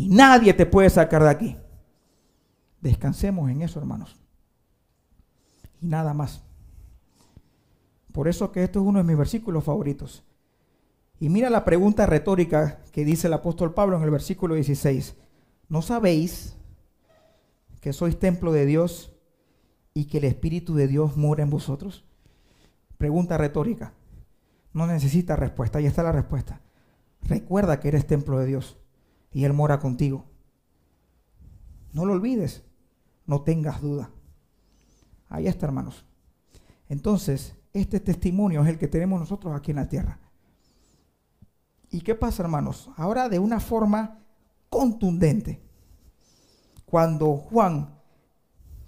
Y 0.00 0.08
nadie 0.08 0.54
te 0.54 0.64
puede 0.64 0.88
sacar 0.88 1.22
de 1.22 1.28
aquí. 1.28 1.56
Descansemos 2.80 3.50
en 3.50 3.60
eso, 3.60 3.78
hermanos. 3.78 4.18
Y 5.78 5.88
nada 5.88 6.14
más. 6.14 6.42
Por 8.10 8.26
eso 8.26 8.50
que 8.50 8.64
esto 8.64 8.80
es 8.80 8.86
uno 8.86 9.00
de 9.00 9.04
mis 9.04 9.18
versículos 9.18 9.62
favoritos. 9.62 10.24
Y 11.18 11.28
mira 11.28 11.50
la 11.50 11.66
pregunta 11.66 12.06
retórica 12.06 12.80
que 12.92 13.04
dice 13.04 13.26
el 13.26 13.34
apóstol 13.34 13.74
Pablo 13.74 13.98
en 13.98 14.02
el 14.02 14.10
versículo 14.10 14.54
16. 14.54 15.16
¿No 15.68 15.82
sabéis 15.82 16.56
que 17.82 17.92
sois 17.92 18.18
templo 18.18 18.52
de 18.52 18.64
Dios 18.64 19.12
y 19.92 20.06
que 20.06 20.16
el 20.16 20.24
Espíritu 20.24 20.74
de 20.76 20.88
Dios 20.88 21.18
mora 21.18 21.42
en 21.42 21.50
vosotros? 21.50 22.06
Pregunta 22.96 23.36
retórica. 23.36 23.92
No 24.72 24.86
necesita 24.86 25.36
respuesta. 25.36 25.78
Ahí 25.78 25.84
está 25.84 26.02
la 26.02 26.12
respuesta. 26.12 26.62
Recuerda 27.20 27.80
que 27.80 27.88
eres 27.88 28.06
templo 28.06 28.38
de 28.38 28.46
Dios 28.46 28.79
y 29.32 29.44
Él 29.44 29.52
mora 29.52 29.78
contigo. 29.78 30.24
No 31.92 32.04
lo 32.04 32.12
olvides. 32.14 32.64
No 33.26 33.42
tengas 33.42 33.80
duda. 33.80 34.10
Ahí 35.28 35.46
está, 35.46 35.66
hermanos. 35.66 36.04
Entonces, 36.88 37.54
este 37.72 38.00
testimonio 38.00 38.62
es 38.62 38.68
el 38.68 38.78
que 38.78 38.88
tenemos 38.88 39.20
nosotros 39.20 39.54
aquí 39.54 39.70
en 39.70 39.76
la 39.76 39.88
tierra. 39.88 40.18
¿Y 41.90 42.00
qué 42.00 42.14
pasa, 42.14 42.42
hermanos? 42.42 42.90
Ahora 42.96 43.28
de 43.28 43.38
una 43.38 43.60
forma 43.60 44.18
contundente. 44.68 45.60
Cuando 46.84 47.36
Juan 47.36 47.94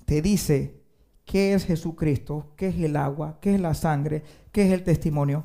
te 0.05 0.23
dice 0.23 0.83
qué 1.25 1.55
es 1.55 1.65
Jesucristo, 1.65 2.53
qué 2.57 2.69
es 2.69 2.77
el 2.81 2.97
agua, 2.97 3.39
qué 3.41 3.55
es 3.55 3.61
la 3.61 3.75
sangre, 3.75 4.25
qué 4.51 4.67
es 4.67 4.73
el 4.73 4.83
testimonio, 4.83 5.45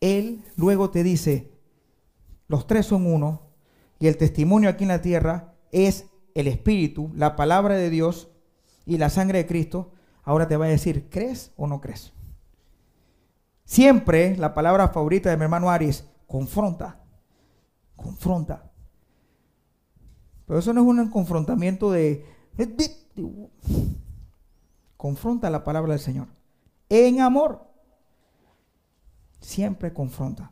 él 0.00 0.42
luego 0.56 0.90
te 0.90 1.02
dice, 1.02 1.49
los 2.50 2.66
tres 2.66 2.86
son 2.86 3.06
uno, 3.06 3.42
y 4.00 4.08
el 4.08 4.16
testimonio 4.16 4.68
aquí 4.68 4.82
en 4.82 4.88
la 4.88 5.00
tierra 5.00 5.54
es 5.70 6.06
el 6.34 6.48
Espíritu, 6.48 7.12
la 7.14 7.36
palabra 7.36 7.76
de 7.76 7.90
Dios 7.90 8.28
y 8.86 8.98
la 8.98 9.08
sangre 9.08 9.38
de 9.38 9.46
Cristo. 9.46 9.92
Ahora 10.24 10.48
te 10.48 10.56
va 10.56 10.64
a 10.64 10.68
decir, 10.68 11.08
¿crees 11.10 11.52
o 11.56 11.68
no 11.68 11.80
crees? 11.80 12.12
Siempre 13.64 14.36
la 14.36 14.52
palabra 14.52 14.88
favorita 14.88 15.30
de 15.30 15.36
mi 15.36 15.44
hermano 15.44 15.70
Aries, 15.70 16.04
confronta, 16.26 16.98
confronta. 17.94 18.72
Pero 20.44 20.58
eso 20.58 20.72
no 20.72 20.80
es 20.80 20.86
un 20.88 21.08
confrontamiento 21.08 21.92
de... 21.92 22.26
Confronta 24.96 25.48
la 25.50 25.62
palabra 25.62 25.92
del 25.92 26.00
Señor. 26.00 26.26
En 26.88 27.20
amor 27.20 27.64
siempre 29.40 29.92
confronta. 29.92 30.50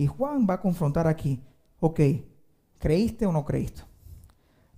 Y 0.00 0.06
Juan 0.06 0.46
va 0.48 0.54
a 0.54 0.60
confrontar 0.62 1.06
aquí. 1.06 1.42
Ok, 1.78 2.00
¿creíste 2.78 3.26
o 3.26 3.32
no 3.32 3.44
creíste? 3.44 3.82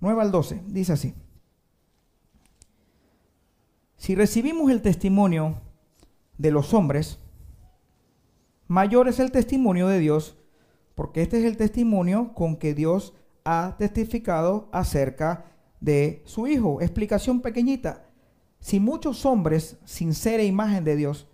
9 0.01 0.21
al 0.21 0.33
12, 0.33 0.63
dice 0.67 0.95
así. 0.95 1.15
Si 3.97 4.17
recibimos 4.17 4.69
el 4.73 4.83
testimonio 4.83 5.61
de 6.39 6.51
los 6.51 6.75
hombres, 6.75 7.21
mayor 8.67 9.07
es 9.07 9.21
el 9.21 9.31
testimonio 9.31 9.87
de 9.87 10.01
Dios, 10.01 10.37
porque 10.97 11.23
este 11.23 11.39
es 11.39 11.45
el 11.45 11.57
testimonio 11.57 12.35
con 12.35 12.57
que 12.57 12.75
Dios 12.75 13.15
ha 13.45 13.77
testificado 13.79 14.69
acerca 14.73 15.45
de 15.79 16.25
su 16.25 16.49
Hijo. 16.49 16.81
Explicación 16.81 17.43
pequeñita. 17.43 18.11
Si 18.59 18.81
muchos 18.81 19.25
hombres, 19.25 19.77
sin 19.85 20.15
ser 20.15 20.41
imagen 20.41 20.83
de 20.83 20.97
Dios, 20.97 21.29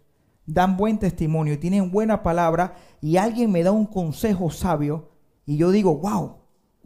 dan 0.48 0.78
buen 0.78 0.98
testimonio 0.98 1.58
tienen 1.58 1.90
buena 1.90 2.22
palabra 2.22 2.74
y 3.02 3.18
alguien 3.18 3.52
me 3.52 3.62
da 3.62 3.70
un 3.70 3.86
consejo 3.86 4.50
sabio 4.50 5.10
y 5.44 5.58
yo 5.58 5.70
digo, 5.70 5.96
wow, 5.98 6.36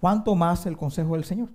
¿cuánto 0.00 0.34
más 0.34 0.66
el 0.66 0.76
consejo 0.76 1.14
del 1.14 1.24
Señor? 1.24 1.50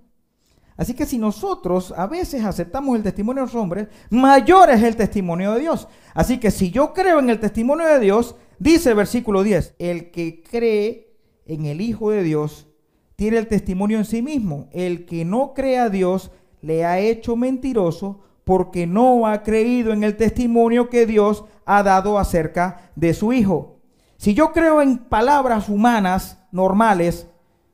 Así 0.76 0.94
que 0.94 1.06
si 1.06 1.18
nosotros 1.18 1.92
a 1.96 2.06
veces 2.06 2.44
aceptamos 2.44 2.96
el 2.96 3.02
testimonio 3.02 3.42
de 3.42 3.46
los 3.46 3.54
hombres, 3.54 3.88
mayor 4.10 4.70
es 4.70 4.82
el 4.82 4.96
testimonio 4.96 5.52
de 5.52 5.60
Dios. 5.60 5.88
Así 6.14 6.38
que 6.38 6.50
si 6.50 6.70
yo 6.70 6.94
creo 6.94 7.18
en 7.18 7.30
el 7.30 7.40
testimonio 7.40 7.86
de 7.86 7.98
Dios, 7.98 8.36
dice 8.58 8.90
el 8.90 8.96
versículo 8.96 9.42
10, 9.42 9.74
el 9.78 10.10
que 10.10 10.42
cree 10.42 11.16
en 11.46 11.66
el 11.66 11.80
Hijo 11.80 12.10
de 12.10 12.22
Dios 12.22 12.68
tiene 13.16 13.38
el 13.38 13.48
testimonio 13.48 13.98
en 13.98 14.04
sí 14.04 14.22
mismo. 14.22 14.68
El 14.70 15.04
que 15.04 15.24
no 15.24 15.52
cree 15.52 15.78
a 15.78 15.90
Dios 15.90 16.30
le 16.62 16.84
ha 16.84 17.00
hecho 17.00 17.36
mentiroso 17.36 18.20
porque 18.48 18.86
no 18.86 19.26
ha 19.26 19.42
creído 19.42 19.92
en 19.92 20.02
el 20.02 20.16
testimonio 20.16 20.88
que 20.88 21.04
Dios 21.04 21.44
ha 21.66 21.82
dado 21.82 22.18
acerca 22.18 22.90
de 22.96 23.12
su 23.12 23.34
Hijo. 23.34 23.76
Si 24.16 24.32
yo 24.32 24.52
creo 24.52 24.80
en 24.80 24.96
palabras 24.96 25.68
humanas 25.68 26.38
normales, 26.50 27.26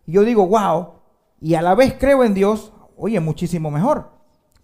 yo 0.05 0.25
digo, 0.25 0.49
wow, 0.49 0.95
y 1.41 1.55
a 1.55 1.63
la 1.63 1.77
vez 1.77 1.95
creo 1.97 2.25
en 2.25 2.35
Dios, 2.35 2.73
oye, 2.97 3.21
muchísimo 3.21 3.71
mejor, 3.71 4.11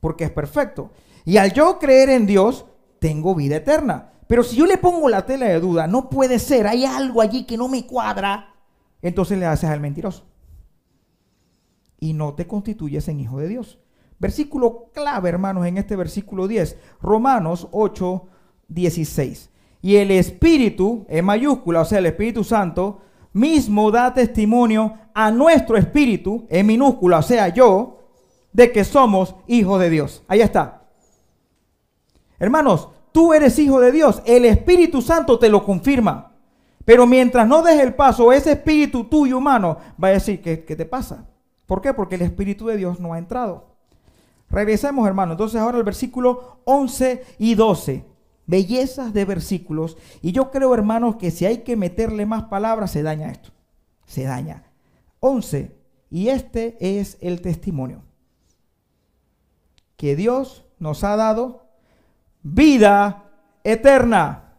porque 0.01 0.25
es 0.25 0.33
perfecto. 0.33 0.91
Y 1.25 1.37
al 1.37 1.53
yo 1.53 1.79
creer 1.79 2.11
en 2.11 2.27
Dios, 2.27 2.67
tengo 2.99 3.37
vida 3.37 3.55
eterna. 3.55 4.11
Pero 4.27 4.43
si 4.43 4.57
yo 4.57 4.67
le 4.67 4.79
pongo 4.79 5.09
la 5.09 5.25
tela 5.25 5.47
de 5.47 5.61
duda, 5.61 5.87
no 5.87 6.11
puede 6.11 6.41
ser, 6.41 6.67
hay 6.67 6.85
algo 6.85 7.21
allí 7.21 7.45
que 7.45 7.57
no 7.57 7.69
me 7.69 7.87
cuadra, 7.87 8.57
entonces 9.01 9.39
le 9.39 9.47
haces 9.47 9.71
al 9.71 9.79
mentiroso. 9.79 10.25
Y 12.01 12.15
no 12.15 12.35
te 12.35 12.49
constituyes 12.49 13.07
en 13.07 13.21
hijo 13.21 13.39
de 13.39 13.47
Dios. 13.47 13.79
Versículo 14.21 14.91
clave, 14.93 15.31
hermanos, 15.31 15.67
en 15.67 15.79
este 15.79 15.97
versículo 15.97 16.47
10. 16.47 16.77
Romanos 17.03 17.67
8, 17.73 18.29
16. 18.69 19.51
Y 19.83 19.97
el 19.97 20.11
Espíritu, 20.11 21.07
en 21.09 21.25
mayúscula, 21.25 21.81
o 21.81 21.85
sea, 21.87 21.99
el 21.99 22.07
Espíritu 22.07 22.45
Santo, 22.45 23.01
mismo 23.33 23.91
da 23.91 24.13
testimonio 24.13 24.95
a 25.15 25.31
nuestro 25.31 25.77
espíritu, 25.77 26.47
en 26.51 26.67
minúscula, 26.67 27.19
o 27.19 27.23
sea, 27.23 27.49
yo, 27.49 27.99
de 28.53 28.71
que 28.73 28.85
somos 28.85 29.37
hijos 29.47 29.81
de 29.81 29.89
Dios. 29.89 30.23
Ahí 30.29 30.43
está. 30.43 30.83
Hermanos, 32.39 32.89
tú 33.13 33.33
eres 33.33 33.59
hijo 33.59 33.81
de 33.81 33.93
Dios. 33.93 34.23
El 34.27 34.45
Espíritu 34.45 35.01
Santo 35.01 35.39
te 35.39 35.49
lo 35.49 35.65
confirma. 35.65 36.33
Pero 36.85 37.07
mientras 37.07 37.47
no 37.47 37.63
des 37.63 37.79
el 37.81 37.95
paso, 37.95 38.33
ese 38.33 38.53
espíritu 38.53 39.05
tuyo 39.05 39.39
humano 39.39 39.79
va 40.03 40.09
a 40.09 40.13
decir, 40.13 40.43
¿qué, 40.43 40.65
qué 40.65 40.75
te 40.75 40.87
pasa? 40.87 41.29
¿Por 41.67 41.81
qué? 41.81 41.95
Porque 41.95 42.17
el 42.17 42.23
Espíritu 42.23 42.67
de 42.67 42.77
Dios 42.77 42.99
no 42.99 43.13
ha 43.13 43.19
entrado. 43.19 43.70
Regresemos, 44.51 45.07
hermano. 45.07 45.33
Entonces 45.33 45.61
ahora 45.61 45.79
el 45.79 45.85
versículo 45.85 46.61
11 46.65 47.25
y 47.39 47.55
12. 47.55 48.05
Bellezas 48.47 49.15
de 49.15 49.25
versículos. 49.25 49.97
Y 50.23 50.33
yo 50.33 50.51
creo, 50.51 50.75
hermanos, 50.75 51.17
que 51.17 51.31
si 51.31 51.47
hay 51.47 51.59
que 51.59 51.77
meterle 51.77 52.27
más 52.27 52.45
palabras, 52.45 52.91
se 52.91 53.03
daña 53.03 53.31
esto. 53.31 53.51
Se 54.07 54.25
daña. 54.25 54.65
11. 55.21 55.77
Y 56.11 56.29
este 56.29 56.77
es 56.81 57.17
el 57.21 57.41
testimonio. 57.41 58.03
Que 59.97 60.17
Dios 60.17 60.65
nos 60.81 61.05
ha 61.05 61.15
dado 61.15 61.67
vida 62.43 63.31
eterna. 63.63 64.55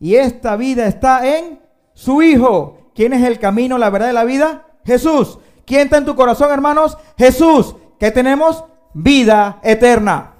Y 0.00 0.16
esta 0.16 0.56
vida 0.56 0.86
está 0.86 1.38
en 1.38 1.60
su 1.94 2.22
Hijo. 2.22 2.90
¿Quién 2.96 3.12
es 3.12 3.22
el 3.22 3.38
camino, 3.38 3.78
la 3.78 3.90
verdad 3.90 4.10
y 4.10 4.14
la 4.14 4.24
vida? 4.24 4.66
Jesús. 4.84 5.38
¿Quién 5.64 5.82
está 5.82 5.98
en 5.98 6.04
tu 6.04 6.16
corazón, 6.16 6.50
hermanos? 6.50 6.98
Jesús. 7.16 7.76
¿Qué 8.00 8.10
tenemos? 8.10 8.64
Vida 8.96 9.60
eterna. 9.62 10.32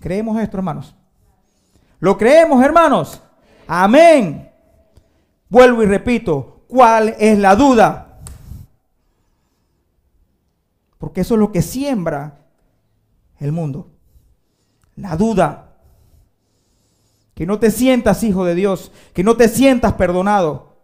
¿Creemos 0.00 0.40
esto, 0.40 0.56
hermanos? 0.56 0.94
¿Lo 2.00 2.16
creemos, 2.16 2.64
hermanos? 2.64 3.22
Amén. 3.66 4.50
Vuelvo 5.48 5.82
y 5.82 5.86
repito, 5.86 6.64
¿cuál 6.68 7.14
es 7.18 7.38
la 7.38 7.54
duda? 7.54 8.20
Porque 10.96 11.20
eso 11.20 11.34
es 11.34 11.40
lo 11.40 11.52
que 11.52 11.60
siembra 11.60 12.40
el 13.38 13.52
mundo. 13.52 13.90
La 14.96 15.16
duda. 15.16 15.76
Que 17.34 17.44
no 17.44 17.58
te 17.58 17.70
sientas 17.70 18.22
hijo 18.22 18.44
de 18.44 18.54
Dios, 18.54 18.90
que 19.12 19.22
no 19.22 19.36
te 19.36 19.48
sientas 19.48 19.92
perdonado. 19.94 20.78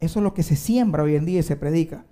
Eso 0.00 0.18
es 0.18 0.24
lo 0.24 0.34
que 0.34 0.42
se 0.42 0.56
siembra 0.56 1.04
hoy 1.04 1.14
en 1.14 1.24
día 1.24 1.38
y 1.38 1.44
se 1.44 1.56
predica. 1.56 2.04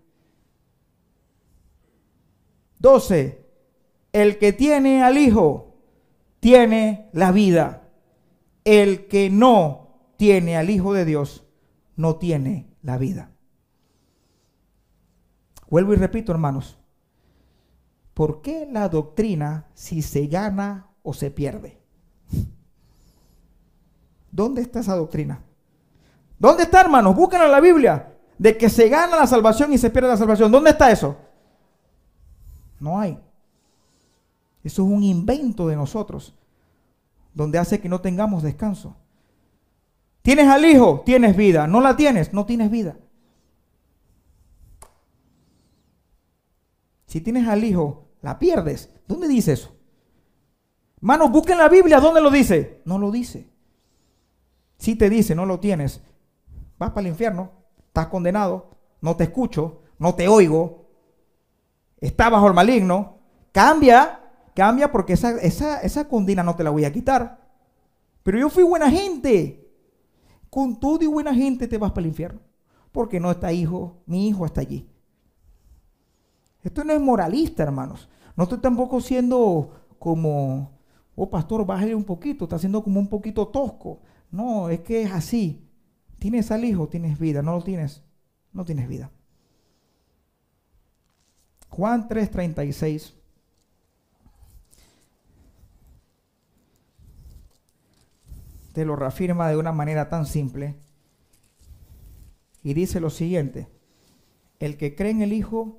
12. 2.79 3.45
El 4.13 4.39
que 4.39 4.53
tiene 4.53 5.03
al 5.03 5.19
Hijo 5.19 5.77
tiene 6.41 7.09
la 7.13 7.33
vida. 7.33 7.89
El 8.65 9.07
que 9.09 9.31
no 9.31 10.13
tiene 10.17 10.57
al 10.57 10.71
Hijo 10.71 10.93
de 10.93 11.05
Dios 11.05 11.45
no 11.97 12.17
tiene 12.17 12.71
la 12.83 12.99
vida. 12.99 13.31
Vuelvo 15.69 15.93
y 15.93 15.97
repito, 15.97 16.33
hermanos. 16.33 16.79
¿Por 18.15 18.43
qué 18.43 18.69
la 18.71 18.89
doctrina 18.89 19.69
si 19.75 20.03
se 20.03 20.27
gana 20.27 20.89
o 21.03 21.13
se 21.15 21.31
pierde? 21.31 21.79
¿Dónde 24.31 24.63
está 24.63 24.81
esa 24.81 24.97
doctrina? 24.97 25.43
¿Dónde 26.39 26.65
está, 26.65 26.81
hermanos? 26.81 27.15
Buscan 27.15 27.43
en 27.43 27.51
la 27.51 27.61
Biblia 27.61 28.15
de 28.39 28.57
que 28.57 28.69
se 28.69 28.89
gana 28.89 29.17
la 29.17 29.27
salvación 29.27 29.73
y 29.73 29.79
se 29.79 29.91
pierde 29.91 30.09
la 30.09 30.17
salvación. 30.17 30.51
¿Dónde 30.51 30.71
está 30.71 30.91
eso? 30.91 31.17
No 32.81 32.99
hay. 32.99 33.19
Eso 34.65 34.83
es 34.83 34.89
un 34.89 35.03
invento 35.03 35.67
de 35.67 35.77
nosotros, 35.77 36.35
donde 37.35 37.59
hace 37.59 37.81
que 37.81 37.89
no 37.89 38.01
tengamos 38.01 38.43
descanso. 38.43 38.97
¿Tienes 40.23 40.49
al 40.49 40.65
hijo? 40.65 41.03
Tienes 41.07 41.37
vida. 41.37 41.67
¿No 41.67 41.81
la 41.81 41.97
tienes? 41.97 42.33
No 42.33 42.45
tienes 42.45 42.71
vida. 42.71 42.97
Si 47.07 47.21
tienes 47.21 47.49
al 47.49 47.65
hijo, 47.65 48.09
la 48.21 48.39
pierdes. 48.39 48.91
¿Dónde 49.07 49.29
dice 49.29 49.53
eso? 49.53 49.75
Manos, 51.01 51.31
busquen 51.31 51.57
la 51.57 51.69
Biblia. 51.69 52.01
¿Dónde 52.01 52.21
lo 52.21 52.31
dice? 52.31 52.83
No 52.85 52.99
lo 52.99 53.11
dice. 53.11 53.49
Si 54.79 54.95
te 54.95 55.11
dice, 55.11 55.35
no 55.35 55.45
lo 55.45 55.59
tienes, 55.59 56.01
vas 56.79 56.91
para 56.91 57.03
el 57.03 57.09
infierno, 57.09 57.51
estás 57.89 58.07
condenado, 58.07 58.71
no 59.01 59.17
te 59.17 59.25
escucho, 59.25 59.83
no 59.99 60.15
te 60.15 60.29
oigo, 60.29 60.88
está 62.01 62.29
bajo 62.29 62.47
el 62.47 62.55
maligno, 62.55 63.19
cambia, 63.53 64.21
cambia 64.55 64.91
porque 64.91 65.15
esa, 65.15 65.39
esa, 65.41 65.81
esa 65.81 66.09
condena 66.09 66.43
no 66.43 66.57
te 66.57 66.65
la 66.65 66.71
voy 66.71 66.85
a 66.85 66.93
quitar. 66.93 67.49
Pero 68.23 68.39
yo 68.39 68.51
fui 68.51 68.63
buena 68.63 68.91
gente. 68.91 69.65
Con 70.51 70.81
todo 70.81 71.03
y 71.03 71.07
buena 71.07 71.35
gente 71.35 71.69
te 71.69 71.79
vas 71.79 71.93
para 71.93 72.03
el 72.03 72.09
infierno. 72.09 72.41
Porque 72.93 73.21
no 73.21 73.31
está 73.31 73.53
hijo, 73.53 74.03
mi 74.07 74.29
hijo 74.29 74.47
está 74.47 74.61
allí. 74.61 74.89
Esto 76.63 76.85
no 76.85 76.93
es 76.93 77.01
moralista, 77.01 77.63
hermanos. 77.63 78.09
No 78.37 78.45
estoy 78.45 78.59
tampoco 78.59 79.01
siendo 79.01 79.71
como, 79.99 80.79
oh 81.15 81.31
pastor, 81.31 81.65
bájale 81.67 81.95
un 81.95 82.05
poquito, 82.05 82.45
está 82.45 82.59
siendo 82.59 82.83
como 82.83 83.01
un 83.01 83.09
poquito 83.09 83.49
tosco. 83.49 84.01
No, 84.31 84.69
es 84.69 84.81
que 84.81 85.03
es 85.03 85.13
así. 85.13 85.69
Tienes 86.19 86.51
al 86.51 86.65
hijo, 86.65 86.89
tienes 86.89 87.19
vida. 87.19 87.43
No 87.43 87.53
lo 87.53 87.63
tienes, 87.63 88.03
no 88.53 88.65
tienes 88.65 88.89
vida. 88.89 89.11
Juan 91.79 92.09
3:36. 92.09 93.15
Te 98.73 98.85
lo 98.85 98.97
reafirma 98.97 99.49
de 99.49 99.57
una 99.57 99.71
manera 99.71 100.09
tan 100.09 100.27
simple. 100.27 100.75
Y 102.65 102.75
dice 102.75 102.99
lo 102.99 103.11
siguiente. 103.11 103.69
El 104.59 104.77
que 104.77 104.97
cree 104.97 105.13
en 105.13 105.23
el 105.23 105.33
Hijo 105.33 105.79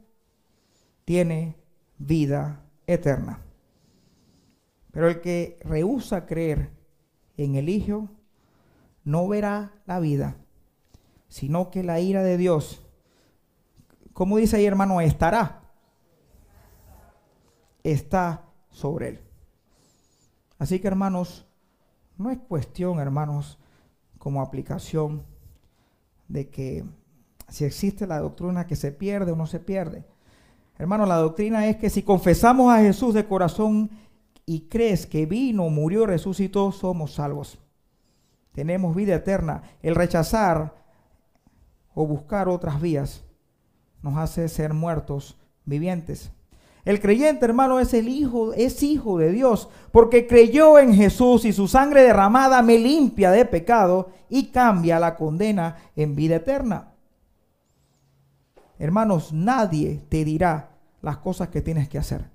tiene 1.03 1.57
vida 1.97 2.63
eterna. 2.87 3.41
Pero 4.91 5.09
el 5.09 5.19
que 5.19 5.59
rehúsa 5.65 6.25
creer 6.25 6.69
en 7.35 7.55
el 7.55 7.67
Hijo 7.67 8.07
no 9.03 9.27
verá 9.27 9.73
la 9.85 9.99
vida, 9.99 10.37
sino 11.27 11.69
que 11.69 11.83
la 11.83 11.99
ira 11.99 12.23
de 12.23 12.37
Dios, 12.37 12.85
como 14.13 14.37
dice 14.37 14.55
ahí 14.55 14.65
hermano, 14.65 15.01
estará, 15.01 15.58
está 17.83 18.45
sobre 18.69 19.09
él. 19.09 19.19
Así 20.57 20.79
que 20.79 20.87
hermanos, 20.87 21.47
no 22.17 22.31
es 22.31 22.37
cuestión, 22.39 22.99
hermanos, 22.99 23.57
como 24.17 24.41
aplicación 24.41 25.23
de 26.27 26.49
que 26.49 26.83
si 27.47 27.65
existe 27.65 28.05
la 28.05 28.19
doctrina 28.19 28.67
que 28.67 28.75
se 28.75 28.91
pierde 28.91 29.31
o 29.31 29.35
no 29.35 29.47
se 29.47 29.59
pierde. 29.59 30.05
Hermano, 30.77 31.05
la 31.05 31.15
doctrina 31.15 31.67
es 31.67 31.77
que 31.77 31.89
si 31.89 32.03
confesamos 32.03 32.71
a 32.71 32.79
Jesús 32.79 33.13
de 33.13 33.25
corazón 33.25 33.89
y 34.45 34.67
crees 34.67 35.05
que 35.05 35.25
vino, 35.25 35.69
murió, 35.69 36.05
resucitó, 36.05 36.71
somos 36.71 37.13
salvos 37.13 37.59
tenemos 38.59 38.93
vida 38.93 39.15
eterna. 39.15 39.63
El 39.81 39.95
rechazar 39.95 40.75
o 41.93 42.05
buscar 42.05 42.49
otras 42.49 42.81
vías 42.81 43.23
nos 44.01 44.17
hace 44.17 44.49
ser 44.49 44.73
muertos 44.73 45.37
vivientes. 45.63 46.31
El 46.85 46.99
creyente, 46.99 47.45
hermano, 47.45 47.79
es 47.79 47.93
el 47.93 48.07
hijo, 48.07 48.53
es 48.53 48.81
hijo 48.83 49.17
de 49.17 49.31
Dios, 49.31 49.69
porque 49.91 50.27
creyó 50.27 50.79
en 50.79 50.93
Jesús 50.93 51.45
y 51.45 51.53
su 51.53 51.67
sangre 51.67 52.03
derramada 52.03 52.61
me 52.61 52.79
limpia 52.79 53.31
de 53.31 53.45
pecado 53.45 54.09
y 54.29 54.47
cambia 54.47 54.99
la 54.99 55.15
condena 55.15 55.77
en 55.95 56.15
vida 56.15 56.37
eterna. 56.37 56.93
Hermanos, 58.77 59.33
nadie 59.33 60.01
te 60.09 60.23
dirá 60.23 60.77
las 61.01 61.17
cosas 61.17 61.49
que 61.49 61.61
tienes 61.61 61.89
que 61.89 61.97
hacer. 61.97 62.29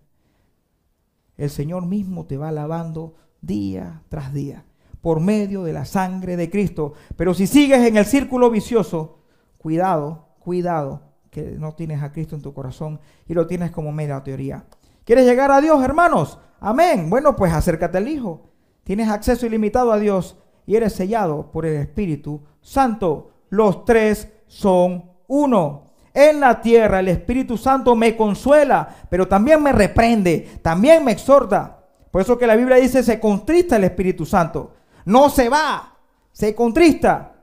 El 1.36 1.50
Señor 1.50 1.86
mismo 1.86 2.26
te 2.26 2.36
va 2.36 2.52
lavando 2.52 3.14
día 3.40 4.02
tras 4.08 4.32
día 4.32 4.64
por 5.04 5.20
medio 5.20 5.64
de 5.64 5.74
la 5.74 5.84
sangre 5.84 6.34
de 6.34 6.48
Cristo. 6.48 6.94
Pero 7.16 7.34
si 7.34 7.46
sigues 7.46 7.86
en 7.86 7.98
el 7.98 8.06
círculo 8.06 8.50
vicioso, 8.50 9.18
cuidado, 9.58 10.28
cuidado, 10.38 11.02
que 11.34 11.56
no 11.58 11.74
tienes 11.74 12.02
a 12.02 12.12
Cristo 12.12 12.36
en 12.36 12.42
tu 12.42 12.54
corazón 12.54 13.00
y 13.26 13.34
lo 13.34 13.46
tienes 13.46 13.72
como 13.72 13.92
media 13.92 14.22
teoría. 14.22 14.64
¿Quieres 15.04 15.26
llegar 15.26 15.50
a 15.50 15.60
Dios, 15.60 15.82
hermanos? 15.84 16.38
Amén. 16.60 17.10
Bueno, 17.10 17.36
pues 17.36 17.52
acércate 17.52 17.98
al 17.98 18.08
Hijo. 18.08 18.48
Tienes 18.84 19.08
acceso 19.08 19.44
ilimitado 19.44 19.92
a 19.92 19.98
Dios 19.98 20.38
y 20.66 20.76
eres 20.76 20.94
sellado 20.94 21.50
por 21.50 21.66
el 21.66 21.74
Espíritu 21.76 22.40
Santo. 22.62 23.32
Los 23.50 23.84
tres 23.84 24.28
son 24.46 25.10
uno. 25.26 25.84
En 26.14 26.40
la 26.40 26.62
tierra 26.62 27.00
el 27.00 27.08
Espíritu 27.08 27.58
Santo 27.58 27.96
me 27.96 28.16
consuela, 28.16 28.88
pero 29.10 29.26
también 29.26 29.62
me 29.62 29.72
reprende, 29.72 30.60
también 30.62 31.04
me 31.04 31.12
exhorta. 31.12 31.80
Por 32.10 32.22
eso 32.22 32.38
que 32.38 32.46
la 32.46 32.56
Biblia 32.56 32.76
dice, 32.76 33.02
se 33.02 33.18
contrista 33.18 33.76
el 33.76 33.84
Espíritu 33.84 34.24
Santo 34.24 34.70
no 35.04 35.28
se 35.28 35.48
va, 35.48 35.96
se 36.32 36.54
contrista. 36.54 37.33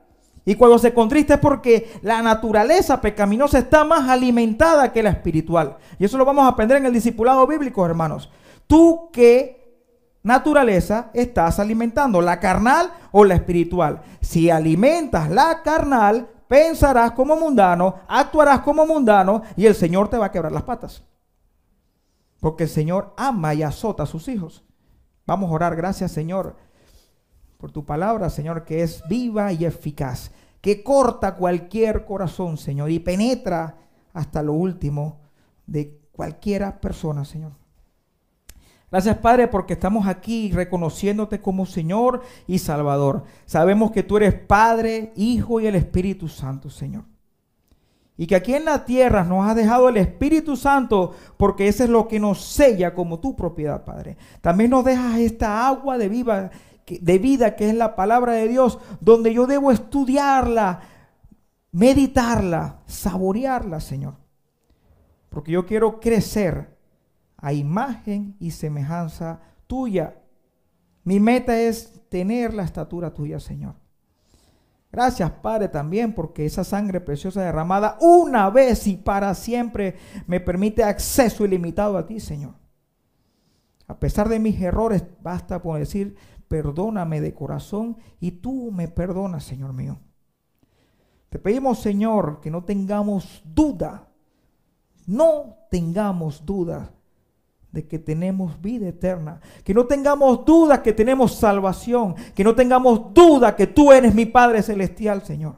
Y 0.44 0.56
cuando 0.56 0.78
se 0.78 0.92
contrista 0.92 1.34
es 1.34 1.40
porque 1.40 2.00
la 2.02 2.20
naturaleza 2.20 3.00
pecaminosa 3.00 3.58
está 3.58 3.84
más 3.84 4.08
alimentada 4.08 4.92
que 4.92 5.02
la 5.02 5.10
espiritual. 5.10 5.76
Y 5.98 6.04
eso 6.04 6.18
lo 6.18 6.24
vamos 6.24 6.44
a 6.44 6.48
aprender 6.48 6.78
en 6.78 6.86
el 6.86 6.92
discipulado 6.92 7.46
bíblico, 7.46 7.86
hermanos. 7.86 8.28
Tú 8.66 9.10
qué 9.12 9.62
naturaleza 10.24 11.10
estás 11.14 11.60
alimentando, 11.60 12.20
la 12.20 12.40
carnal 12.40 12.92
o 13.12 13.24
la 13.24 13.34
espiritual. 13.34 14.02
Si 14.20 14.50
alimentas 14.50 15.30
la 15.30 15.62
carnal, 15.62 16.28
pensarás 16.48 17.12
como 17.12 17.36
mundano, 17.36 17.96
actuarás 18.08 18.60
como 18.60 18.84
mundano 18.84 19.42
y 19.56 19.66
el 19.66 19.76
Señor 19.76 20.08
te 20.08 20.18
va 20.18 20.26
a 20.26 20.32
quebrar 20.32 20.52
las 20.52 20.64
patas. 20.64 21.04
Porque 22.40 22.64
el 22.64 22.68
Señor 22.68 23.14
ama 23.16 23.54
y 23.54 23.62
azota 23.62 24.02
a 24.02 24.06
sus 24.06 24.26
hijos. 24.26 24.64
Vamos 25.24 25.50
a 25.50 25.54
orar, 25.54 25.76
gracias 25.76 26.10
Señor 26.10 26.56
por 27.62 27.70
tu 27.70 27.84
palabra, 27.84 28.28
Señor, 28.28 28.64
que 28.64 28.82
es 28.82 29.04
viva 29.08 29.52
y 29.52 29.64
eficaz, 29.64 30.32
que 30.60 30.82
corta 30.82 31.36
cualquier 31.36 32.04
corazón, 32.04 32.56
Señor, 32.56 32.90
y 32.90 32.98
penetra 32.98 33.76
hasta 34.12 34.42
lo 34.42 34.52
último 34.52 35.20
de 35.64 35.96
cualquiera 36.10 36.80
persona, 36.80 37.24
Señor. 37.24 37.52
Gracias, 38.90 39.16
Padre, 39.18 39.46
porque 39.46 39.74
estamos 39.74 40.08
aquí 40.08 40.50
reconociéndote 40.50 41.40
como 41.40 41.64
Señor 41.64 42.22
y 42.48 42.58
Salvador. 42.58 43.22
Sabemos 43.46 43.92
que 43.92 44.02
tú 44.02 44.16
eres 44.16 44.34
Padre, 44.34 45.12
Hijo 45.14 45.60
y 45.60 45.68
el 45.68 45.76
Espíritu 45.76 46.26
Santo, 46.26 46.68
Señor. 46.68 47.04
Y 48.16 48.26
que 48.26 48.34
aquí 48.34 48.54
en 48.54 48.64
la 48.64 48.84
tierra 48.84 49.22
nos 49.22 49.46
has 49.46 49.54
dejado 49.54 49.88
el 49.88 49.98
Espíritu 49.98 50.56
Santo 50.56 51.12
porque 51.36 51.68
ese 51.68 51.84
es 51.84 51.90
lo 51.90 52.08
que 52.08 52.18
nos 52.18 52.44
sella 52.44 52.92
como 52.92 53.20
tu 53.20 53.36
propiedad, 53.36 53.84
Padre. 53.84 54.16
También 54.40 54.70
nos 54.70 54.84
dejas 54.84 55.20
esta 55.20 55.68
agua 55.68 55.96
de 55.96 56.08
viva 56.08 56.50
de 56.86 57.18
vida 57.18 57.56
que 57.56 57.68
es 57.68 57.74
la 57.74 57.96
palabra 57.96 58.32
de 58.32 58.48
Dios, 58.48 58.78
donde 59.00 59.32
yo 59.32 59.46
debo 59.46 59.70
estudiarla, 59.70 60.80
meditarla, 61.70 62.80
saborearla, 62.86 63.80
Señor. 63.80 64.14
Porque 65.28 65.52
yo 65.52 65.66
quiero 65.66 66.00
crecer 66.00 66.76
a 67.38 67.52
imagen 67.52 68.36
y 68.38 68.50
semejanza 68.50 69.40
tuya. 69.66 70.16
Mi 71.04 71.18
meta 71.18 71.58
es 71.58 72.00
tener 72.08 72.54
la 72.54 72.64
estatura 72.64 73.12
tuya, 73.12 73.40
Señor. 73.40 73.74
Gracias, 74.92 75.30
Padre, 75.30 75.68
también 75.68 76.12
porque 76.12 76.44
esa 76.44 76.64
sangre 76.64 77.00
preciosa 77.00 77.42
derramada 77.42 77.96
una 78.00 78.50
vez 78.50 78.86
y 78.86 78.98
para 78.98 79.34
siempre 79.34 79.96
me 80.26 80.38
permite 80.38 80.84
acceso 80.84 81.46
ilimitado 81.46 81.96
a 81.96 82.06
ti, 82.06 82.20
Señor. 82.20 82.54
A 83.88 83.98
pesar 83.98 84.28
de 84.28 84.38
mis 84.38 84.60
errores, 84.60 85.04
basta 85.22 85.62
por 85.62 85.78
decir, 85.78 86.14
perdóname 86.52 87.22
de 87.22 87.32
corazón 87.32 87.96
y 88.20 88.32
tú 88.32 88.70
me 88.72 88.86
perdonas, 88.86 89.42
Señor 89.42 89.72
mío. 89.72 89.98
Te 91.30 91.38
pedimos, 91.38 91.78
Señor, 91.80 92.42
que 92.42 92.50
no 92.50 92.62
tengamos 92.62 93.42
duda, 93.42 94.10
no 95.06 95.56
tengamos 95.70 96.44
duda 96.44 96.92
de 97.70 97.88
que 97.88 97.98
tenemos 97.98 98.60
vida 98.60 98.86
eterna, 98.86 99.40
que 99.64 99.72
no 99.72 99.86
tengamos 99.86 100.44
duda 100.44 100.82
que 100.82 100.92
tenemos 100.92 101.36
salvación, 101.36 102.16
que 102.34 102.44
no 102.44 102.54
tengamos 102.54 103.14
duda 103.14 103.56
que 103.56 103.66
tú 103.66 103.90
eres 103.90 104.14
mi 104.14 104.26
Padre 104.26 104.62
Celestial, 104.62 105.22
Señor. 105.22 105.54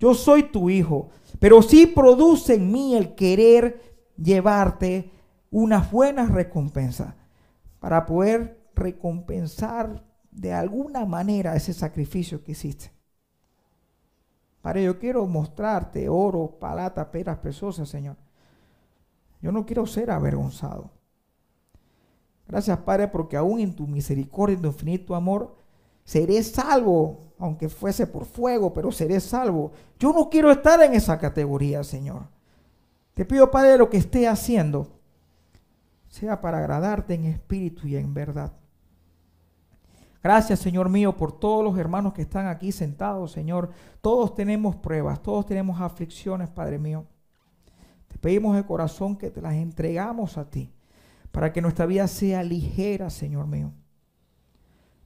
Yo 0.00 0.12
soy 0.12 0.42
tu 0.42 0.68
Hijo, 0.68 1.10
pero 1.38 1.62
sí 1.62 1.86
produce 1.86 2.54
en 2.54 2.72
mí 2.72 2.96
el 2.96 3.14
querer 3.14 3.80
llevarte 4.20 5.12
unas 5.52 5.88
buenas 5.88 6.32
recompensas 6.32 7.14
para 7.78 8.04
poder 8.06 8.66
recompensar 8.74 10.04
de 10.36 10.52
alguna 10.52 11.06
manera 11.06 11.56
ese 11.56 11.72
sacrificio 11.72 12.44
que 12.44 12.52
hiciste. 12.52 12.92
Padre, 14.60 14.84
yo 14.84 14.98
quiero 14.98 15.26
mostrarte 15.26 16.08
oro, 16.08 16.58
palata, 16.60 17.10
peras 17.10 17.38
preciosas, 17.38 17.88
Señor. 17.88 18.16
Yo 19.40 19.50
no 19.50 19.64
quiero 19.64 19.86
ser 19.86 20.10
avergonzado. 20.10 20.90
Gracias, 22.46 22.76
Padre, 22.78 23.08
porque 23.08 23.36
aún 23.36 23.60
en 23.60 23.74
tu 23.74 23.86
misericordia 23.86 24.58
y 24.58 24.60
tu 24.60 24.66
infinito 24.66 25.14
amor, 25.14 25.56
seré 26.04 26.42
salvo, 26.42 27.32
aunque 27.38 27.68
fuese 27.68 28.06
por 28.06 28.26
fuego, 28.26 28.74
pero 28.74 28.92
seré 28.92 29.20
salvo. 29.20 29.72
Yo 29.98 30.12
no 30.12 30.28
quiero 30.28 30.50
estar 30.50 30.82
en 30.82 30.94
esa 30.94 31.18
categoría, 31.18 31.82
Señor. 31.82 32.28
Te 33.14 33.24
pido, 33.24 33.50
Padre, 33.50 33.78
lo 33.78 33.88
que 33.88 33.96
esté 33.96 34.28
haciendo 34.28 34.88
sea 36.08 36.40
para 36.40 36.58
agradarte 36.58 37.14
en 37.14 37.24
espíritu 37.24 37.88
y 37.88 37.96
en 37.96 38.12
verdad. 38.12 38.52
Gracias, 40.26 40.58
Señor 40.58 40.88
mío, 40.88 41.16
por 41.16 41.38
todos 41.38 41.62
los 41.62 41.78
hermanos 41.78 42.12
que 42.12 42.22
están 42.22 42.48
aquí 42.48 42.72
sentados, 42.72 43.30
Señor. 43.30 43.70
Todos 44.00 44.34
tenemos 44.34 44.74
pruebas, 44.74 45.22
todos 45.22 45.46
tenemos 45.46 45.80
aflicciones, 45.80 46.50
Padre 46.50 46.80
mío. 46.80 47.06
Te 48.08 48.18
pedimos 48.18 48.56
de 48.56 48.66
corazón 48.66 49.16
que 49.16 49.30
te 49.30 49.40
las 49.40 49.54
entregamos 49.54 50.36
a 50.36 50.50
ti, 50.50 50.72
para 51.30 51.52
que 51.52 51.62
nuestra 51.62 51.86
vida 51.86 52.08
sea 52.08 52.42
ligera, 52.42 53.08
Señor 53.08 53.46
mío. 53.46 53.72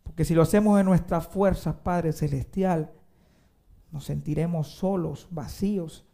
Porque 0.04 0.24
si 0.24 0.32
lo 0.34 0.40
hacemos 0.40 0.80
en 0.80 0.86
nuestras 0.86 1.26
fuerzas, 1.26 1.74
Padre 1.74 2.14
Celestial, 2.14 2.90
nos 3.92 4.06
sentiremos 4.06 4.68
solos, 4.68 5.28
vacíos, 5.30 6.06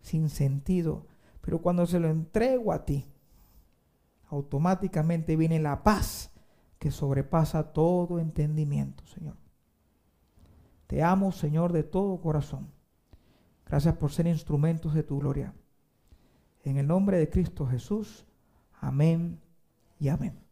sin 0.00 0.30
sentido. 0.30 1.08
Pero 1.42 1.60
cuando 1.60 1.84
se 1.84 2.00
lo 2.00 2.08
entrego 2.08 2.72
a 2.72 2.86
ti, 2.86 3.04
automáticamente 4.30 5.36
viene 5.36 5.60
la 5.60 5.82
paz 5.82 6.30
que 6.78 6.90
sobrepasa 6.90 7.72
todo 7.72 8.18
entendimiento, 8.18 9.06
Señor. 9.06 9.36
Te 10.86 11.02
amo, 11.02 11.32
Señor, 11.32 11.72
de 11.72 11.82
todo 11.82 12.20
corazón. 12.20 12.68
Gracias 13.66 13.96
por 13.96 14.12
ser 14.12 14.26
instrumentos 14.26 14.94
de 14.94 15.02
tu 15.02 15.18
gloria. 15.18 15.54
En 16.62 16.76
el 16.76 16.86
nombre 16.86 17.18
de 17.18 17.28
Cristo 17.28 17.66
Jesús. 17.66 18.24
Amén 18.80 19.40
y 19.98 20.08
amén. 20.08 20.46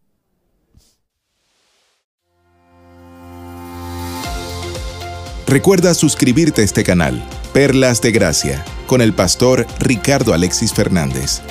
Recuerda 5.46 5.92
suscribirte 5.94 6.62
a 6.62 6.64
este 6.64 6.82
canal, 6.84 7.22
Perlas 7.52 8.00
de 8.00 8.12
Gracia, 8.12 8.64
con 8.86 9.00
el 9.00 9.12
pastor 9.12 9.66
Ricardo 9.78 10.32
Alexis 10.32 10.72
Fernández. 10.72 11.42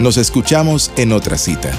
Nos 0.00 0.16
escuchamos 0.16 0.92
en 0.96 1.12
otra 1.12 1.38
cita. 1.38 1.72